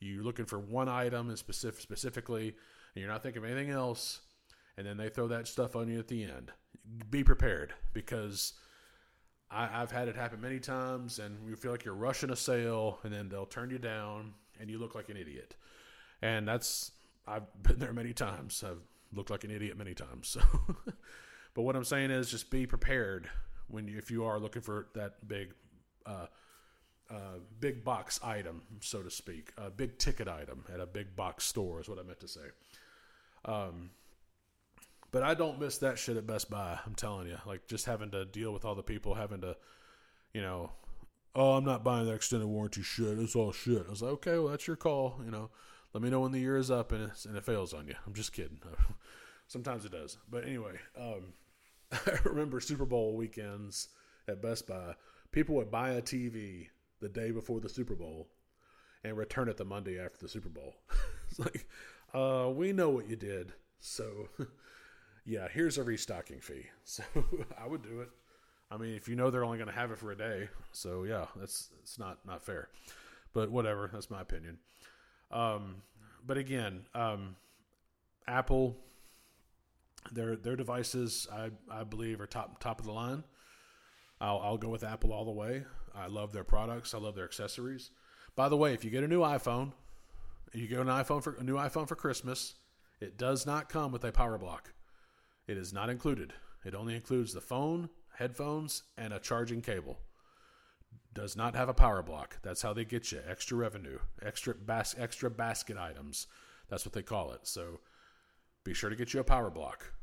you're 0.00 0.22
looking 0.22 0.46
for 0.46 0.58
one 0.58 0.88
item 0.88 1.28
and 1.28 1.38
specific, 1.38 1.80
specifically, 1.80 2.48
and 2.94 3.02
you're 3.02 3.10
not 3.10 3.22
thinking 3.22 3.42
of 3.42 3.50
anything 3.50 3.70
else, 3.70 4.20
and 4.76 4.86
then 4.86 4.96
they 4.96 5.08
throw 5.08 5.28
that 5.28 5.48
stuff 5.48 5.74
on 5.74 5.88
you 5.88 5.98
at 5.98 6.08
the 6.08 6.22
end. 6.22 6.52
Be 7.10 7.24
prepared 7.24 7.74
because 7.92 8.54
I, 9.50 9.66
have 9.66 9.90
had 9.90 10.08
it 10.08 10.14
happen 10.16 10.40
many 10.40 10.60
times, 10.60 11.18
and 11.18 11.36
you 11.48 11.56
feel 11.56 11.72
like 11.72 11.84
you're 11.84 11.94
rushing 11.94 12.30
a 12.30 12.36
sale, 12.36 13.00
and 13.02 13.12
then 13.12 13.28
they'll 13.28 13.46
turn 13.46 13.70
you 13.70 13.78
down, 13.78 14.34
and 14.60 14.70
you 14.70 14.78
look 14.78 14.94
like 14.94 15.08
an 15.08 15.16
idiot. 15.16 15.56
And 16.22 16.46
that's 16.46 16.92
I've 17.28 17.46
been 17.62 17.78
there 17.78 17.92
many 17.92 18.12
times. 18.12 18.64
I've 18.66 18.82
looked 19.12 19.30
like 19.30 19.44
an 19.44 19.50
idiot 19.50 19.76
many 19.76 19.94
times. 19.94 20.28
So, 20.28 20.40
but 21.54 21.62
what 21.62 21.76
I'm 21.76 21.84
saying 21.84 22.10
is, 22.10 22.30
just 22.30 22.50
be 22.50 22.66
prepared 22.66 23.28
when 23.68 23.88
you, 23.88 23.98
if 23.98 24.10
you 24.10 24.24
are 24.24 24.38
looking 24.38 24.62
for 24.62 24.88
that 24.94 25.26
big, 25.28 25.54
uh, 26.06 26.26
uh, 27.10 27.38
big 27.60 27.84
box 27.84 28.20
item, 28.22 28.62
so 28.80 29.02
to 29.02 29.10
speak, 29.10 29.52
a 29.56 29.70
big 29.70 29.98
ticket 29.98 30.28
item 30.28 30.64
at 30.72 30.80
a 30.80 30.86
big 30.86 31.16
box 31.16 31.44
store 31.44 31.80
is 31.80 31.88
what 31.88 31.98
I 31.98 32.02
meant 32.02 32.20
to 32.20 32.28
say. 32.28 32.48
Um, 33.44 33.90
But 35.10 35.22
I 35.22 35.34
don't 35.34 35.58
miss 35.58 35.78
that 35.78 35.98
shit 35.98 36.16
at 36.18 36.26
Best 36.26 36.50
Buy. 36.50 36.78
I'm 36.84 36.94
telling 36.94 37.28
you, 37.28 37.38
like 37.46 37.66
just 37.66 37.86
having 37.86 38.10
to 38.10 38.24
deal 38.26 38.52
with 38.52 38.64
all 38.64 38.74
the 38.74 38.82
people 38.82 39.14
having 39.14 39.40
to, 39.40 39.56
you 40.34 40.42
know, 40.42 40.72
oh, 41.34 41.52
I'm 41.52 41.64
not 41.64 41.82
buying 41.84 42.06
that 42.06 42.14
extended 42.14 42.46
warranty 42.46 42.82
shit. 42.82 43.18
It's 43.18 43.34
all 43.36 43.52
shit. 43.52 43.84
I 43.86 43.90
was 43.90 44.02
like, 44.02 44.12
okay, 44.12 44.38
well, 44.38 44.48
that's 44.48 44.66
your 44.66 44.76
call. 44.76 45.20
You 45.24 45.30
know, 45.30 45.50
let 45.94 46.02
me 46.02 46.10
know 46.10 46.20
when 46.20 46.32
the 46.32 46.40
year 46.40 46.56
is 46.56 46.70
up 46.70 46.92
and, 46.92 47.10
and 47.26 47.36
it 47.36 47.44
fails 47.44 47.72
on 47.72 47.86
you. 47.86 47.94
I'm 48.06 48.14
just 48.14 48.32
kidding. 48.32 48.60
Sometimes 49.46 49.84
it 49.84 49.92
does. 49.92 50.18
But 50.30 50.44
anyway, 50.44 50.74
um, 50.98 51.32
I 51.92 52.18
remember 52.24 52.60
Super 52.60 52.84
Bowl 52.84 53.16
weekends 53.16 53.88
at 54.28 54.42
Best 54.42 54.66
Buy. 54.66 54.94
People 55.32 55.56
would 55.56 55.70
buy 55.70 55.90
a 55.90 56.02
TV 56.02 56.68
the 57.00 57.08
day 57.08 57.30
before 57.30 57.60
the 57.60 57.68
Super 57.68 57.94
Bowl 57.94 58.28
and 59.04 59.16
return 59.16 59.48
it 59.48 59.56
the 59.56 59.64
Monday 59.64 59.98
after 59.98 60.18
the 60.18 60.28
Super 60.28 60.48
Bowl. 60.48 60.74
it's 61.30 61.38
like, 61.38 61.66
uh, 62.12 62.50
we 62.50 62.72
know 62.72 62.90
what 62.90 63.08
you 63.08 63.16
did. 63.16 63.52
So, 63.80 64.28
yeah, 65.24 65.48
here's 65.50 65.78
a 65.78 65.82
restocking 65.82 66.40
fee. 66.40 66.66
So 66.84 67.04
I 67.58 67.66
would 67.66 67.82
do 67.82 68.00
it. 68.00 68.10
I 68.70 68.76
mean, 68.76 68.94
if 68.94 69.08
you 69.08 69.16
know 69.16 69.30
they're 69.30 69.44
only 69.44 69.56
going 69.56 69.70
to 69.70 69.74
have 69.74 69.90
it 69.90 69.98
for 69.98 70.12
a 70.12 70.16
day, 70.16 70.48
so 70.72 71.04
yeah, 71.04 71.26
that's 71.36 71.70
it's 71.80 71.98
not 71.98 72.18
not 72.26 72.44
fair. 72.44 72.68
But 73.32 73.50
whatever, 73.50 73.88
that's 73.90 74.10
my 74.10 74.20
opinion. 74.20 74.58
Um, 75.30 75.82
but 76.26 76.38
again, 76.38 76.86
um, 76.94 77.36
Apple, 78.26 78.76
their 80.12 80.36
their 80.36 80.56
devices, 80.56 81.26
I 81.32 81.50
I 81.70 81.84
believe, 81.84 82.20
are 82.20 82.26
top 82.26 82.60
top 82.60 82.80
of 82.80 82.86
the 82.86 82.92
line. 82.92 83.24
I'll 84.20 84.38
I'll 84.38 84.58
go 84.58 84.68
with 84.68 84.84
Apple 84.84 85.12
all 85.12 85.24
the 85.24 85.30
way. 85.30 85.64
I 85.94 86.06
love 86.06 86.32
their 86.32 86.44
products. 86.44 86.94
I 86.94 86.98
love 86.98 87.14
their 87.14 87.24
accessories. 87.24 87.90
By 88.36 88.48
the 88.48 88.56
way, 88.56 88.72
if 88.72 88.84
you 88.84 88.90
get 88.90 89.02
a 89.02 89.08
new 89.08 89.20
iPhone, 89.20 89.72
you 90.52 90.68
get 90.68 90.78
an 90.78 90.86
iPhone 90.86 91.22
for 91.22 91.34
a 91.34 91.42
new 91.42 91.56
iPhone 91.56 91.88
for 91.88 91.96
Christmas, 91.96 92.54
it 93.00 93.18
does 93.18 93.46
not 93.46 93.68
come 93.68 93.92
with 93.92 94.04
a 94.04 94.12
power 94.12 94.38
block. 94.38 94.72
It 95.46 95.56
is 95.56 95.72
not 95.72 95.90
included. 95.90 96.32
It 96.64 96.74
only 96.74 96.94
includes 96.94 97.32
the 97.32 97.40
phone, 97.40 97.90
headphones, 98.16 98.82
and 98.96 99.12
a 99.12 99.18
charging 99.18 99.62
cable. 99.62 99.98
Does 101.18 101.36
not 101.36 101.56
have 101.56 101.68
a 101.68 101.74
power 101.74 102.00
block. 102.00 102.38
That's 102.42 102.62
how 102.62 102.72
they 102.72 102.84
get 102.84 103.10
you 103.10 103.20
extra 103.28 103.56
revenue, 103.56 103.98
extra 104.22 104.54
bas- 104.54 104.94
extra 104.96 105.28
basket 105.28 105.76
items. 105.76 106.28
That's 106.68 106.86
what 106.86 106.92
they 106.92 107.02
call 107.02 107.32
it. 107.32 107.40
So 107.42 107.80
be 108.62 108.72
sure 108.72 108.88
to 108.88 108.94
get 108.94 109.12
you 109.12 109.18
a 109.18 109.24
power 109.24 109.50
block 109.50 109.94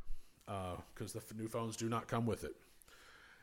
because 0.45 1.16
uh, 1.16 1.22
the 1.30 1.36
new 1.36 1.47
phones 1.47 1.78
do 1.78 1.88
not 1.88 2.09
come 2.09 2.26
with 2.26 2.43
it. 2.43 2.57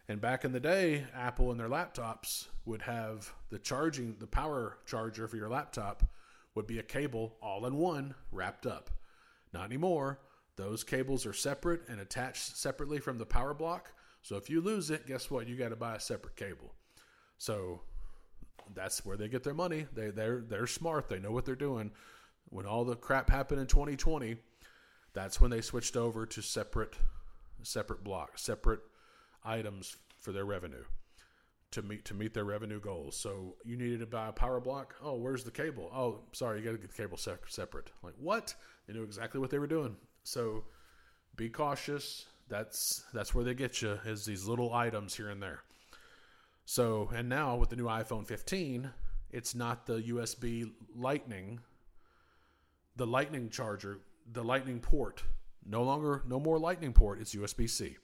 And 0.06 0.20
back 0.20 0.44
in 0.44 0.52
the 0.52 0.60
day, 0.60 1.06
Apple 1.14 1.50
and 1.50 1.58
their 1.58 1.70
laptops 1.70 2.48
would 2.66 2.82
have 2.82 3.32
the 3.48 3.58
charging, 3.58 4.16
the 4.18 4.26
power 4.26 4.76
charger 4.84 5.26
for 5.26 5.38
your 5.38 5.48
laptop 5.48 6.02
would 6.54 6.66
be 6.66 6.78
a 6.78 6.82
cable 6.82 7.38
all 7.40 7.64
in 7.64 7.76
one 7.76 8.14
wrapped 8.30 8.66
up. 8.66 8.90
Not 9.54 9.64
anymore. 9.64 10.20
Those 10.56 10.84
cables 10.84 11.24
are 11.24 11.32
separate 11.32 11.88
and 11.88 12.00
attached 12.00 12.54
separately 12.54 12.98
from 12.98 13.16
the 13.16 13.24
power 13.24 13.54
block. 13.54 13.92
So 14.20 14.36
if 14.36 14.50
you 14.50 14.60
lose 14.60 14.90
it, 14.90 15.06
guess 15.06 15.30
what? 15.30 15.48
You 15.48 15.56
got 15.56 15.70
to 15.70 15.76
buy 15.76 15.96
a 15.96 16.00
separate 16.00 16.36
cable. 16.36 16.74
So 17.42 17.80
that's 18.72 19.04
where 19.04 19.16
they 19.16 19.26
get 19.26 19.42
their 19.42 19.52
money. 19.52 19.86
They 19.92 20.10
they're 20.10 20.44
they're 20.46 20.68
smart. 20.68 21.08
They 21.08 21.18
know 21.18 21.32
what 21.32 21.44
they're 21.44 21.56
doing. 21.56 21.90
When 22.50 22.66
all 22.66 22.84
the 22.84 22.94
crap 22.94 23.28
happened 23.28 23.60
in 23.60 23.66
2020, 23.66 24.36
that's 25.12 25.40
when 25.40 25.50
they 25.50 25.60
switched 25.60 25.96
over 25.96 26.24
to 26.24 26.40
separate 26.40 26.94
separate 27.64 28.04
blocks, 28.04 28.42
separate 28.42 28.78
items 29.44 29.96
for 30.20 30.30
their 30.30 30.44
revenue 30.44 30.84
to 31.72 31.82
meet 31.82 32.04
to 32.04 32.14
meet 32.14 32.32
their 32.32 32.44
revenue 32.44 32.78
goals. 32.78 33.16
So 33.16 33.56
you 33.64 33.76
needed 33.76 33.98
to 33.98 34.06
buy 34.06 34.28
a 34.28 34.32
power 34.32 34.60
block. 34.60 34.94
Oh, 35.02 35.16
where's 35.16 35.42
the 35.42 35.50
cable? 35.50 35.90
Oh, 35.92 36.20
sorry, 36.30 36.60
you 36.60 36.64
got 36.64 36.72
to 36.72 36.78
get 36.78 36.94
the 36.94 37.02
cable 37.02 37.18
separate. 37.18 37.90
Like 38.04 38.14
what? 38.20 38.54
They 38.86 38.94
knew 38.94 39.02
exactly 39.02 39.40
what 39.40 39.50
they 39.50 39.58
were 39.58 39.66
doing. 39.66 39.96
So 40.22 40.62
be 41.34 41.48
cautious. 41.48 42.24
That's 42.48 43.04
that's 43.12 43.34
where 43.34 43.44
they 43.44 43.54
get 43.54 43.82
you 43.82 43.98
is 44.04 44.24
these 44.24 44.46
little 44.46 44.72
items 44.72 45.16
here 45.16 45.30
and 45.30 45.42
there. 45.42 45.64
So 46.64 47.10
and 47.14 47.28
now 47.28 47.56
with 47.56 47.70
the 47.70 47.76
new 47.76 47.86
iPhone 47.86 48.26
15, 48.26 48.90
it's 49.30 49.54
not 49.54 49.86
the 49.86 50.00
USB 50.02 50.70
Lightning, 50.94 51.60
the 52.96 53.06
Lightning 53.06 53.50
charger, 53.50 54.00
the 54.30 54.44
Lightning 54.44 54.80
port. 54.80 55.22
No 55.64 55.82
longer, 55.82 56.22
no 56.26 56.40
more 56.40 56.58
Lightning 56.58 56.92
port. 56.92 57.20
It's 57.20 57.34
USB 57.34 57.68
C. 57.68 57.96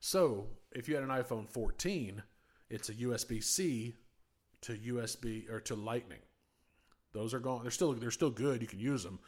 So 0.00 0.46
if 0.72 0.88
you 0.88 0.94
had 0.94 1.04
an 1.04 1.10
iPhone 1.10 1.48
14, 1.48 2.22
it's 2.70 2.88
a 2.88 2.94
USB 2.94 3.42
C 3.42 3.94
to 4.62 4.74
USB 4.74 5.50
or 5.50 5.60
to 5.60 5.74
Lightning. 5.74 6.20
Those 7.12 7.32
are 7.32 7.38
gone. 7.38 7.62
They're 7.62 7.70
still 7.70 7.92
they're 7.92 8.10
still 8.10 8.30
good. 8.30 8.60
You 8.60 8.68
can 8.68 8.80
use 8.80 9.04
them, 9.04 9.18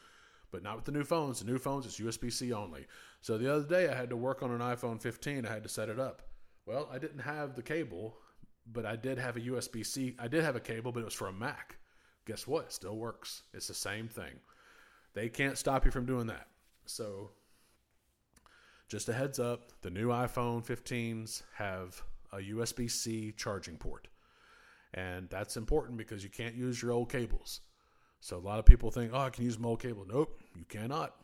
but 0.50 0.62
not 0.62 0.76
with 0.76 0.84
the 0.84 0.92
new 0.92 1.04
phones. 1.04 1.38
The 1.38 1.46
new 1.46 1.58
phones 1.58 1.86
it's 1.86 2.00
USB 2.00 2.32
C 2.32 2.52
only. 2.52 2.86
So 3.20 3.38
the 3.38 3.52
other 3.52 3.66
day 3.66 3.88
I 3.88 3.94
had 3.94 4.10
to 4.10 4.16
work 4.16 4.42
on 4.42 4.50
an 4.50 4.60
iPhone 4.60 5.00
15. 5.00 5.46
I 5.46 5.52
had 5.52 5.62
to 5.62 5.68
set 5.68 5.88
it 5.88 6.00
up. 6.00 6.22
Well, 6.66 6.88
I 6.92 6.98
didn't 6.98 7.20
have 7.20 7.54
the 7.54 7.62
cable, 7.62 8.16
but 8.72 8.86
I 8.86 8.96
did 8.96 9.18
have 9.18 9.36
a 9.36 9.40
USB 9.40 9.84
C. 9.84 10.14
I 10.18 10.28
did 10.28 10.42
have 10.44 10.56
a 10.56 10.60
cable, 10.60 10.92
but 10.92 11.00
it 11.00 11.04
was 11.04 11.14
for 11.14 11.28
a 11.28 11.32
Mac. 11.32 11.76
Guess 12.26 12.46
what? 12.46 12.64
It 12.66 12.72
still 12.72 12.96
works. 12.96 13.42
It's 13.54 13.68
the 13.68 13.74
same 13.74 14.08
thing. 14.08 14.40
They 15.14 15.28
can't 15.28 15.56
stop 15.56 15.84
you 15.84 15.90
from 15.90 16.06
doing 16.06 16.26
that. 16.26 16.48
So 16.84 17.30
just 18.88 19.08
a 19.08 19.12
heads 19.12 19.38
up, 19.38 19.72
the 19.82 19.90
new 19.90 20.08
iPhone 20.08 20.64
15s 20.64 21.42
have 21.54 22.02
a 22.32 22.38
USB 22.38 22.90
C 22.90 23.32
charging 23.36 23.76
port. 23.76 24.08
And 24.94 25.28
that's 25.30 25.56
important 25.56 25.98
because 25.98 26.24
you 26.24 26.30
can't 26.30 26.54
use 26.54 26.82
your 26.82 26.92
old 26.92 27.10
cables. 27.10 27.60
So 28.20 28.36
a 28.36 28.38
lot 28.38 28.58
of 28.58 28.64
people 28.64 28.90
think, 28.90 29.12
"Oh, 29.12 29.18
I 29.18 29.30
can 29.30 29.44
use 29.44 29.58
my 29.58 29.68
old 29.68 29.80
cable." 29.80 30.04
Nope, 30.06 30.40
you 30.56 30.64
cannot. 30.64 31.14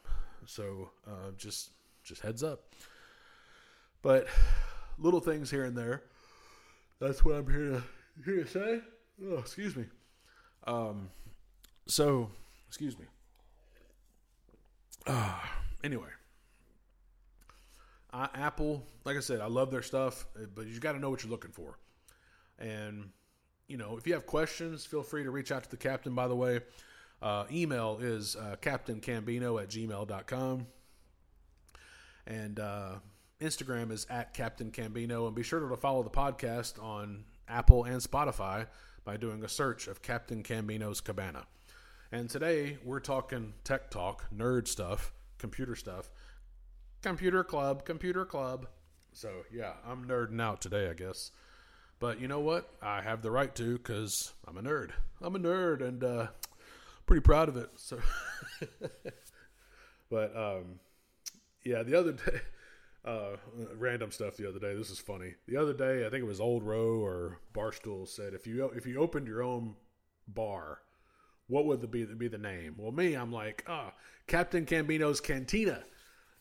So 0.47 0.90
uh, 1.07 1.30
just 1.36 1.70
just 2.05 2.20
heads 2.20 2.43
up. 2.43 2.74
But 4.03 4.26
little 4.99 5.20
things 5.20 5.51
here 5.51 5.64
and 5.64 5.76
there. 5.76 6.03
That's 7.03 7.24
what 7.24 7.34
I'm 7.34 7.50
here 7.50 7.70
to 7.70 7.82
here 8.24 8.44
to 8.44 8.48
say. 8.48 8.80
Oh, 9.26 9.38
excuse 9.38 9.74
me. 9.74 9.86
Um, 10.68 11.11
so 11.88 12.30
excuse 12.68 12.96
me. 12.96 13.07
Uh, 15.05 15.34
anyway, 15.82 16.11
I, 18.12 18.28
Apple, 18.34 18.84
like 19.05 19.16
I 19.16 19.20
said, 19.20 19.40
I 19.40 19.46
love 19.46 19.72
their 19.72 19.82
stuff, 19.82 20.26
but 20.55 20.68
you 20.68 20.78
got 20.78 20.92
to 20.92 21.00
know 21.00 21.11
what 21.11 21.24
you're 21.24 21.30
looking 21.32 21.50
for. 21.50 21.76
And, 22.61 23.11
you 23.66 23.76
know, 23.76 23.96
if 23.96 24.07
you 24.07 24.12
have 24.12 24.24
questions, 24.24 24.86
feel 24.86 25.03
free 25.03 25.24
to 25.24 25.32
reach 25.32 25.50
out 25.50 25.64
to 25.64 25.70
the 25.70 25.76
captain, 25.76 26.14
by 26.14 26.28
the 26.28 26.36
way. 26.36 26.61
Uh, 27.20 27.46
email 27.50 27.98
is 28.00 28.36
uh, 28.36 28.55
captaincambino 28.62 29.61
at 29.61 29.68
gmail.com. 29.68 30.68
And 32.28 32.61
uh, 32.61 32.94
Instagram 33.43 33.90
is 33.90 34.07
at 34.09 34.34
Captain 34.34 34.70
Cambino. 34.70 35.26
And 35.26 35.34
be 35.34 35.43
sure 35.43 35.61
to 35.68 35.76
follow 35.76 36.03
the 36.03 36.11
podcast 36.11 36.82
on 36.82 37.24
Apple 37.49 37.84
and 37.84 38.01
Spotify 38.01 38.66
by 39.05 39.16
doing 39.16 39.45
a 39.45 39.49
search 39.49 39.88
of 39.88 40.03
Captain 40.03 40.43
Cambino's 40.43 41.01
Cabana. 41.01 41.47
And 42.11 42.30
today 42.30 42.78
we're 42.84 43.01
talking 43.01 43.55
tech 43.64 43.90
talk, 43.90 44.24
nerd 44.34 44.68
stuff, 44.68 45.12
computer 45.38 45.74
stuff 45.74 46.11
computer 47.03 47.45
club, 47.45 47.84
computer 47.84 48.24
club. 48.24 48.66
So 49.12 49.30
yeah, 49.53 49.72
I'm 49.86 50.07
nerding 50.07 50.40
out 50.40 50.61
today, 50.61 50.88
I 50.88 50.95
guess. 50.95 51.32
But 51.99 52.20
you 52.20 52.28
know 52.28 52.40
what? 52.40 52.70
I 52.80 53.03
have 53.03 53.22
the 53.22 53.30
right 53.30 53.55
to 53.57 53.76
because 53.76 54.32
I'm 54.47 54.57
a 54.57 54.62
nerd. 54.62 54.90
I'm 55.20 55.36
a 55.36 55.38
nerd 55.38 55.82
and 55.86 56.03
uh, 56.03 56.26
pretty 57.07 57.20
proud 57.20 57.49
of 57.49 57.57
it. 57.57 57.70
So, 57.76 57.99
but 60.11 60.36
um, 60.36 60.80
yeah, 61.64 61.82
the 61.82 61.99
other 61.99 62.12
day, 62.12 62.40
uh, 63.05 63.36
random 63.76 64.11
stuff. 64.11 64.36
The 64.36 64.48
other 64.48 64.59
day, 64.59 64.74
this 64.74 64.90
is 64.90 64.98
funny. 64.98 65.34
The 65.46 65.57
other 65.57 65.72
day, 65.72 66.07
I 66.07 66.11
think 66.11 66.22
it 66.22 66.26
was 66.26 66.40
Old 66.40 66.62
Row 66.62 67.00
or 67.00 67.38
Barstool 67.55 68.09
said 68.09 68.34
if 68.34 68.46
you 68.46 68.64
if 68.76 68.86
you 68.86 69.00
opened 69.00 69.26
your 69.26 69.42
own 69.42 69.74
bar, 70.28 70.80
what 71.48 71.66
would 71.66 71.80
the 71.80 71.88
be 71.88 72.05
be 72.05 72.28
the 72.28 72.38
name? 72.38 72.74
Well, 72.78 72.92
me, 72.92 73.14
I'm 73.14 73.32
like, 73.32 73.64
ah, 73.68 73.90
oh, 73.90 73.94
Captain 74.26 74.64
Cambino's 74.64 75.20
Cantina 75.20 75.82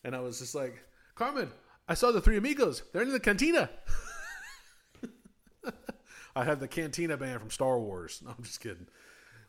and 0.04 0.14
I 0.14 0.20
was 0.20 0.38
just 0.38 0.54
like, 0.54 0.84
Carmen, 1.14 1.50
I 1.88 1.94
saw 1.94 2.12
the 2.12 2.20
three 2.20 2.36
amigos. 2.36 2.82
They're 2.92 3.02
in 3.02 3.10
the 3.10 3.20
cantina. 3.20 3.70
I 6.34 6.44
have 6.44 6.60
the 6.60 6.68
Cantina 6.68 7.16
band 7.16 7.40
from 7.40 7.50
Star 7.50 7.78
Wars. 7.78 8.22
No, 8.24 8.30
I'm 8.36 8.42
just 8.42 8.60
kidding. 8.60 8.86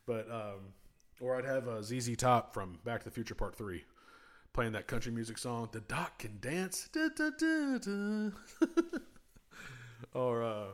But 0.06 0.30
um, 0.30 0.74
or 1.20 1.36
I'd 1.36 1.46
have 1.46 1.66
a 1.66 1.82
ZZ 1.82 2.16
Top 2.16 2.52
from 2.52 2.78
Back 2.84 3.00
to 3.00 3.04
the 3.06 3.10
Future 3.10 3.34
Part 3.34 3.56
Three, 3.56 3.84
playing 4.54 4.72
that 4.72 4.86
country 4.86 5.12
music 5.12 5.36
song. 5.36 5.68
The 5.72 5.80
Doc 5.80 6.20
can 6.20 6.38
dance. 6.40 6.88
Da, 6.92 7.08
da, 7.14 7.30
da, 7.38 8.30
or 10.14 10.42
uh, 10.42 10.66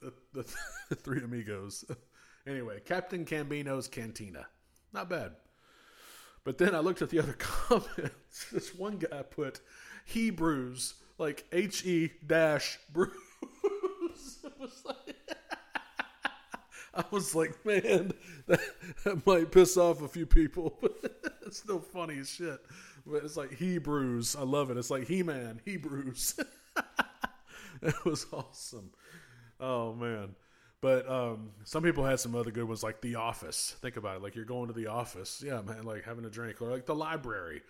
the, 0.00 0.12
the, 0.34 0.94
Three 0.94 1.22
Amigos. 1.22 1.84
anyway, 2.46 2.80
Captain 2.84 3.24
Cambino's 3.24 3.88
Cantina. 3.88 4.46
Not 4.92 5.08
bad. 5.08 5.32
But 6.44 6.58
then 6.58 6.74
I 6.74 6.78
looked 6.78 7.02
at 7.02 7.10
the 7.10 7.18
other 7.18 7.32
comments. 7.38 8.46
This 8.52 8.74
one 8.74 8.98
guy 8.98 9.22
put 9.22 9.60
Hebrews, 10.04 10.94
like 11.18 11.44
H 11.50 11.84
E 11.84 12.12
dash 12.24 12.78
bruise. 12.92 13.10
I 16.96 17.04
was 17.10 17.34
like, 17.34 17.64
man, 17.66 18.12
that, 18.46 18.60
that, 19.04 19.26
might 19.26 19.52
piss 19.52 19.76
off 19.76 20.00
a 20.00 20.08
few 20.08 20.24
people, 20.24 20.78
but 20.80 21.34
it's 21.46 21.58
still 21.58 21.78
funny 21.78 22.18
as 22.18 22.30
shit. 22.30 22.58
It's 23.12 23.36
like 23.36 23.54
Hebrews. 23.54 24.36
I 24.36 24.42
love 24.42 24.70
it. 24.70 24.76
It's 24.76 24.90
like 24.90 25.06
He 25.06 25.22
Man, 25.22 25.60
Hebrews. 25.64 26.38
it 27.82 28.04
was 28.04 28.26
awesome. 28.32 28.90
Oh 29.60 29.94
man. 29.94 30.34
But 30.82 31.08
um, 31.10 31.50
some 31.64 31.82
people 31.82 32.04
had 32.04 32.20
some 32.20 32.34
other 32.34 32.50
good 32.50 32.64
ones, 32.64 32.82
like 32.82 33.00
The 33.00 33.16
Office. 33.16 33.74
Think 33.80 33.96
about 33.96 34.16
it, 34.16 34.22
like 34.22 34.36
you're 34.36 34.44
going 34.44 34.68
to 34.68 34.74
the 34.74 34.88
office, 34.88 35.42
yeah, 35.44 35.62
man, 35.62 35.84
like 35.84 36.04
having 36.04 36.24
a 36.24 36.30
drink, 36.30 36.60
or 36.60 36.70
like 36.70 36.86
the 36.86 36.94
library, 36.94 37.62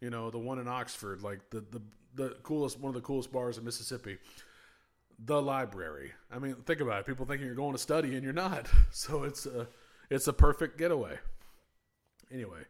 you 0.00 0.10
know, 0.10 0.30
the 0.30 0.38
one 0.38 0.58
in 0.58 0.66
Oxford, 0.66 1.22
like 1.22 1.50
the 1.50 1.60
the 1.60 1.82
the 2.14 2.28
coolest, 2.42 2.80
one 2.80 2.88
of 2.88 2.94
the 2.94 3.06
coolest 3.06 3.30
bars 3.32 3.58
in 3.58 3.64
Mississippi. 3.64 4.18
The 5.24 5.42
library. 5.42 6.12
I 6.32 6.38
mean, 6.38 6.54
think 6.64 6.80
about 6.80 7.00
it. 7.00 7.06
People 7.06 7.26
thinking 7.26 7.46
you're 7.46 7.56
going 7.56 7.72
to 7.72 7.78
study 7.78 8.14
and 8.14 8.22
you're 8.22 8.32
not. 8.32 8.68
So 8.90 9.24
it's 9.24 9.46
a 9.46 9.68
it's 10.10 10.26
a 10.26 10.32
perfect 10.32 10.78
getaway. 10.78 11.18
Anyway, 12.32 12.60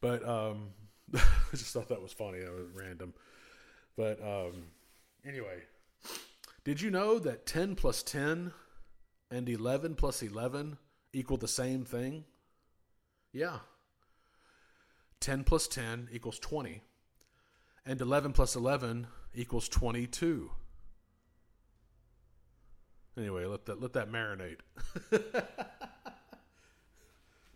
but 0.00 0.26
um, 0.28 0.68
I 1.14 1.50
just 1.52 1.72
thought 1.72 1.88
that 1.88 2.02
was 2.02 2.12
funny. 2.12 2.40
That 2.40 2.52
was 2.52 2.68
random. 2.74 3.12
But 3.96 4.20
um, 4.22 4.64
anyway, 5.26 5.62
did 6.64 6.80
you 6.80 6.90
know 6.90 7.18
that 7.18 7.46
10 7.46 7.74
plus 7.74 8.02
10 8.02 8.52
and 9.30 9.48
11 9.48 9.94
plus 9.94 10.22
11 10.22 10.78
equal 11.12 11.36
the 11.36 11.48
same 11.48 11.84
thing? 11.84 12.24
Yeah. 13.32 13.58
10 15.20 15.44
plus 15.44 15.68
10 15.68 16.08
equals 16.12 16.38
20. 16.38 16.82
And 17.84 18.00
11 18.00 18.32
plus 18.32 18.56
11 18.56 19.06
equals 19.34 19.68
22. 19.68 20.50
Anyway, 23.16 23.44
let 23.44 23.66
that 23.66 23.80
let 23.80 23.92
that 23.92 24.10
marinate. 24.10 24.60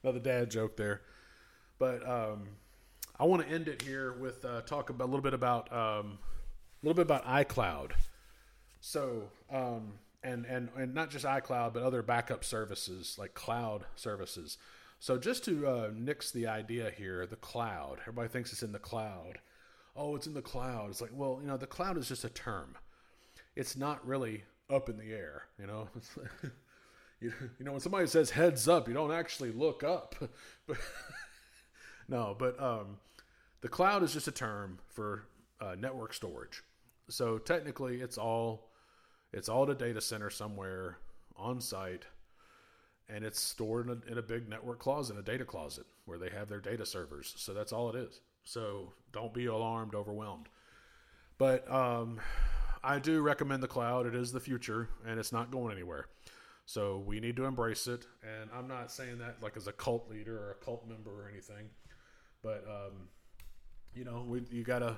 Another 0.02 0.20
dad 0.20 0.50
joke 0.50 0.76
there, 0.76 1.00
but 1.78 2.06
um, 2.06 2.48
I 3.18 3.24
want 3.24 3.46
to 3.46 3.48
end 3.48 3.68
it 3.68 3.82
here 3.82 4.12
with 4.12 4.44
uh, 4.44 4.60
talk 4.62 4.90
about 4.90 5.04
a 5.04 5.10
little 5.10 5.22
bit 5.22 5.34
about 5.34 5.72
um, 5.72 6.18
a 6.82 6.86
little 6.86 6.94
bit 6.94 7.06
about 7.06 7.24
iCloud. 7.24 7.92
So, 8.80 9.30
um, 9.50 9.94
and 10.22 10.44
and 10.44 10.68
and 10.76 10.94
not 10.94 11.10
just 11.10 11.24
iCloud, 11.24 11.72
but 11.72 11.82
other 11.82 12.02
backup 12.02 12.44
services 12.44 13.16
like 13.18 13.34
cloud 13.34 13.84
services. 13.96 14.58
So, 14.98 15.18
just 15.18 15.44
to 15.44 15.66
uh, 15.66 15.90
nix 15.94 16.30
the 16.30 16.46
idea 16.46 16.90
here, 16.90 17.26
the 17.26 17.36
cloud. 17.36 17.98
Everybody 18.02 18.28
thinks 18.28 18.52
it's 18.52 18.62
in 18.62 18.72
the 18.72 18.78
cloud. 18.78 19.38
Oh, 19.94 20.14
it's 20.14 20.26
in 20.26 20.34
the 20.34 20.42
cloud. 20.42 20.90
It's 20.90 21.00
like, 21.00 21.10
well, 21.14 21.38
you 21.40 21.48
know, 21.48 21.56
the 21.56 21.66
cloud 21.66 21.96
is 21.96 22.08
just 22.08 22.24
a 22.24 22.28
term. 22.28 22.76
It's 23.54 23.76
not 23.76 24.06
really 24.06 24.44
up 24.68 24.88
in 24.90 24.98
the 24.98 25.12
air. 25.12 25.44
You 25.58 25.66
know, 25.66 25.88
you, 27.20 27.32
you 27.58 27.64
know 27.64 27.72
when 27.72 27.80
somebody 27.80 28.06
says 28.06 28.30
heads 28.30 28.68
up, 28.68 28.88
you 28.88 28.94
don't 28.94 29.12
actually 29.12 29.52
look 29.52 29.82
up. 29.82 30.14
but 30.66 30.76
no, 32.08 32.36
but 32.38 32.60
um, 32.62 32.98
the 33.60 33.68
cloud 33.68 34.02
is 34.02 34.12
just 34.12 34.28
a 34.28 34.32
term 34.32 34.78
for 34.88 35.24
uh, 35.60 35.74
network 35.78 36.12
storage. 36.14 36.62
So 37.08 37.38
technically, 37.38 38.00
it's 38.00 38.18
all 38.18 38.70
it's 39.32 39.48
all 39.48 39.64
at 39.64 39.70
a 39.70 39.74
data 39.74 40.00
center 40.00 40.30
somewhere 40.30 40.98
on 41.36 41.60
site, 41.60 42.06
and 43.08 43.24
it's 43.24 43.40
stored 43.40 43.88
in 43.88 44.02
a, 44.08 44.12
in 44.12 44.18
a 44.18 44.22
big 44.22 44.48
network 44.48 44.78
closet, 44.78 45.18
a 45.18 45.22
data 45.22 45.44
closet 45.44 45.86
where 46.04 46.18
they 46.18 46.30
have 46.30 46.48
their 46.48 46.60
data 46.60 46.86
servers. 46.86 47.34
So 47.36 47.52
that's 47.52 47.72
all 47.72 47.90
it 47.90 47.96
is. 47.96 48.20
So 48.44 48.92
don't 49.12 49.34
be 49.34 49.46
alarmed, 49.46 49.94
overwhelmed. 49.94 50.48
But 51.38 51.70
um, 51.70 52.20
I 52.82 52.98
do 52.98 53.20
recommend 53.20 53.62
the 53.62 53.68
cloud. 53.68 54.06
It 54.06 54.14
is 54.14 54.32
the 54.32 54.40
future, 54.40 54.88
and 55.06 55.18
it's 55.18 55.32
not 55.32 55.50
going 55.50 55.72
anywhere. 55.72 56.06
So 56.64 57.02
we 57.06 57.20
need 57.20 57.36
to 57.36 57.44
embrace 57.44 57.86
it. 57.86 58.06
And 58.22 58.50
I'm 58.54 58.68
not 58.68 58.90
saying 58.90 59.18
that 59.18 59.36
like 59.42 59.56
as 59.56 59.66
a 59.66 59.72
cult 59.72 60.08
leader 60.10 60.36
or 60.36 60.50
a 60.52 60.64
cult 60.64 60.88
member 60.88 61.10
or 61.10 61.28
anything, 61.28 61.68
but 62.42 62.64
um, 62.68 63.08
you 63.94 64.04
know, 64.04 64.24
we, 64.26 64.42
you 64.50 64.62
gotta, 64.64 64.96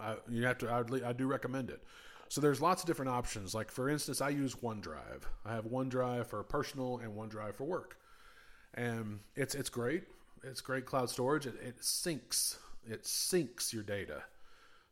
I, 0.00 0.16
you 0.28 0.44
have 0.44 0.58
to. 0.58 0.68
I, 0.68 0.82
would, 0.82 1.02
I 1.02 1.12
do 1.12 1.26
recommend 1.26 1.70
it. 1.70 1.82
So 2.28 2.40
there's 2.40 2.60
lots 2.60 2.82
of 2.82 2.86
different 2.86 3.10
options. 3.10 3.54
Like 3.54 3.70
for 3.70 3.88
instance, 3.88 4.20
I 4.20 4.30
use 4.30 4.56
OneDrive. 4.56 5.22
I 5.44 5.54
have 5.54 5.66
OneDrive 5.66 6.26
for 6.26 6.42
personal 6.42 6.98
and 6.98 7.16
OneDrive 7.16 7.54
for 7.54 7.64
work, 7.64 7.98
and 8.74 9.20
it's 9.34 9.54
it's 9.54 9.70
great. 9.70 10.04
It's 10.42 10.60
great 10.60 10.86
cloud 10.86 11.10
storage. 11.10 11.46
It, 11.46 11.54
it 11.62 11.80
syncs. 11.80 12.56
It 12.88 13.02
syncs 13.02 13.72
your 13.72 13.82
data. 13.82 14.22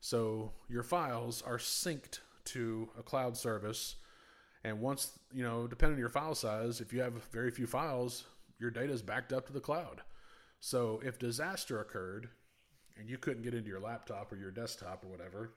So 0.00 0.52
your 0.68 0.82
files 0.82 1.42
are 1.42 1.58
synced 1.58 2.20
to 2.46 2.88
a 2.98 3.02
cloud 3.02 3.36
service. 3.36 3.96
And 4.62 4.80
once, 4.80 5.18
you 5.32 5.42
know, 5.42 5.66
depending 5.66 5.94
on 5.94 6.00
your 6.00 6.08
file 6.08 6.34
size, 6.34 6.80
if 6.80 6.92
you 6.92 7.00
have 7.00 7.14
very 7.32 7.50
few 7.50 7.66
files, 7.66 8.24
your 8.58 8.70
data 8.70 8.92
is 8.92 9.02
backed 9.02 9.32
up 9.32 9.46
to 9.46 9.52
the 9.52 9.60
cloud. 9.60 10.02
So 10.64 11.02
if 11.04 11.18
disaster 11.18 11.82
occurred 11.82 12.30
and 12.98 13.06
you 13.06 13.18
couldn't 13.18 13.42
get 13.42 13.52
into 13.52 13.68
your 13.68 13.80
laptop 13.80 14.32
or 14.32 14.36
your 14.36 14.50
desktop 14.50 15.04
or 15.04 15.08
whatever, 15.08 15.52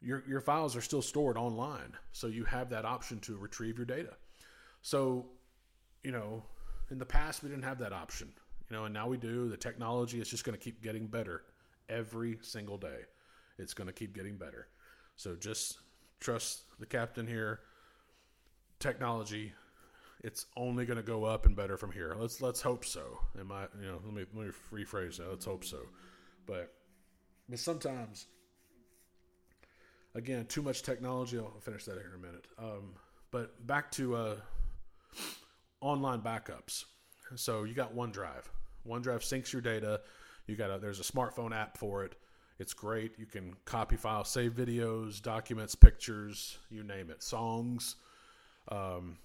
your, 0.00 0.22
your 0.24 0.40
files 0.40 0.76
are 0.76 0.80
still 0.80 1.02
stored 1.02 1.36
online. 1.36 1.94
So 2.12 2.28
you 2.28 2.44
have 2.44 2.70
that 2.70 2.84
option 2.84 3.18
to 3.22 3.36
retrieve 3.36 3.76
your 3.76 3.86
data. 3.86 4.12
So, 4.82 5.26
you 6.04 6.12
know, 6.12 6.44
in 6.92 6.98
the 6.98 7.04
past, 7.04 7.42
we 7.42 7.48
didn't 7.48 7.64
have 7.64 7.80
that 7.80 7.92
option, 7.92 8.32
you 8.70 8.76
know, 8.76 8.84
and 8.84 8.94
now 8.94 9.08
we 9.08 9.16
do. 9.16 9.48
The 9.48 9.56
technology 9.56 10.20
is 10.20 10.28
just 10.28 10.44
going 10.44 10.56
to 10.56 10.64
keep 10.64 10.80
getting 10.80 11.08
better 11.08 11.42
every 11.88 12.38
single 12.40 12.78
day. 12.78 13.00
It's 13.58 13.74
going 13.74 13.88
to 13.88 13.92
keep 13.92 14.14
getting 14.14 14.36
better. 14.36 14.68
So 15.16 15.34
just 15.34 15.78
trust 16.20 16.60
the 16.78 16.86
captain 16.86 17.26
here. 17.26 17.62
Technology, 18.78 19.52
it's 20.22 20.46
only 20.56 20.84
going 20.84 20.98
to 20.98 21.02
go 21.02 21.24
up 21.24 21.46
and 21.46 21.56
better 21.56 21.76
from 21.76 21.92
here. 21.92 22.14
Let's 22.18 22.40
let's 22.40 22.60
hope 22.60 22.84
so. 22.84 23.20
Am 23.38 23.50
I? 23.50 23.62
You 23.80 23.88
know, 23.88 24.00
let 24.04 24.14
me 24.14 24.24
let 24.34 24.46
me 24.46 24.52
rephrase 24.72 25.16
that. 25.16 25.28
Let's 25.28 25.44
hope 25.44 25.64
so. 25.64 25.78
But 26.46 26.72
but 27.48 27.58
sometimes, 27.58 28.26
again, 30.14 30.46
too 30.46 30.62
much 30.62 30.82
technology. 30.82 31.38
I'll 31.38 31.60
finish 31.60 31.84
that 31.86 31.94
here 31.94 32.12
in 32.14 32.22
a 32.22 32.26
minute. 32.26 32.46
Um, 32.58 32.94
but 33.30 33.66
back 33.66 33.90
to 33.92 34.16
uh, 34.16 34.36
online 35.80 36.20
backups. 36.20 36.84
So 37.36 37.64
you 37.64 37.74
got 37.74 37.94
OneDrive. 37.94 38.44
OneDrive 38.86 39.20
syncs 39.20 39.52
your 39.52 39.62
data. 39.62 40.00
You 40.46 40.56
got 40.56 40.70
a 40.70 40.78
there's 40.78 41.00
a 41.00 41.04
smartphone 41.04 41.54
app 41.54 41.78
for 41.78 42.04
it. 42.04 42.16
It's 42.58 42.74
great. 42.74 43.12
You 43.18 43.24
can 43.24 43.54
copy 43.64 43.96
files, 43.96 44.28
save 44.28 44.52
videos, 44.52 45.22
documents, 45.22 45.74
pictures, 45.74 46.58
you 46.70 46.82
name 46.82 47.08
it, 47.08 47.22
songs, 47.22 47.96
um, 48.68 49.16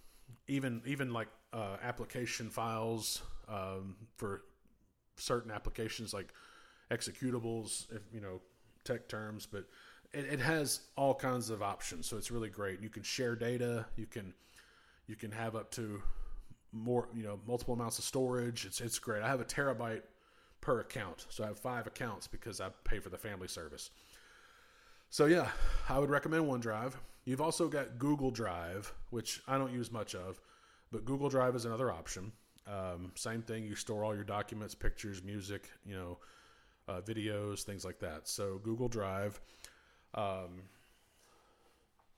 even 0.48 0.82
even 0.86 1.12
like 1.14 1.28
uh, 1.54 1.78
application 1.82 2.50
files 2.50 3.22
um, 3.48 3.96
for 4.18 4.44
certain 5.18 5.52
applications 5.52 6.14
like 6.14 6.34
executables, 6.92 7.92
if 7.94 8.02
you 8.14 8.22
know 8.22 8.42
tech 8.84 9.08
terms, 9.08 9.46
but 9.46 9.66
it, 10.14 10.26
it, 10.26 10.40
has 10.40 10.82
all 10.96 11.16
kinds 11.16 11.50
of 11.50 11.62
options. 11.62 12.08
So 12.08 12.18
it's 12.18 12.32
really 12.32 12.50
great. 12.50 12.82
You 12.82 12.90
can 12.90 13.04
share 13.04 13.36
data. 13.36 13.86
You 13.96 14.06
can 14.06 14.34
you 15.08 15.16
can 15.16 15.32
have 15.32 15.56
up 15.56 15.72
to 15.72 16.02
more 16.72 17.08
you 17.16 17.24
know 17.24 17.40
multiple 17.48 17.74
amounts 17.74 18.00
of 18.00 18.06
storage. 18.06 18.66
It's 18.66 18.82
it's 18.82 19.00
great. 19.00 19.24
I 19.24 19.28
have 19.28 19.42
a 19.42 19.46
terabyte 19.46 20.04
per 20.62 20.80
account. 20.80 21.26
So 21.30 21.44
I 21.44 21.48
have 21.48 21.60
five 21.60 21.88
accounts 21.88 22.28
because 22.28 22.60
I 22.60 22.70
pay 22.84 23.00
for 23.00 23.10
the 23.10 23.18
family 23.18 23.48
service. 23.48 23.92
So 25.10 25.26
yeah, 25.26 25.50
I 25.88 26.00
would 26.00 26.10
recommend 26.10 26.46
OneDrive. 26.46 26.94
You've 27.26 27.42
also 27.42 27.68
got 27.68 27.98
Google 27.98 28.32
Drive, 28.32 28.94
which 29.10 29.42
I 29.48 29.58
don't 29.58 29.74
use 29.74 29.92
much 29.92 30.14
of, 30.16 30.40
but 30.92 31.06
Google 31.06 31.30
Drive 31.30 31.56
is 31.56 31.66
another 31.66 31.92
option. 31.92 32.32
Um, 32.68 33.12
same 33.16 33.42
thing. 33.42 33.66
You 33.66 33.76
store 33.76 34.04
all 34.04 34.16
your 34.16 34.24
documents, 34.24 34.76
pictures, 34.76 35.24
music, 35.24 35.70
you 35.86 35.96
know, 35.96 36.18
uh, 36.88 37.02
videos, 37.02 37.64
things 37.64 37.84
like 37.84 38.00
that. 38.00 38.28
So 38.28 38.60
Google 38.64 38.88
Drive. 38.88 39.40
Um, 40.14 40.64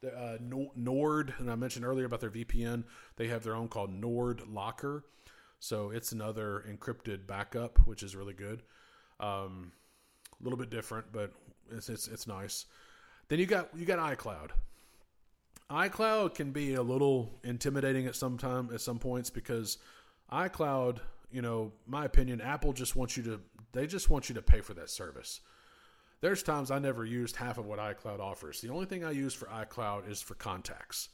the, 0.01 0.15
uh, 0.15 0.37
Nord, 0.75 1.33
and 1.39 1.49
I 1.49 1.55
mentioned 1.55 1.85
earlier 1.85 2.05
about 2.05 2.21
their 2.21 2.29
VPN. 2.29 2.83
They 3.15 3.27
have 3.27 3.43
their 3.43 3.55
own 3.55 3.67
called 3.67 3.91
Nord 3.91 4.47
Locker. 4.47 5.05
So 5.59 5.89
it's 5.89 6.11
another 6.11 6.63
encrypted 6.69 7.25
backup, 7.25 7.79
which 7.87 8.03
is 8.03 8.15
really 8.15 8.33
good. 8.33 8.61
Um, 9.19 9.71
a 10.39 10.43
little 10.43 10.59
bit 10.59 10.69
different, 10.69 11.11
but 11.11 11.31
it's, 11.71 11.89
it's 11.89 12.07
it's 12.07 12.27
nice. 12.27 12.65
Then 13.27 13.39
you 13.39 13.47
got 13.47 13.69
you 13.75 13.85
got 13.85 13.97
iCloud. 13.97 14.51
iCloud 15.71 16.33
can 16.33 16.51
be 16.51 16.75
a 16.75 16.81
little 16.81 17.29
intimidating 17.43 18.07
at 18.07 18.15
some 18.15 18.37
time 18.37 18.69
at 18.73 18.79
some 18.79 18.99
points 18.99 19.29
because 19.29 19.77
iCloud, 20.31 20.99
you 21.31 21.41
know, 21.41 21.73
my 21.85 22.05
opinion, 22.05 22.39
Apple 22.39 22.71
just 22.71 22.95
wants 22.95 23.17
you 23.17 23.23
to 23.23 23.39
they 23.73 23.85
just 23.85 24.09
want 24.09 24.29
you 24.29 24.35
to 24.35 24.41
pay 24.41 24.61
for 24.61 24.73
that 24.75 24.89
service. 24.89 25.41
There's 26.21 26.41
times 26.41 26.71
I 26.71 26.79
never 26.79 27.05
used 27.05 27.35
half 27.35 27.57
of 27.57 27.65
what 27.65 27.79
iCloud 27.79 28.19
offers. 28.19 28.61
The 28.61 28.69
only 28.69 28.85
thing 28.85 29.03
I 29.03 29.11
use 29.11 29.33
for 29.33 29.45
iCloud 29.47 30.09
is 30.09 30.21
for 30.21 30.35
contacts. 30.35 31.09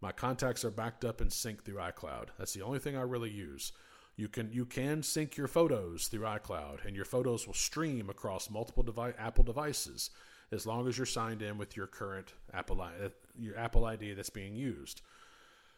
My 0.00 0.12
contacts 0.12 0.64
are 0.64 0.70
backed 0.70 1.04
up 1.04 1.20
and 1.20 1.30
synced 1.30 1.62
through 1.62 1.76
iCloud. 1.76 2.28
That's 2.36 2.52
the 2.52 2.62
only 2.62 2.80
thing 2.80 2.96
I 2.96 3.02
really 3.02 3.30
use. 3.30 3.72
You 4.16 4.28
can 4.28 4.52
you 4.52 4.66
can 4.66 5.04
sync 5.04 5.36
your 5.36 5.48
photos 5.48 6.08
through 6.08 6.26
iCloud, 6.26 6.84
and 6.84 6.96
your 6.96 7.04
photos 7.04 7.46
will 7.46 7.54
stream 7.54 8.10
across 8.10 8.50
multiple 8.50 8.82
device, 8.82 9.14
Apple 9.18 9.44
devices 9.44 10.10
as 10.52 10.66
long 10.66 10.88
as 10.88 10.96
you're 10.96 11.06
signed 11.06 11.42
in 11.42 11.58
with 11.58 11.76
your 11.76 11.86
current 11.86 12.32
Apple 12.52 12.80
uh, 12.80 13.08
your 13.38 13.58
Apple 13.58 13.84
ID 13.84 14.14
that's 14.14 14.30
being 14.30 14.54
used. 14.54 15.02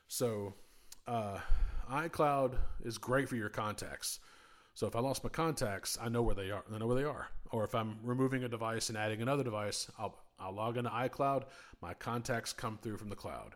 So, 0.09 0.55
uh, 1.07 1.39
iCloud 1.91 2.57
is 2.85 2.99
great 2.99 3.29
for 3.29 3.37
your 3.37 3.49
contacts. 3.49 4.21
So 4.75 4.87
if 4.87 4.95
I 4.95 5.01
lost 5.01 5.25
my 5.25 5.31
contacts, 5.31 5.97
I 6.01 6.11
know 6.11 6.23
where 6.23 6.35
they 6.35 6.51
are. 6.51 6.63
I 6.73 6.79
know 6.79 6.87
where 6.87 6.97
they 6.97 7.05
are. 7.05 7.29
Or 7.51 7.65
if 7.65 7.75
I'm 7.75 7.99
removing 8.03 8.45
a 8.45 8.49
device 8.49 8.89
and 8.91 8.99
adding 8.99 9.23
another 9.23 9.43
device, 9.43 9.91
I'll 9.99 10.19
I'll 10.39 10.53
log 10.53 10.77
into 10.77 10.91
iCloud. 10.91 11.45
My 11.81 11.95
contacts 11.95 12.53
come 12.53 12.79
through 12.83 12.99
from 12.99 13.09
the 13.09 13.17
cloud. 13.17 13.55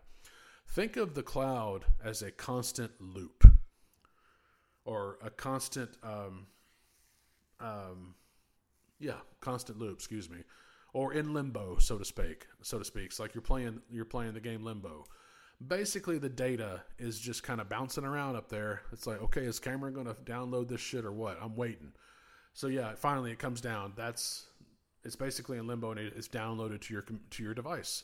Think 0.67 0.97
of 0.97 1.13
the 1.13 1.21
cloud 1.21 1.85
as 2.03 2.21
a 2.21 2.31
constant 2.31 2.91
loop, 2.99 3.45
or 4.85 5.17
a 5.21 5.29
constant, 5.29 5.91
um, 6.01 6.47
um, 7.59 8.15
yeah, 8.99 9.19
constant 9.41 9.77
loop. 9.77 9.95
Excuse 9.95 10.29
me, 10.29 10.37
or 10.93 11.13
in 11.13 11.33
limbo, 11.33 11.77
so 11.77 11.97
to 11.97 12.05
speak. 12.05 12.47
So 12.61 12.79
to 12.79 12.85
speak, 12.85 13.05
it's 13.05 13.19
like 13.19 13.33
you're 13.33 13.41
playing 13.41 13.81
you're 13.89 14.05
playing 14.05 14.33
the 14.33 14.39
game 14.39 14.63
Limbo 14.63 15.05
basically 15.67 16.17
the 16.17 16.29
data 16.29 16.81
is 16.97 17.19
just 17.19 17.43
kind 17.43 17.61
of 17.61 17.69
bouncing 17.69 18.03
around 18.03 18.35
up 18.35 18.49
there. 18.49 18.81
It's 18.91 19.05
like, 19.05 19.21
okay, 19.21 19.41
is 19.41 19.59
Cameron 19.59 19.93
going 19.93 20.07
to 20.07 20.13
download 20.13 20.67
this 20.67 20.81
shit 20.81 21.05
or 21.05 21.11
what? 21.11 21.37
I'm 21.41 21.55
waiting. 21.55 21.91
So 22.53 22.67
yeah, 22.67 22.93
finally 22.95 23.31
it 23.31 23.39
comes 23.39 23.61
down. 23.61 23.93
That's 23.95 24.45
it's 25.03 25.15
basically 25.15 25.57
in 25.57 25.67
limbo 25.67 25.91
and 25.91 25.99
it's 25.99 26.27
downloaded 26.27 26.81
to 26.81 26.93
your 26.93 27.03
to 27.31 27.43
your 27.43 27.53
device. 27.53 28.03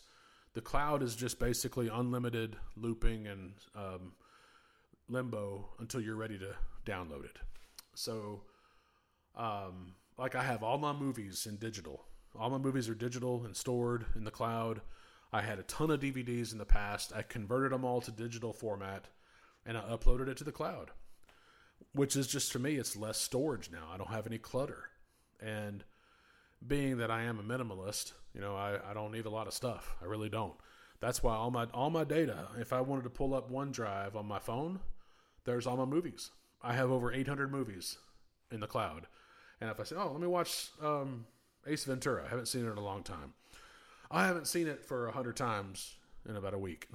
The 0.53 0.61
cloud 0.61 1.03
is 1.03 1.15
just 1.15 1.39
basically 1.39 1.89
unlimited 1.89 2.55
looping 2.75 3.27
and 3.27 3.53
um, 3.75 4.13
limbo 5.09 5.69
until 5.79 6.01
you're 6.01 6.15
ready 6.15 6.39
to 6.39 6.55
download 6.85 7.25
it. 7.25 7.37
So, 7.93 8.41
um, 9.35 9.93
like 10.17 10.33
I 10.33 10.43
have 10.43 10.63
all 10.63 10.77
my 10.77 10.93
movies 10.93 11.45
in 11.45 11.57
digital. 11.57 12.05
All 12.39 12.49
my 12.49 12.57
movies 12.57 12.87
are 12.87 12.95
digital 12.95 13.43
and 13.45 13.55
stored 13.55 14.05
in 14.15 14.23
the 14.23 14.31
cloud. 14.31 14.81
I 15.33 15.41
had 15.41 15.59
a 15.59 15.63
ton 15.63 15.91
of 15.91 15.99
DVDs 15.99 16.51
in 16.51 16.57
the 16.57 16.65
past. 16.65 17.11
I 17.15 17.21
converted 17.21 17.71
them 17.71 17.83
all 17.83 18.01
to 18.01 18.11
digital 18.11 18.53
format 18.53 19.05
and 19.65 19.77
I 19.77 19.81
uploaded 19.81 20.29
it 20.29 20.37
to 20.37 20.43
the 20.43 20.51
cloud, 20.51 20.91
which 21.93 22.15
is 22.15 22.27
just 22.27 22.51
for 22.51 22.59
me, 22.59 22.75
it's 22.75 22.95
less 22.95 23.17
storage 23.17 23.69
now. 23.71 23.89
I 23.93 23.97
don't 23.97 24.11
have 24.11 24.27
any 24.27 24.37
clutter. 24.37 24.85
And 25.41 25.83
being 26.65 26.97
that 26.97 27.11
I 27.11 27.23
am 27.23 27.39
a 27.39 27.43
minimalist, 27.43 28.13
you 28.33 28.41
know, 28.41 28.55
I, 28.55 28.77
I 28.89 28.93
don't 28.93 29.11
need 29.11 29.25
a 29.25 29.31
lot 29.31 29.47
of 29.47 29.53
stuff. 29.53 29.95
I 30.01 30.05
really 30.05 30.29
don't. 30.29 30.55
That's 30.99 31.21
why 31.21 31.35
all 31.35 31.51
my 31.51 31.65
all 31.73 31.91
my 31.91 32.03
data, 32.03 32.47
if 32.59 32.73
I 32.73 32.81
wanted 32.81 33.03
to 33.03 33.09
pull 33.11 33.35
up 33.35 33.51
OneDrive 33.51 34.15
on 34.15 34.25
my 34.25 34.39
phone, 34.39 34.79
there's 35.45 35.67
all 35.67 35.77
my 35.77 35.85
movies. 35.85 36.31
I 36.61 36.73
have 36.73 36.89
over 36.89 37.13
800 37.13 37.51
movies 37.51 37.97
in 38.51 38.61
the 38.61 38.67
cloud. 38.67 39.07
And 39.61 39.69
if 39.69 39.79
I 39.79 39.83
say, 39.83 39.95
oh, 39.95 40.11
let 40.11 40.21
me 40.21 40.27
watch 40.27 40.69
um, 40.81 41.25
Ace 41.67 41.83
Ventura, 41.83 42.23
I 42.25 42.29
haven't 42.29 42.47
seen 42.47 42.65
it 42.65 42.71
in 42.71 42.77
a 42.77 42.83
long 42.83 43.03
time. 43.03 43.33
I 44.09 44.25
haven't 44.25 44.47
seen 44.47 44.67
it 44.67 44.85
for 44.85 45.07
a 45.07 45.11
hundred 45.11 45.35
times 45.35 45.95
in 46.27 46.35
about 46.35 46.53
a 46.53 46.59
week. 46.59 46.87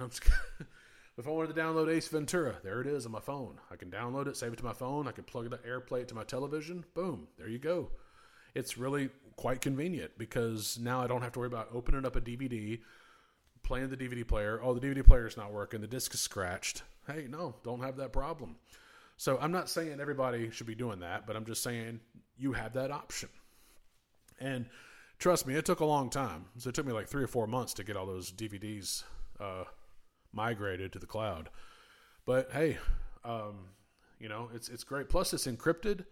if 1.17 1.27
I 1.27 1.29
wanted 1.29 1.55
to 1.55 1.61
download 1.61 1.93
Ace 1.93 2.07
Ventura, 2.07 2.55
there 2.63 2.81
it 2.81 2.87
is 2.87 3.05
on 3.05 3.11
my 3.11 3.19
phone. 3.19 3.59
I 3.71 3.75
can 3.75 3.91
download 3.91 4.27
it, 4.27 4.35
save 4.35 4.53
it 4.53 4.57
to 4.57 4.65
my 4.65 4.73
phone. 4.73 5.07
I 5.07 5.11
can 5.11 5.23
plug 5.23 5.45
it, 5.45 5.65
AirPlay 5.65 6.01
it 6.01 6.07
to 6.09 6.15
my 6.15 6.23
television. 6.23 6.85
Boom, 6.95 7.27
there 7.37 7.47
you 7.47 7.59
go. 7.59 7.89
It's 8.55 8.77
really 8.77 9.09
quite 9.35 9.61
convenient 9.61 10.17
because 10.17 10.77
now 10.79 11.01
I 11.01 11.07
don't 11.07 11.21
have 11.21 11.33
to 11.33 11.39
worry 11.39 11.47
about 11.47 11.69
opening 11.73 12.05
up 12.05 12.15
a 12.15 12.21
DVD, 12.21 12.79
playing 13.63 13.89
the 13.89 13.97
DVD 13.97 14.27
player. 14.27 14.59
Oh, 14.63 14.73
the 14.73 14.87
DVD 14.87 15.05
player 15.05 15.27
is 15.27 15.37
not 15.37 15.51
working. 15.51 15.81
The 15.81 15.87
disc 15.87 16.13
is 16.13 16.19
scratched. 16.19 16.83
Hey, 17.07 17.27
no, 17.29 17.55
don't 17.63 17.81
have 17.81 17.97
that 17.97 18.13
problem. 18.13 18.55
So 19.17 19.37
I'm 19.39 19.51
not 19.51 19.69
saying 19.69 19.99
everybody 19.99 20.49
should 20.51 20.67
be 20.67 20.75
doing 20.75 20.99
that, 20.99 21.27
but 21.27 21.35
I'm 21.35 21.45
just 21.45 21.63
saying 21.63 21.99
you 22.37 22.53
have 22.53 22.73
that 22.73 22.91
option. 22.91 23.29
And 24.43 24.65
trust 25.19 25.47
me, 25.47 25.55
it 25.55 25.65
took 25.65 25.79
a 25.79 25.85
long 25.85 26.09
time. 26.09 26.45
So 26.57 26.69
it 26.69 26.75
took 26.75 26.85
me 26.85 26.91
like 26.91 27.07
three 27.07 27.23
or 27.23 27.27
four 27.27 27.47
months 27.47 27.73
to 27.75 27.83
get 27.83 27.95
all 27.95 28.05
those 28.05 28.31
DVDs 28.31 29.03
uh, 29.39 29.63
migrated 30.33 30.91
to 30.93 30.99
the 30.99 31.05
cloud. 31.05 31.49
But 32.25 32.51
hey, 32.51 32.77
um, 33.23 33.69
you 34.19 34.29
know, 34.29 34.49
it's 34.53 34.69
it's 34.69 34.83
great. 34.83 35.09
Plus, 35.09 35.33
it's 35.33 35.47
encrypted, 35.47 36.05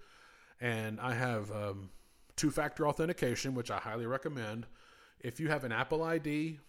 and 0.60 1.00
I 1.00 1.14
have 1.14 1.52
um, 1.52 1.90
two-factor 2.36 2.88
authentication, 2.88 3.54
which 3.54 3.70
I 3.72 3.78
highly 3.78 4.06
recommend. 4.06 4.66
If 5.20 5.40
you 5.40 5.50
have 5.50 5.64
an 5.64 5.72
Apple 5.72 6.04
ID, 6.04 6.60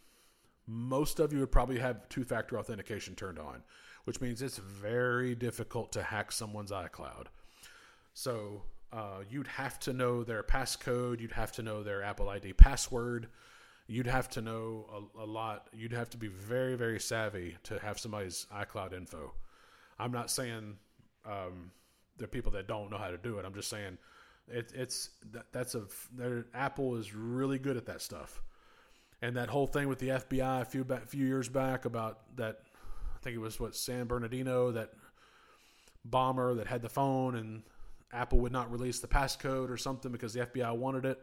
most 0.67 1.21
of 1.21 1.33
you 1.33 1.41
would 1.41 1.53
probably 1.53 1.79
have 1.79 2.09
two-factor 2.09 2.59
authentication 2.59 3.15
turned 3.15 3.39
on, 3.39 3.63
which 4.05 4.21
means 4.21 4.43
it's 4.43 4.59
very 4.59 5.35
difficult 5.35 5.93
to 5.93 6.03
hack 6.03 6.31
someone's 6.31 6.71
iCloud. 6.71 7.27
So 8.15 8.63
uh, 8.93 9.23
you'd 9.31 9.47
have 9.47 9.79
to 9.81 9.93
know 9.93 10.23
their 10.23 10.43
passcode. 10.43 11.21
You'd 11.21 11.33
have 11.33 11.53
to 11.53 11.63
know 11.63 11.83
their 11.83 12.03
Apple 12.03 12.29
ID 12.29 12.53
password. 12.53 13.29
You'd 13.87 14.07
have 14.07 14.29
to 14.31 14.43
know 14.43 15.09
a, 15.19 15.23
a, 15.23 15.27
lot. 15.27 15.69
You'd 15.73 15.93
have 15.93 16.11
to 16.11 16.17
be 16.17 16.29
very, 16.29 16.77
very 16.77 17.01
savvy 17.01 17.57
to 17.65 17.79
have 17.79 17.99
somebody's 17.99 18.47
iCloud 18.55 18.93
info. 18.93 19.33
I'm 19.99 20.13
not 20.13 20.31
saying 20.31 20.77
um, 21.25 21.71
there 22.19 22.27
are 22.27 22.29
people 22.29 22.53
that 22.53 22.69
don't 22.69 22.91
know 22.91 22.99
how 22.99 23.11
to 23.11 23.17
do 23.17 23.39
it. 23.39 23.47
I'm 23.47 23.55
just 23.55 23.69
saying 23.69 23.99
it, 24.49 24.73
it's 24.75 25.11
that, 25.33 25.47
that's 25.53 25.75
a 25.75 25.85
Apple 26.55 26.97
is 26.97 27.15
really 27.15 27.59
good 27.59 27.77
at 27.77 27.87
that 27.87 28.03
stuff. 28.03 28.43
And 29.21 29.37
that 29.37 29.49
whole 29.49 29.67
thing 29.67 29.89
with 29.89 30.01
the 30.01 30.09
FBI 30.09 30.63
a 30.63 30.65
few 30.65 30.85
back, 30.85 31.07
few 31.07 31.25
years 31.27 31.49
back 31.49 31.85
about 31.85 32.37
that, 32.37 32.61
I 33.15 33.19
think 33.23 33.37
it 33.37 33.41
was 33.41 33.61
what 33.61 33.77
San 33.77 34.07
Bernardino 34.07 34.73
that 34.73 34.91
bomber 36.05 36.55
that 36.55 36.67
had 36.67 36.83
the 36.83 36.89
phone 36.89 37.37
and 37.37 37.63
Apple 38.13 38.41
would 38.41 38.53
not 38.53 38.71
release 38.71 39.01
the 39.01 39.09
passcode 39.09 39.71
or 39.71 39.77
something 39.77 40.13
because 40.13 40.35
the 40.35 40.47
FBI 40.47 40.77
wanted 40.77 41.05
it. 41.05 41.23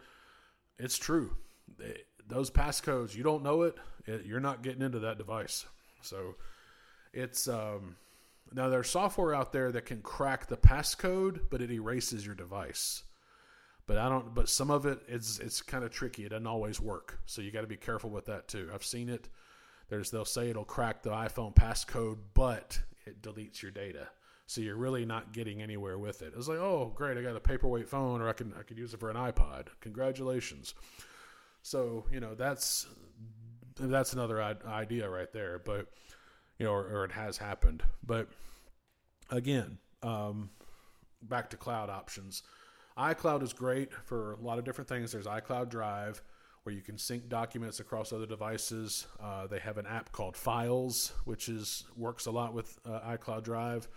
It's 0.78 0.98
true. 0.98 1.36
They, 1.78 2.02
those 2.28 2.50
passcodes, 2.50 3.16
you 3.16 3.24
don't 3.24 3.44
know 3.44 3.64
it, 3.64 3.76
it, 4.06 4.26
you're 4.26 4.40
not 4.40 4.64
getting 4.64 4.82
into 4.82 5.00
that 5.00 5.18
device. 5.18 5.66
So 6.02 6.36
it's 7.14 7.48
um, 7.48 7.96
now 8.54 8.70
there's 8.70 8.90
software 8.90 9.36
out 9.36 9.52
there 9.52 9.72
that 9.72 9.86
can 9.86 10.02
crack 10.02 10.48
the 10.48 10.58
passcode, 10.58 11.42
but 11.50 11.62
it 11.62 11.72
erases 11.72 12.26
your 12.26 12.36
device. 12.36 13.04
But 13.88 13.98
I 13.98 14.08
don't. 14.08 14.34
But 14.34 14.50
some 14.50 14.70
of 14.70 14.86
it, 14.86 15.00
it's 15.08 15.40
it's 15.40 15.62
kind 15.62 15.84
of 15.84 15.92
tricky. 15.92 16.26
It 16.26 16.30
doesn't 16.30 16.46
always 16.48 16.80
work. 16.80 17.20
So 17.26 17.42
you 17.42 17.52
got 17.52 17.62
to 17.62 17.68
be 17.68 17.78
careful 17.78 18.12
with 18.12 18.26
that 18.26 18.48
too. 18.48 18.70
I've 18.74 18.84
seen 18.84 19.10
it. 19.10 19.28
There's 19.90 20.12
they'll 20.12 20.26
say 20.26 20.50
it'll 20.50 20.64
crack 20.64 21.02
the 21.02 21.10
iPhone 21.10 21.56
passcode, 21.56 22.18
but 22.36 22.80
it 23.08 23.24
deletes 23.24 23.64
your 23.64 23.72
data 23.72 24.10
so 24.50 24.62
you're 24.62 24.78
really 24.78 25.06
not 25.06 25.32
getting 25.32 25.62
anywhere 25.62 26.00
with 26.00 26.24
it. 26.24 26.34
It's 26.36 26.48
like, 26.48 26.58
oh, 26.58 26.92
great, 26.96 27.20
I 27.20 27.22
got 27.22 27.36
a 27.36 27.40
paperweight 27.40 27.88
phone, 27.88 28.20
or 28.20 28.28
I 28.28 28.34
can 28.34 28.52
I 28.60 28.64
could 28.64 28.80
use 28.80 28.96
it 28.96 29.00
for 29.00 29.12
an 29.12 29.16
iPod. 29.16 29.68
Congratulations. 29.80 30.74
So 31.62 32.08
you 32.12 32.20
know 32.20 32.34
that's 32.34 32.88
that's 33.80 34.14
another 34.14 34.42
idea 34.42 35.08
right 35.08 35.32
there, 35.32 35.60
but 35.64 35.86
you 36.58 36.66
know, 36.66 36.72
or, 36.72 36.82
or 36.82 37.06
it 37.06 37.12
has 37.12 37.38
happened. 37.38 37.84
But 38.04 38.30
again, 39.30 39.78
um, 40.02 40.50
back 41.22 41.52
to 41.52 41.58
cloud 41.58 41.92
options. 41.92 42.42
iCloud 42.98 43.44
is 43.44 43.54
great 43.54 43.94
for 43.94 44.34
a 44.34 44.42
lot 44.42 44.58
of 44.58 44.66
different 44.66 44.88
things. 44.88 45.12
There's 45.12 45.28
iCloud 45.28 45.70
Drive 45.70 46.24
where 46.64 46.74
you 46.74 46.82
can 46.82 46.98
sync 46.98 47.30
documents 47.30 47.80
across 47.80 48.12
other 48.12 48.26
devices. 48.26 49.06
Uh, 49.22 49.46
they 49.46 49.60
have 49.60 49.78
an 49.78 49.86
app 49.86 50.12
called 50.12 50.36
Files, 50.36 51.14
which 51.26 51.50
is 51.50 51.84
works 51.96 52.26
a 52.26 52.32
lot 52.32 52.56
with 52.56 52.80
uh, 52.84 53.00
iCloud 53.16 53.44
Drive. 53.44 53.88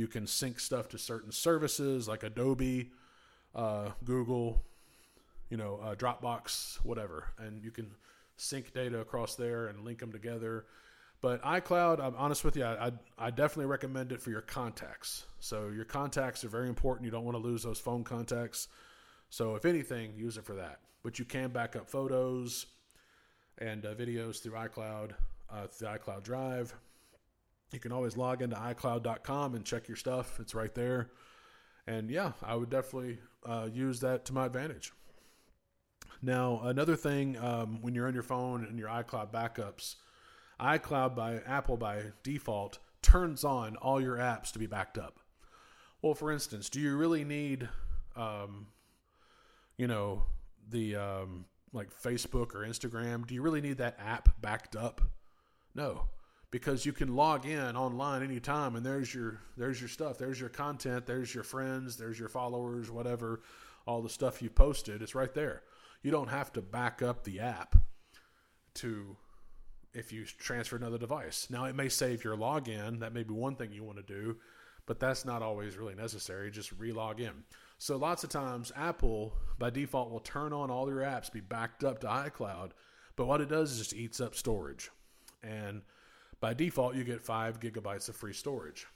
You 0.00 0.08
can 0.08 0.26
sync 0.26 0.58
stuff 0.60 0.88
to 0.88 0.98
certain 0.98 1.30
services 1.30 2.08
like 2.08 2.22
Adobe, 2.22 2.90
uh, 3.54 3.90
Google, 4.02 4.62
you 5.50 5.58
know, 5.58 5.78
uh, 5.82 5.94
Dropbox, 5.94 6.82
whatever, 6.86 7.26
and 7.38 7.62
you 7.62 7.70
can 7.70 7.90
sync 8.38 8.72
data 8.72 9.00
across 9.00 9.34
there 9.34 9.66
and 9.66 9.84
link 9.84 9.98
them 9.98 10.10
together. 10.10 10.64
But 11.20 11.42
iCloud, 11.42 12.00
I'm 12.00 12.14
honest 12.16 12.44
with 12.44 12.56
you, 12.56 12.64
I, 12.64 12.86
I, 12.86 12.92
I, 13.18 13.30
definitely 13.30 13.66
recommend 13.66 14.10
it 14.10 14.22
for 14.22 14.30
your 14.30 14.40
contacts. 14.40 15.26
So 15.38 15.68
your 15.68 15.84
contacts 15.84 16.44
are 16.44 16.48
very 16.48 16.70
important. 16.70 17.04
You 17.04 17.10
don't 17.10 17.26
want 17.26 17.36
to 17.36 17.42
lose 17.42 17.62
those 17.62 17.78
phone 17.78 18.02
contacts. 18.02 18.68
So 19.28 19.54
if 19.54 19.66
anything, 19.66 20.14
use 20.16 20.38
it 20.38 20.46
for 20.46 20.54
that. 20.54 20.80
But 21.02 21.18
you 21.18 21.26
can 21.26 21.50
back 21.50 21.76
up 21.76 21.90
photos 21.90 22.64
and 23.58 23.84
uh, 23.84 23.94
videos 23.94 24.42
through 24.42 24.52
iCloud, 24.52 25.10
uh, 25.52 25.66
through 25.66 25.88
iCloud 25.88 26.22
Drive. 26.22 26.74
You 27.72 27.78
can 27.78 27.92
always 27.92 28.16
log 28.16 28.42
into 28.42 28.56
iCloud.com 28.56 29.54
and 29.54 29.64
check 29.64 29.88
your 29.88 29.96
stuff. 29.96 30.40
It's 30.40 30.54
right 30.54 30.74
there. 30.74 31.10
And 31.86 32.10
yeah, 32.10 32.32
I 32.42 32.54
would 32.54 32.70
definitely 32.70 33.18
uh, 33.46 33.68
use 33.72 34.00
that 34.00 34.24
to 34.26 34.32
my 34.32 34.46
advantage. 34.46 34.92
Now, 36.22 36.60
another 36.64 36.96
thing 36.96 37.38
um, 37.38 37.80
when 37.80 37.94
you're 37.94 38.06
on 38.06 38.14
your 38.14 38.22
phone 38.22 38.64
and 38.64 38.78
your 38.78 38.88
iCloud 38.88 39.32
backups, 39.32 39.96
iCloud 40.60 41.14
by 41.14 41.40
Apple 41.46 41.76
by 41.76 42.02
default 42.22 42.78
turns 43.02 43.44
on 43.44 43.76
all 43.76 44.00
your 44.00 44.16
apps 44.16 44.52
to 44.52 44.58
be 44.58 44.66
backed 44.66 44.98
up. 44.98 45.20
Well, 46.02 46.14
for 46.14 46.30
instance, 46.30 46.68
do 46.68 46.80
you 46.80 46.96
really 46.96 47.24
need, 47.24 47.68
um, 48.16 48.66
you 49.78 49.86
know, 49.86 50.24
the 50.68 50.96
um, 50.96 51.46
like 51.72 51.88
Facebook 51.90 52.54
or 52.54 52.66
Instagram? 52.66 53.26
Do 53.26 53.34
you 53.34 53.42
really 53.42 53.62
need 53.62 53.78
that 53.78 53.98
app 53.98 54.40
backed 54.42 54.76
up? 54.76 55.00
No 55.74 56.08
because 56.50 56.84
you 56.84 56.92
can 56.92 57.14
log 57.14 57.46
in 57.46 57.76
online 57.76 58.22
anytime 58.22 58.76
and 58.76 58.84
there's 58.84 59.14
your 59.14 59.40
there's 59.56 59.80
your 59.80 59.88
stuff 59.88 60.18
there's 60.18 60.40
your 60.40 60.48
content 60.48 61.06
there's 61.06 61.34
your 61.34 61.44
friends 61.44 61.96
there's 61.96 62.18
your 62.18 62.28
followers 62.28 62.90
whatever 62.90 63.40
all 63.86 64.02
the 64.02 64.08
stuff 64.08 64.42
you 64.42 64.50
posted 64.50 65.02
it's 65.02 65.14
right 65.14 65.34
there 65.34 65.62
you 66.02 66.10
don't 66.10 66.28
have 66.28 66.52
to 66.52 66.60
back 66.60 67.02
up 67.02 67.24
the 67.24 67.40
app 67.40 67.76
to 68.74 69.16
if 69.92 70.12
you 70.12 70.24
transfer 70.24 70.76
another 70.76 70.98
device 70.98 71.46
now 71.50 71.64
it 71.64 71.74
may 71.74 71.88
save 71.88 72.24
your 72.24 72.36
login 72.36 73.00
that 73.00 73.12
may 73.12 73.22
be 73.22 73.34
one 73.34 73.56
thing 73.56 73.72
you 73.72 73.84
want 73.84 73.96
to 73.96 74.04
do 74.04 74.36
but 74.90 74.98
that's 74.98 75.24
not 75.24 75.40
always 75.40 75.76
really 75.76 75.94
necessary. 75.94 76.50
Just 76.50 76.76
relog 76.76 77.20
in. 77.20 77.44
So 77.78 77.96
lots 77.96 78.24
of 78.24 78.30
times, 78.30 78.72
Apple 78.74 79.32
by 79.56 79.70
default 79.70 80.10
will 80.10 80.18
turn 80.18 80.52
on 80.52 80.68
all 80.68 80.88
your 80.88 81.02
apps, 81.02 81.32
be 81.32 81.40
backed 81.40 81.84
up 81.84 82.00
to 82.00 82.08
iCloud, 82.08 82.70
but 83.14 83.26
what 83.26 83.40
it 83.40 83.48
does 83.48 83.70
is 83.70 83.78
just 83.78 83.94
eats 83.94 84.20
up 84.20 84.34
storage, 84.34 84.90
and 85.44 85.82
by 86.40 86.54
default 86.54 86.94
you 86.94 87.04
get 87.04 87.20
five 87.20 87.60
gigabytes 87.60 88.08
of 88.08 88.16
free 88.16 88.32
storage, 88.32 88.86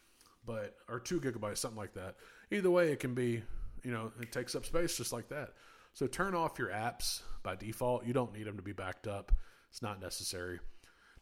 but 0.46 0.74
or 0.88 0.98
two 0.98 1.20
gigabytes, 1.20 1.58
something 1.58 1.78
like 1.78 1.94
that. 1.94 2.16
Either 2.50 2.70
way, 2.70 2.90
it 2.90 3.00
can 3.00 3.14
be, 3.14 3.42
you 3.82 3.90
know, 3.90 4.12
it 4.20 4.32
takes 4.32 4.54
up 4.54 4.64
space 4.64 4.96
just 4.96 5.12
like 5.12 5.28
that. 5.28 5.50
So 5.92 6.06
turn 6.06 6.34
off 6.34 6.58
your 6.58 6.68
apps 6.68 7.22
by 7.42 7.54
default. 7.54 8.04
You 8.04 8.12
don't 8.12 8.32
need 8.32 8.46
them 8.46 8.56
to 8.56 8.62
be 8.62 8.72
backed 8.72 9.06
up. 9.06 9.32
It's 9.70 9.82
not 9.82 10.00
necessary 10.00 10.58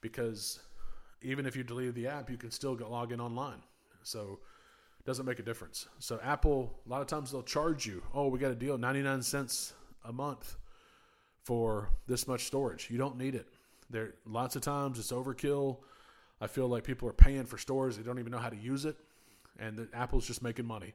because 0.01 0.61
even 1.23 1.47
if 1.47 1.57
you 1.57 1.63
deleted 1.63 1.95
the 1.95 2.09
app, 2.09 2.31
you 2.31 2.37
can 2.37 2.51
still 2.51 2.75
log 2.77 3.13
in 3.13 3.21
online. 3.21 3.63
So 4.03 4.41
it 4.99 5.07
doesn't 5.07 5.27
make 5.27 5.39
a 5.39 5.43
difference. 5.43 5.89
So 5.99 6.21
Apple, 6.23 6.81
a 6.87 6.89
lot 6.89 7.01
of 7.01 7.07
times 7.07 7.33
they'll 7.33 7.43
charge 7.43 7.87
you, 7.87 8.03
oh, 8.15 8.29
we 8.29 8.39
got 8.39 8.51
a 8.51 8.57
deal, 8.57 8.79
99 8.79 9.23
cents 9.23 9.75
a 10.05 10.13
month 10.13 10.57
for 11.45 11.91
this 12.07 12.27
much 12.27 12.45
storage. 12.45 12.89
You 12.91 12.99
don't 12.99 13.19
need 13.19 13.35
it. 13.35 13.47
There 13.91 14.15
lots 14.25 14.57
of 14.57 14.63
times 14.63 14.99
it's 14.99 15.13
overkill. 15.13 15.79
I 16.43 16.49
feel 16.49 16.67
like 16.67 16.83
people 16.83 17.09
are 17.09 17.13
paying 17.15 17.45
for 17.45 17.57
stores 17.57 17.97
they 17.97 18.03
don't 18.03 18.19
even 18.19 18.33
know 18.33 18.39
how 18.39 18.51
to 18.51 18.57
use 18.57 18.85
it, 18.85 18.97
and 19.59 19.79
the, 19.79 19.89
Apple's 19.95 20.27
just 20.27 20.43
making 20.43 20.67
money. 20.67 20.93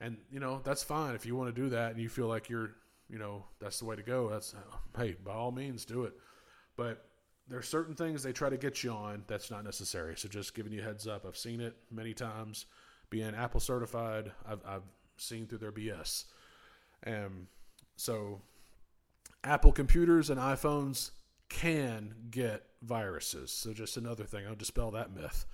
And 0.00 0.18
you 0.30 0.40
know 0.40 0.60
that's 0.64 0.82
fine 0.82 1.14
if 1.14 1.24
you 1.24 1.36
want 1.36 1.54
to 1.54 1.62
do 1.62 1.68
that 1.70 1.92
and 1.92 2.00
you 2.00 2.08
feel 2.08 2.26
like 2.26 2.50
you're, 2.50 2.72
you 3.08 3.18
know, 3.18 3.44
that's 3.60 3.78
the 3.78 3.84
way 3.84 3.94
to 3.94 4.02
go. 4.02 4.28
That's 4.28 4.54
hey, 4.98 5.16
by 5.24 5.32
all 5.32 5.52
means 5.52 5.84
do 5.84 6.04
it. 6.04 6.14
But 6.76 7.06
there 7.48 7.58
are 7.58 7.62
certain 7.62 7.94
things 7.94 8.22
they 8.22 8.32
try 8.32 8.50
to 8.50 8.56
get 8.56 8.82
you 8.82 8.90
on 8.90 9.22
that's 9.28 9.50
not 9.50 9.64
necessary. 9.64 10.16
So 10.16 10.28
just 10.28 10.54
giving 10.54 10.72
you 10.72 10.82
heads 10.82 11.06
up. 11.06 11.24
I've 11.26 11.36
seen 11.36 11.60
it 11.60 11.76
many 11.90 12.12
times. 12.12 12.66
Being 13.10 13.34
Apple 13.34 13.60
certified, 13.60 14.32
I've, 14.48 14.60
I've 14.66 14.82
seen 15.18 15.46
through 15.46 15.58
their 15.58 15.70
BS. 15.70 16.24
And 17.02 17.46
so 17.96 18.40
Apple 19.44 19.72
computers 19.72 20.30
and 20.30 20.40
iPhones 20.40 21.10
can 21.54 22.14
get 22.30 22.64
viruses. 22.82 23.52
So 23.52 23.72
just 23.72 23.96
another 23.96 24.24
thing, 24.24 24.44
I'll 24.46 24.56
dispel 24.56 24.90
that 24.90 25.14
myth. 25.14 25.46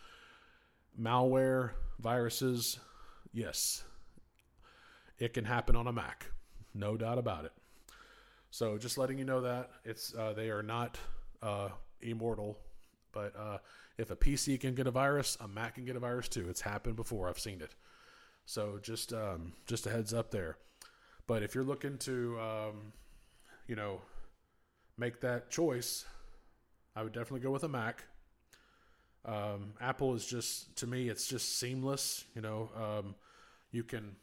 Malware, 0.99 1.73
viruses, 2.01 2.79
yes, 3.33 3.85
it 5.19 5.35
can 5.35 5.45
happen 5.45 5.77
on 5.77 5.87
a 5.87 5.93
Mac, 5.93 6.27
no 6.75 6.97
doubt 6.97 7.19
about 7.19 7.45
it. 7.45 7.53
So 8.51 8.79
just 8.79 8.97
letting 8.97 9.19
you 9.19 9.27
know 9.27 9.43
that 9.43 9.71
it's 9.85 10.15
uh, 10.15 10.33
they 10.33 10.49
are 10.49 10.63
not 10.63 10.99
uh, 11.43 11.69
immortal, 12.01 12.59
but 13.13 13.35
uh, 13.39 13.59
if 13.99 14.11
a 14.11 14.17
PC 14.17 14.59
can 14.59 14.75
get 14.75 14.87
a 14.87 14.91
virus, 14.91 15.37
a 15.41 15.47
Mac 15.47 15.75
can 15.75 15.85
get 15.85 15.97
a 15.97 16.01
virus 16.01 16.29
too. 16.29 16.49
It's 16.49 16.63
happened 16.63 16.97
before. 16.97 17.29
I've 17.29 17.39
seen 17.39 17.61
it. 17.61 17.75
So 18.47 18.79
just 18.83 19.13
um, 19.13 19.53
just 19.67 19.87
a 19.87 19.91
heads 19.91 20.15
up 20.15 20.31
there. 20.31 20.57
But 21.27 21.43
if 21.43 21.55
you're 21.55 21.63
looking 21.63 21.99
to 21.99 22.41
um, 22.41 22.93
you 23.69 23.77
know, 23.77 24.01
make 24.97 25.20
that 25.20 25.51
choice, 25.51 26.05
I 26.95 27.03
would 27.03 27.12
definitely 27.12 27.41
go 27.41 27.51
with 27.51 27.64
a 27.64 27.68
Mac. 27.68 28.05
Um, 29.24 29.74
Apple 29.80 30.14
is 30.14 30.24
just 30.24 30.74
to 30.76 30.86
me, 30.86 31.09
it's 31.09 31.26
just 31.26 31.59
seamless. 31.59 32.24
You 32.34 32.43
know, 32.43 32.70
um, 32.76 33.14
you 33.70 33.84
can 33.84 34.16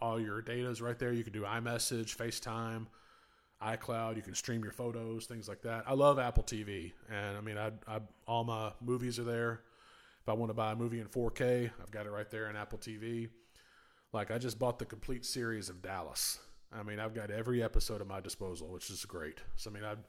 all 0.00 0.20
your 0.20 0.42
data 0.42 0.68
is 0.68 0.80
right 0.80 0.98
there. 0.98 1.12
You 1.12 1.24
can 1.24 1.32
do 1.32 1.42
iMessage, 1.42 2.16
FaceTime, 2.16 2.86
iCloud. 3.62 4.16
You 4.16 4.22
can 4.22 4.34
stream 4.34 4.62
your 4.62 4.72
photos, 4.72 5.26
things 5.26 5.48
like 5.48 5.62
that. 5.62 5.84
I 5.86 5.94
love 5.94 6.18
Apple 6.18 6.44
TV, 6.44 6.92
and 7.10 7.36
I 7.36 7.40
mean, 7.40 7.58
I, 7.58 7.72
I 7.86 8.00
all 8.26 8.44
my 8.44 8.72
movies 8.80 9.18
are 9.18 9.24
there. 9.24 9.60
If 10.22 10.28
I 10.28 10.32
want 10.34 10.50
to 10.50 10.54
buy 10.54 10.72
a 10.72 10.76
movie 10.76 11.00
in 11.00 11.06
4K, 11.06 11.70
I've 11.80 11.90
got 11.90 12.06
it 12.06 12.10
right 12.10 12.30
there 12.30 12.50
in 12.50 12.56
Apple 12.56 12.78
TV. 12.78 13.28
Like 14.12 14.30
I 14.30 14.38
just 14.38 14.58
bought 14.58 14.78
the 14.78 14.84
complete 14.84 15.24
series 15.24 15.68
of 15.68 15.82
Dallas. 15.82 16.38
I 16.72 16.82
mean, 16.82 17.00
I've 17.00 17.14
got 17.14 17.30
every 17.30 17.62
episode 17.62 18.00
at 18.00 18.06
my 18.06 18.20
disposal, 18.20 18.68
which 18.68 18.90
is 18.90 19.04
great. 19.04 19.40
So 19.56 19.70
I 19.70 19.74
mean, 19.74 19.84
I've 19.84 20.06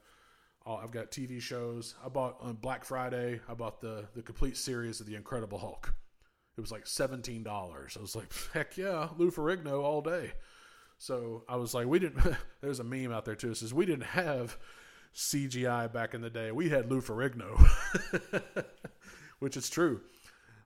I've 0.65 0.91
got 0.91 1.11
TV 1.11 1.41
shows. 1.41 1.95
I 2.05 2.09
bought 2.09 2.37
on 2.41 2.55
Black 2.55 2.85
Friday. 2.85 3.39
I 3.47 3.53
bought 3.53 3.81
the 3.81 4.05
the 4.13 4.21
complete 4.21 4.57
series 4.57 4.99
of 4.99 5.07
the 5.07 5.15
Incredible 5.15 5.57
Hulk. 5.57 5.93
It 6.57 6.61
was 6.61 6.71
like 6.71 6.85
seventeen 6.85 7.43
dollars. 7.43 7.95
I 7.97 8.01
was 8.01 8.15
like, 8.15 8.31
heck 8.53 8.77
yeah, 8.77 9.09
Lou 9.17 9.31
Ferrigno 9.31 9.81
all 9.83 10.01
day. 10.01 10.33
So 10.97 11.43
I 11.47 11.55
was 11.55 11.73
like, 11.73 11.87
we 11.87 11.99
didn't. 11.99 12.35
there's 12.61 12.79
a 12.79 12.83
meme 12.83 13.11
out 13.11 13.25
there 13.25 13.35
too. 13.35 13.51
It 13.51 13.57
says 13.57 13.73
we 13.73 13.85
didn't 13.85 14.03
have 14.03 14.57
CGI 15.15 15.91
back 15.91 16.13
in 16.13 16.21
the 16.21 16.29
day. 16.29 16.51
We 16.51 16.69
had 16.69 16.91
Lou 16.91 17.01
Ferrigno, 17.01 17.57
which 19.39 19.57
is 19.57 19.69
true. 19.69 20.01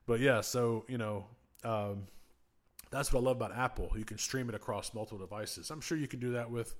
But 0.06 0.20
yeah, 0.20 0.40
so 0.40 0.84
you 0.88 0.98
know, 0.98 1.26
um, 1.62 2.08
that's 2.90 3.12
what 3.12 3.20
I 3.20 3.22
love 3.24 3.36
about 3.36 3.56
Apple. 3.56 3.92
You 3.96 4.04
can 4.04 4.18
stream 4.18 4.48
it 4.48 4.54
across 4.54 4.94
multiple 4.94 5.18
devices. 5.18 5.70
I'm 5.70 5.80
sure 5.80 5.98
you 5.98 6.08
can 6.08 6.20
do 6.20 6.32
that 6.32 6.50
with, 6.50 6.74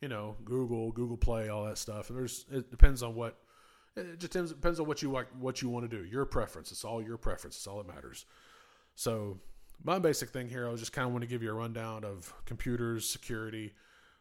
you 0.00 0.08
know, 0.08 0.36
Google, 0.44 0.92
Google 0.92 1.16
Play, 1.16 1.48
all 1.48 1.64
that 1.64 1.78
stuff. 1.78 2.10
And 2.10 2.18
there's 2.18 2.44
it 2.50 2.70
depends 2.70 3.02
on 3.02 3.14
what 3.14 3.36
it 3.96 4.18
just 4.18 4.32
depends, 4.32 4.52
depends 4.52 4.80
on 4.80 4.86
what 4.86 5.02
you 5.02 5.10
like, 5.10 5.26
what 5.38 5.62
you 5.62 5.68
want 5.68 5.88
to 5.88 5.96
do. 5.96 6.04
Your 6.04 6.24
preference. 6.24 6.70
It's 6.70 6.84
all 6.84 7.02
your 7.02 7.16
preference. 7.16 7.56
It's 7.56 7.66
all 7.66 7.78
that 7.78 7.88
matters. 7.88 8.26
So 8.94 9.38
my 9.82 9.98
basic 9.98 10.30
thing 10.30 10.48
here, 10.48 10.66
I 10.66 10.70
was 10.70 10.80
just 10.80 10.92
kind 10.92 11.06
of 11.06 11.12
want 11.12 11.22
to 11.22 11.28
give 11.28 11.42
you 11.42 11.50
a 11.50 11.54
rundown 11.54 12.04
of 12.04 12.32
computers, 12.44 13.08
security, 13.08 13.72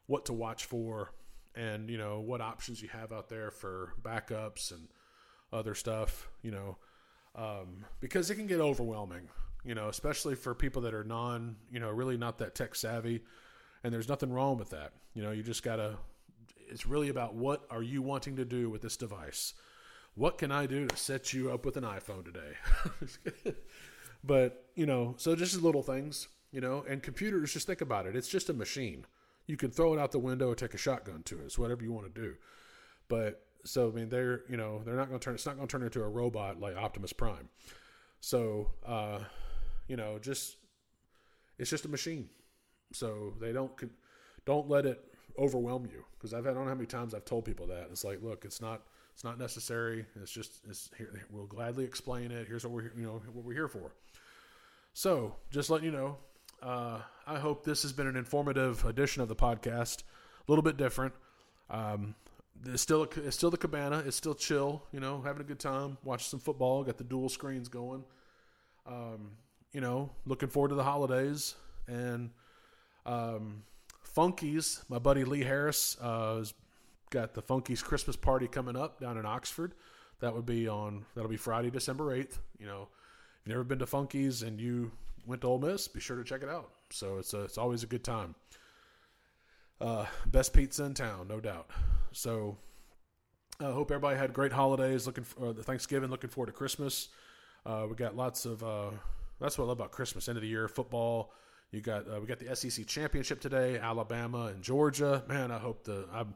what 0.08 0.26
to 0.26 0.34
watch 0.34 0.66
for, 0.66 1.12
and 1.56 1.90
you 1.90 1.98
know 1.98 2.20
what 2.20 2.42
options 2.42 2.82
you 2.82 2.90
have 2.90 3.12
out 3.12 3.30
there 3.30 3.52
for 3.52 3.94
backups 4.02 4.72
and 4.72 4.88
other 5.52 5.76
stuff. 5.76 6.30
You 6.42 6.52
know, 6.52 6.78
um, 7.36 7.86
because 8.00 8.30
it 8.30 8.36
can 8.36 8.48
get 8.48 8.60
overwhelming 8.60 9.30
you 9.66 9.74
know, 9.74 9.90
especially 9.90 10.36
for 10.36 10.54
people 10.54 10.84
that 10.84 10.94
are 10.94 11.04
non, 11.04 11.56
you 11.72 11.80
know, 11.80 11.90
really 11.90 12.18
not 12.18 12.38
that 12.38 12.56
tech 12.56 12.76
savvy. 12.76 13.24
And 13.84 13.94
there's 13.94 14.08
nothing 14.08 14.32
wrong 14.32 14.58
with 14.58 14.70
that. 14.70 14.94
You 15.14 15.24
know, 15.24 15.32
you 15.32 15.44
just 15.44 15.64
got 15.64 15.78
to, 15.78 15.98
it's 16.70 16.86
really 16.86 17.10
about 17.10 17.36
what 17.36 17.66
are 17.70 17.84
you 17.84 18.02
wanting 18.02 18.36
to 18.38 18.46
do 18.46 18.70
with 18.70 18.82
this 18.82 18.96
device? 18.96 19.54
What 20.14 20.38
can 20.38 20.52
I 20.52 20.66
do 20.66 20.88
to 20.88 20.96
set 20.96 21.34
you 21.34 21.52
up 21.52 21.66
with 21.66 21.78
an 21.78 21.84
iPhone 21.84 22.24
today? 22.24 23.56
but, 24.24 24.66
you 24.76 24.86
know, 24.86 25.16
so 25.18 25.36
just 25.36 25.62
little 25.62 25.84
things, 25.84 26.28
you 26.52 26.62
know, 26.62 26.86
and 26.88 27.04
computers, 27.04 27.54
just 27.54 27.68
think 27.68 27.82
about 27.82 28.06
it. 28.06 28.16
It's 28.16 28.30
just 28.30 28.50
a 28.50 28.54
machine. 28.54 29.06
You 29.48 29.58
can 29.58 29.72
throw 29.72 29.94
it 29.94 30.00
out 30.00 30.12
the 30.12 30.20
window 30.20 30.50
or 30.50 30.56
take 30.56 30.74
a 30.74 30.78
shotgun 30.78 31.24
to 31.24 31.40
it. 31.40 31.46
It's 31.46 31.60
whatever 31.60 31.84
you 31.84 31.92
want 31.92 32.14
to 32.14 32.22
do. 32.22 32.36
But, 33.08 33.42
so, 33.64 33.90
I 33.90 33.92
mean, 33.92 34.10
they're, 34.10 34.44
you 34.48 34.58
know, 34.58 34.82
they're 34.86 34.96
not 34.96 35.10
going 35.10 35.20
to 35.20 35.24
turn, 35.24 35.36
it's 35.36 35.46
not 35.46 35.58
going 35.58 35.68
to 35.68 35.72
turn 35.72 35.84
into 35.84 36.02
a 36.02 36.08
robot 36.08 36.60
like 36.60 36.76
Optimus 36.76 37.14
Prime. 37.14 37.50
So, 38.22 38.72
uh, 38.86 39.20
you 39.88 39.96
know, 39.96 40.20
just 40.20 40.58
it's 41.58 41.70
just 41.70 41.86
a 41.86 41.90
machine. 41.90 42.30
So 42.94 43.34
they 43.40 43.52
don't 43.52 43.72
don't 44.46 44.70
let 44.70 44.86
it 44.86 45.04
overwhelm 45.38 45.86
you 45.92 46.04
because 46.18 46.34
I've 46.34 46.46
I 46.46 46.54
don't 46.54 46.64
know 46.64 46.70
how 46.70 46.76
many 46.76 46.88
times 46.88 47.14
I've 47.14 47.26
told 47.26 47.46
people 47.46 47.68
that 47.68 47.88
it's 47.92 48.04
like, 48.04 48.22
look, 48.22 48.46
it's 48.46 48.62
not 48.62 48.82
it's 49.14 49.24
not 49.24 49.40
necessary. 49.40 50.06
It's 50.22 50.32
just 50.32 50.62
it's 50.70 50.90
here. 50.98 51.26
We'll 51.30 51.48
gladly 51.48 51.86
explain 51.86 52.32
it. 52.32 52.48
Here's 52.48 52.64
what 52.66 52.74
we're 52.74 52.92
you 52.98 53.04
know 53.04 53.22
what 53.32 53.46
we're 53.46 53.54
here 53.54 53.68
for. 53.68 53.94
So 54.94 55.36
just 55.52 55.70
letting 55.70 55.86
you 55.86 55.92
know, 55.92 56.18
uh, 56.62 57.00
I 57.28 57.40
hope 57.40 57.64
this 57.64 57.82
has 57.84 57.92
been 57.92 58.08
an 58.08 58.16
informative 58.16 58.86
edition 58.86 59.22
of 59.22 59.28
the 59.28 59.36
podcast. 59.36 60.04
A 60.48 60.52
little 60.52 60.64
bit 60.64 60.78
different. 60.78 61.14
Um, 61.70 62.16
it's 62.66 62.82
still 62.82 63.08
it's 63.16 63.36
still 63.36 63.52
the 63.52 63.58
cabana. 63.58 64.04
It's 64.06 64.16
still 64.16 64.36
chill. 64.36 64.84
You 64.92 65.00
know, 65.00 65.22
having 65.22 65.42
a 65.42 65.46
good 65.46 65.60
time, 65.60 65.98
watching 66.04 66.26
some 66.26 66.40
football. 66.40 66.84
Got 66.84 66.98
the 66.98 67.04
dual 67.04 67.30
screens 67.30 67.68
going. 67.68 68.04
Um, 68.86 69.32
you 69.76 69.82
know, 69.82 70.10
looking 70.26 70.48
forward 70.48 70.70
to 70.70 70.76
the 70.76 70.86
holidays. 70.86 71.54
And 71.86 72.30
um, 73.06 73.64
Funky's, 74.02 74.86
my 74.88 75.00
buddy 75.00 75.26
Lee 75.26 75.44
Harris, 75.44 75.98
uh, 76.00 76.38
has 76.38 76.54
got 77.10 77.34
the 77.34 77.42
Funky's 77.42 77.84
Christmas 77.84 78.16
party 78.16 78.48
coming 78.48 78.78
up 78.78 79.02
down 79.02 79.18
in 79.18 79.26
Oxford. 79.26 79.74
That 80.22 80.34
would 80.34 80.46
be 80.46 80.70
on 80.70 81.04
that'll 81.14 81.30
be 81.30 81.36
Friday, 81.36 81.70
December 81.70 82.14
eighth. 82.14 82.40
You 82.58 82.68
know, 82.68 82.84
if 82.84 83.48
you've 83.48 83.50
never 83.50 83.66
been 83.66 83.80
to 83.80 83.86
Funky's 83.86 84.44
and 84.44 84.62
you 84.62 84.94
went 85.28 85.42
to 85.42 85.48
Ole 85.48 85.60
Miss, 85.60 85.90
be 85.90 86.00
sure 86.00 86.16
to 86.16 86.24
check 86.24 86.42
it 86.42 86.48
out. 86.48 86.70
So 86.90 87.18
it's 87.18 87.34
a, 87.34 87.42
it's 87.42 87.58
always 87.58 87.84
a 87.84 87.88
good 87.88 88.04
time. 88.06 88.34
Uh, 89.82 90.06
best 90.28 90.54
pizza 90.54 90.86
in 90.86 90.94
town, 90.94 91.28
no 91.28 91.42
doubt. 91.42 91.70
So 92.14 92.56
I 93.60 93.66
uh, 93.66 93.72
hope 93.74 93.92
everybody 93.92 94.18
had 94.18 94.32
great 94.32 94.54
holidays. 94.54 95.06
Looking 95.06 95.26
for 95.26 95.48
uh, 95.48 95.52
the 95.52 95.64
Thanksgiving. 95.64 96.10
Looking 96.10 96.30
forward 96.30 96.48
to 96.48 96.54
Christmas. 96.54 97.10
Uh, 97.66 97.88
we 97.90 97.96
got 97.96 98.16
lots 98.16 98.46
of 98.46 98.64
uh, 98.64 98.92
that's 99.40 99.58
what 99.58 99.66
I 99.66 99.68
love 99.68 99.80
about 99.80 99.92
Christmas, 99.92 100.28
end 100.28 100.38
of 100.38 100.42
the 100.42 100.48
year 100.48 100.68
football. 100.68 101.32
You 101.72 101.82
got 101.82 102.08
uh, 102.08 102.20
we 102.20 102.28
got 102.28 102.40
the 102.40 102.56
SEC 102.56 102.86
championship 102.86 103.42
today, 103.42 103.78
Alabama 103.78 104.46
and 104.46 104.62
Georgia. 104.62 105.24
Man, 105.28 105.52
I 105.52 105.58
hope 105.58 105.84
the 105.84 106.08
I'm 106.14 106.34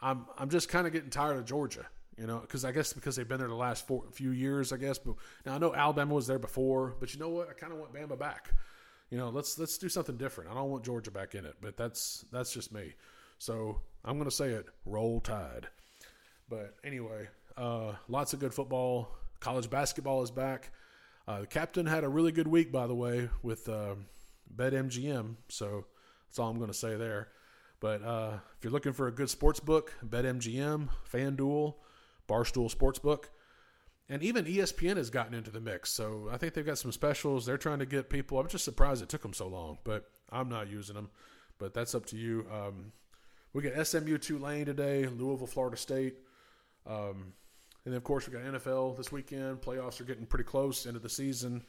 I'm 0.00 0.26
I'm 0.36 0.50
just 0.50 0.68
kind 0.68 0.86
of 0.86 0.92
getting 0.92 1.10
tired 1.10 1.36
of 1.36 1.44
Georgia, 1.44 1.86
you 2.16 2.26
know, 2.26 2.38
because 2.38 2.64
I 2.64 2.72
guess 2.72 2.92
because 2.92 3.16
they've 3.16 3.28
been 3.28 3.38
there 3.38 3.48
the 3.48 3.54
last 3.54 3.86
four, 3.86 4.04
few 4.12 4.30
years, 4.30 4.72
I 4.72 4.76
guess. 4.76 4.98
But 4.98 5.16
now 5.44 5.54
I 5.54 5.58
know 5.58 5.74
Alabama 5.74 6.14
was 6.14 6.26
there 6.26 6.38
before, 6.38 6.94
but 7.00 7.12
you 7.12 7.20
know 7.20 7.30
what? 7.30 7.48
I 7.48 7.54
kind 7.54 7.72
of 7.72 7.78
want 7.78 7.92
Bama 7.92 8.18
back. 8.18 8.52
You 9.10 9.18
know, 9.18 9.30
let's 9.30 9.58
let's 9.58 9.78
do 9.78 9.88
something 9.88 10.16
different. 10.16 10.50
I 10.50 10.54
don't 10.54 10.70
want 10.70 10.84
Georgia 10.84 11.10
back 11.10 11.34
in 11.34 11.44
it, 11.44 11.56
but 11.60 11.76
that's 11.76 12.24
that's 12.30 12.52
just 12.52 12.72
me. 12.72 12.94
So 13.38 13.80
I'm 14.04 14.22
to 14.22 14.30
say 14.30 14.50
it: 14.50 14.66
Roll 14.84 15.20
Tide. 15.20 15.68
But 16.48 16.76
anyway, 16.84 17.28
uh, 17.56 17.92
lots 18.08 18.32
of 18.32 18.40
good 18.40 18.54
football. 18.54 19.08
College 19.40 19.70
basketball 19.70 20.22
is 20.22 20.30
back. 20.30 20.70
Uh, 21.28 21.40
the 21.40 21.46
captain 21.46 21.84
had 21.84 22.04
a 22.04 22.08
really 22.08 22.32
good 22.32 22.48
week, 22.48 22.72
by 22.72 22.86
the 22.86 22.94
way, 22.94 23.28
with 23.42 23.68
uh, 23.68 23.94
BetMGM. 24.56 25.34
So 25.50 25.84
that's 26.26 26.38
all 26.38 26.48
I'm 26.48 26.56
going 26.56 26.70
to 26.70 26.74
say 26.74 26.96
there. 26.96 27.28
But 27.80 28.02
uh, 28.02 28.38
if 28.56 28.64
you're 28.64 28.72
looking 28.72 28.94
for 28.94 29.08
a 29.08 29.12
good 29.12 29.28
sports 29.28 29.60
book, 29.60 29.92
BetMGM, 30.02 30.88
FanDuel, 31.12 31.74
Barstool 32.26 32.74
Sportsbook, 32.74 33.24
and 34.08 34.22
even 34.22 34.46
ESPN 34.46 34.96
has 34.96 35.10
gotten 35.10 35.34
into 35.34 35.50
the 35.50 35.60
mix. 35.60 35.92
So 35.92 36.30
I 36.32 36.38
think 36.38 36.54
they've 36.54 36.64
got 36.64 36.78
some 36.78 36.92
specials. 36.92 37.44
They're 37.44 37.58
trying 37.58 37.80
to 37.80 37.86
get 37.86 38.08
people. 38.08 38.40
I'm 38.40 38.48
just 38.48 38.64
surprised 38.64 39.02
it 39.02 39.10
took 39.10 39.20
them 39.20 39.34
so 39.34 39.48
long, 39.48 39.76
but 39.84 40.08
I'm 40.32 40.48
not 40.48 40.70
using 40.70 40.96
them. 40.96 41.10
But 41.58 41.74
that's 41.74 41.94
up 41.94 42.06
to 42.06 42.16
you. 42.16 42.46
Um, 42.50 42.92
we 43.52 43.62
got 43.62 43.86
SMU 43.86 44.16
Tulane 44.16 44.64
today, 44.64 45.06
Louisville, 45.06 45.46
Florida 45.46 45.76
State. 45.76 46.16
Um, 46.86 47.34
and 47.88 47.94
then, 47.94 47.96
of 47.96 48.04
course, 48.04 48.28
we 48.28 48.34
got 48.34 48.42
NFL 48.42 48.98
this 48.98 49.10
weekend. 49.10 49.62
Playoffs 49.62 49.98
are 49.98 50.04
getting 50.04 50.26
pretty 50.26 50.44
close, 50.44 50.84
end 50.84 50.94
of 50.94 51.02
the 51.02 51.08
season. 51.08 51.62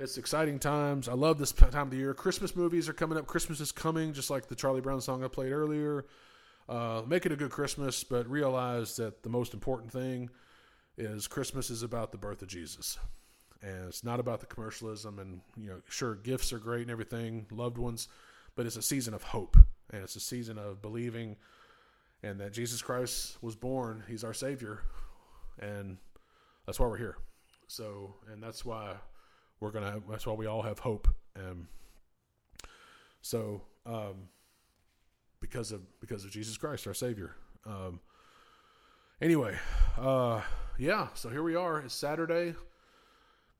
It's 0.00 0.18
exciting 0.18 0.58
times. 0.58 1.08
I 1.08 1.12
love 1.12 1.38
this 1.38 1.52
time 1.52 1.72
of 1.72 1.90
the 1.90 1.96
year. 1.96 2.12
Christmas 2.12 2.56
movies 2.56 2.88
are 2.88 2.92
coming 2.92 3.16
up. 3.16 3.28
Christmas 3.28 3.60
is 3.60 3.70
coming, 3.70 4.12
just 4.12 4.30
like 4.30 4.48
the 4.48 4.56
Charlie 4.56 4.80
Brown 4.80 5.00
song 5.00 5.22
I 5.22 5.28
played 5.28 5.52
earlier. 5.52 6.06
Uh, 6.68 7.02
make 7.06 7.24
it 7.24 7.30
a 7.30 7.36
good 7.36 7.52
Christmas, 7.52 8.02
but 8.02 8.28
realize 8.28 8.96
that 8.96 9.22
the 9.22 9.28
most 9.28 9.54
important 9.54 9.92
thing 9.92 10.28
is 10.98 11.28
Christmas 11.28 11.70
is 11.70 11.84
about 11.84 12.10
the 12.10 12.18
birth 12.18 12.42
of 12.42 12.48
Jesus. 12.48 12.98
And 13.62 13.86
it's 13.86 14.02
not 14.02 14.18
about 14.18 14.40
the 14.40 14.46
commercialism. 14.46 15.20
And, 15.20 15.40
you 15.56 15.68
know, 15.68 15.82
sure, 15.88 16.16
gifts 16.16 16.52
are 16.52 16.58
great 16.58 16.82
and 16.82 16.90
everything, 16.90 17.46
loved 17.52 17.78
ones, 17.78 18.08
but 18.56 18.66
it's 18.66 18.74
a 18.74 18.82
season 18.82 19.14
of 19.14 19.22
hope. 19.22 19.56
And 19.92 20.02
it's 20.02 20.16
a 20.16 20.20
season 20.20 20.58
of 20.58 20.82
believing 20.82 21.36
and 22.24 22.40
that 22.40 22.52
Jesus 22.52 22.82
Christ 22.82 23.40
was 23.40 23.54
born. 23.54 24.02
He's 24.08 24.24
our 24.24 24.34
Savior. 24.34 24.80
And 25.60 25.98
that's 26.66 26.80
why 26.80 26.86
we're 26.86 26.96
here. 26.96 27.16
So, 27.66 28.14
and 28.32 28.42
that's 28.42 28.64
why 28.64 28.94
we're 29.60 29.70
gonna. 29.70 30.00
That's 30.10 30.26
why 30.26 30.32
we 30.34 30.46
all 30.46 30.62
have 30.62 30.78
hope. 30.78 31.06
And 31.36 31.66
so, 33.22 33.62
um, 33.86 34.28
because 35.40 35.72
of 35.72 35.82
because 36.00 36.24
of 36.24 36.30
Jesus 36.30 36.56
Christ, 36.56 36.86
our 36.86 36.94
Savior. 36.94 37.36
Um, 37.66 38.00
anyway, 39.20 39.56
uh, 39.98 40.40
yeah. 40.78 41.08
So 41.14 41.28
here 41.28 41.42
we 41.42 41.54
are. 41.54 41.80
It's 41.80 41.94
Saturday. 41.94 42.54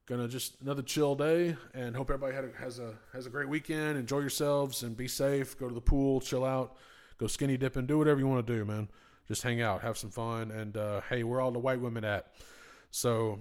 Gonna 0.07 0.27
just 0.27 0.61
another 0.61 0.83
chill 0.83 1.15
day, 1.15 1.57
and 1.73 1.95
hope 1.95 2.11
everybody 2.11 2.35
had 2.35 2.45
a, 2.45 2.51
has 2.59 2.81
a 2.81 2.95
has 3.13 3.27
a 3.27 3.31
great 3.31 3.49
weekend. 3.49 3.97
Enjoy 3.97 4.19
yourselves 4.19 4.83
and 4.83 4.97
be 4.97 5.07
safe. 5.07 5.57
Go 5.57 5.69
to 5.69 5.75
the 5.75 5.81
pool, 5.81 6.21
chill 6.21 6.45
out, 6.45 6.77
go 7.19 7.29
skinny 7.29 7.57
dipping, 7.57 7.87
do 7.87 7.99
whatever 7.99 8.19
you 8.19 8.27
want 8.27 8.45
to 8.45 8.53
do, 8.53 8.65
man. 8.65 8.89
Just 9.31 9.43
hang 9.43 9.63
out, 9.63 9.81
have 9.81 9.97
some 9.97 10.11
fun, 10.11 10.51
and 10.51 10.77
uh, 10.77 11.01
hey, 11.09 11.23
where 11.23 11.39
are 11.39 11.43
all 11.43 11.53
the 11.53 11.59
white 11.59 11.81
women 11.81 12.05
at? 12.05 12.27
So 12.91 13.39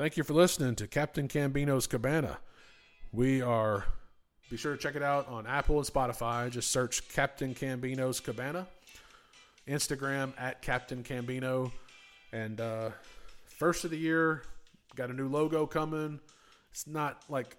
Thank 0.00 0.16
you 0.16 0.24
for 0.24 0.32
listening 0.32 0.76
to 0.76 0.86
Captain 0.86 1.28
Cambino's 1.28 1.86
Cabana. 1.86 2.38
We 3.12 3.42
are, 3.42 3.84
be 4.48 4.56
sure 4.56 4.74
to 4.74 4.78
check 4.78 4.96
it 4.96 5.02
out 5.02 5.28
on 5.28 5.46
Apple 5.46 5.76
and 5.76 5.86
Spotify. 5.86 6.50
Just 6.50 6.70
search 6.70 7.06
Captain 7.10 7.54
Cambino's 7.54 8.18
Cabana. 8.18 8.66
Instagram 9.68 10.32
at 10.38 10.62
Captain 10.62 11.02
Cambino. 11.02 11.70
And 12.32 12.62
uh, 12.62 12.92
first 13.58 13.84
of 13.84 13.90
the 13.90 13.98
year, 13.98 14.40
got 14.96 15.10
a 15.10 15.12
new 15.12 15.28
logo 15.28 15.66
coming. 15.66 16.18
It's 16.70 16.86
not 16.86 17.22
like 17.28 17.58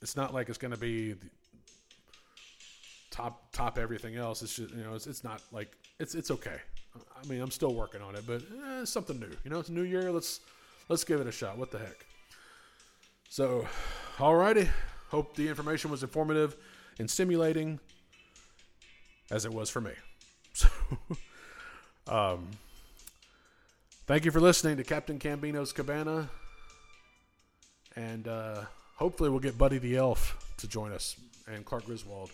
it's 0.00 0.16
not 0.16 0.32
like 0.32 0.48
it's 0.48 0.56
going 0.56 0.72
to 0.72 0.80
be 0.80 1.16
top 3.10 3.52
top 3.52 3.76
everything 3.76 4.16
else. 4.16 4.40
It's 4.40 4.56
just 4.56 4.74
you 4.74 4.84
know 4.84 4.94
it's, 4.94 5.06
it's 5.06 5.22
not 5.22 5.42
like 5.52 5.76
it's 6.00 6.14
it's 6.14 6.30
okay. 6.30 6.56
I 7.16 7.26
mean 7.26 7.40
I'm 7.40 7.50
still 7.50 7.74
working 7.74 8.02
on 8.02 8.14
it, 8.14 8.24
but 8.26 8.42
eh, 8.42 8.82
it's 8.82 8.90
something 8.90 9.18
new. 9.18 9.30
You 9.44 9.50
know, 9.50 9.58
it's 9.58 9.68
a 9.68 9.72
new 9.72 9.82
year. 9.82 10.10
Let's 10.10 10.40
let's 10.88 11.04
give 11.04 11.20
it 11.20 11.26
a 11.26 11.32
shot. 11.32 11.58
What 11.58 11.70
the 11.70 11.78
heck? 11.78 12.06
So, 13.28 13.66
alrighty. 14.16 14.68
Hope 15.10 15.36
the 15.36 15.48
information 15.48 15.90
was 15.90 16.02
informative 16.02 16.56
and 16.98 17.10
stimulating 17.10 17.78
as 19.30 19.44
it 19.44 19.52
was 19.52 19.70
for 19.70 19.80
me. 19.80 19.92
So, 20.54 20.68
um, 22.08 22.48
thank 24.08 24.24
you 24.24 24.32
for 24.32 24.40
listening 24.40 24.76
to 24.78 24.82
Captain 24.82 25.20
Cambino's 25.20 25.72
Cabana. 25.72 26.28
And 27.94 28.26
uh, 28.26 28.62
hopefully, 28.96 29.30
we'll 29.30 29.38
get 29.38 29.56
Buddy 29.56 29.78
the 29.78 29.96
Elf 29.96 30.52
to 30.56 30.66
join 30.66 30.90
us 30.90 31.14
and 31.46 31.64
Clark 31.64 31.84
Griswold 31.84 32.32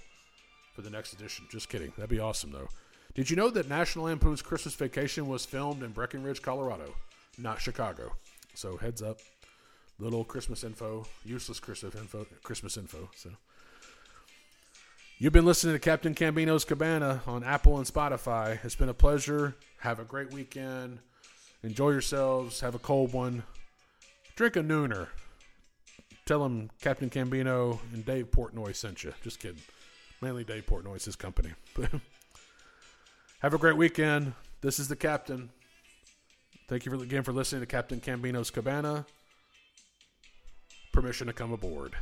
for 0.75 0.81
the 0.81 0.89
next 0.89 1.13
edition. 1.13 1.45
Just 1.51 1.69
kidding. 1.69 1.93
That'd 1.97 2.09
be 2.09 2.19
awesome, 2.19 2.51
though. 2.51 2.69
Did 3.15 3.31
you 3.31 3.37
know 3.37 3.49
that 3.51 3.69
National 3.69 4.07
Lampoon's 4.07 4.43
Christmas 4.43 4.75
Vacation 4.75 5.29
was 5.29 5.47
filmed 5.47 5.85
in 5.85 5.93
Breckenridge, 5.93 6.43
Colorado, 6.43 6.97
not 7.39 7.61
Chicago? 7.61 8.17
So 8.55 8.77
heads 8.77 9.03
up, 9.03 9.21
little 10.01 10.25
Christmas 10.25 10.65
info, 10.65 11.07
useless 11.25 11.61
Christmas 11.61 11.95
info, 11.95 12.27
Christmas 12.43 12.77
info. 12.77 13.09
So 13.15 13.31
you've 15.19 15.33
been 15.33 15.45
listening 15.45 15.77
to 15.77 15.79
Captain 15.79 16.13
Cambino's 16.13 16.65
Cabana 16.65 17.23
on 17.25 17.45
Apple 17.45 17.79
and 17.79 17.87
Spotify. 17.87 18.59
It's 18.65 18.75
been 18.75 18.89
a 18.89 18.95
pleasure. 18.95 19.55
Have 19.79 20.01
a 20.01 20.05
great 20.05 20.33
weekend. 20.33 20.99
Enjoy 21.63 21.91
yourselves. 21.91 22.59
Have 22.61 22.75
a 22.75 22.81
cold 22.81 23.13
one. 23.13 23.45
Drink 24.35 24.57
a 24.57 24.61
nooner. 24.61 25.07
Tell 26.27 26.43
them 26.43 26.69
Captain 26.81 27.11
Cambino 27.11 27.79
and 27.93 28.05
Dave 28.05 28.33
Portnoy 28.33 28.75
sent 28.75 29.05
you. 29.05 29.13
Just 29.23 29.39
kidding. 29.39 29.63
Mainly 30.21 30.43
Dave 30.43 30.67
Portnoy's 30.67 31.05
his 31.05 31.15
company. 31.15 31.51
Have 33.45 33.53
a 33.53 33.59
great 33.59 33.77
weekend. 33.77 34.33
This 34.63 34.79
is 34.79 34.89
the 34.89 34.97
captain. 34.97 35.51
Thank 36.67 36.87
you 36.87 36.99
again 36.99 37.23
for 37.25 37.33
listening 37.35 37.61
to 37.61 37.67
Captain 37.67 38.01
Cambino's 38.01 38.51
Cabana. 38.51 39.05
Permission 40.95 41.27
to 41.27 41.35
come 41.35 41.53
aboard. 41.53 41.95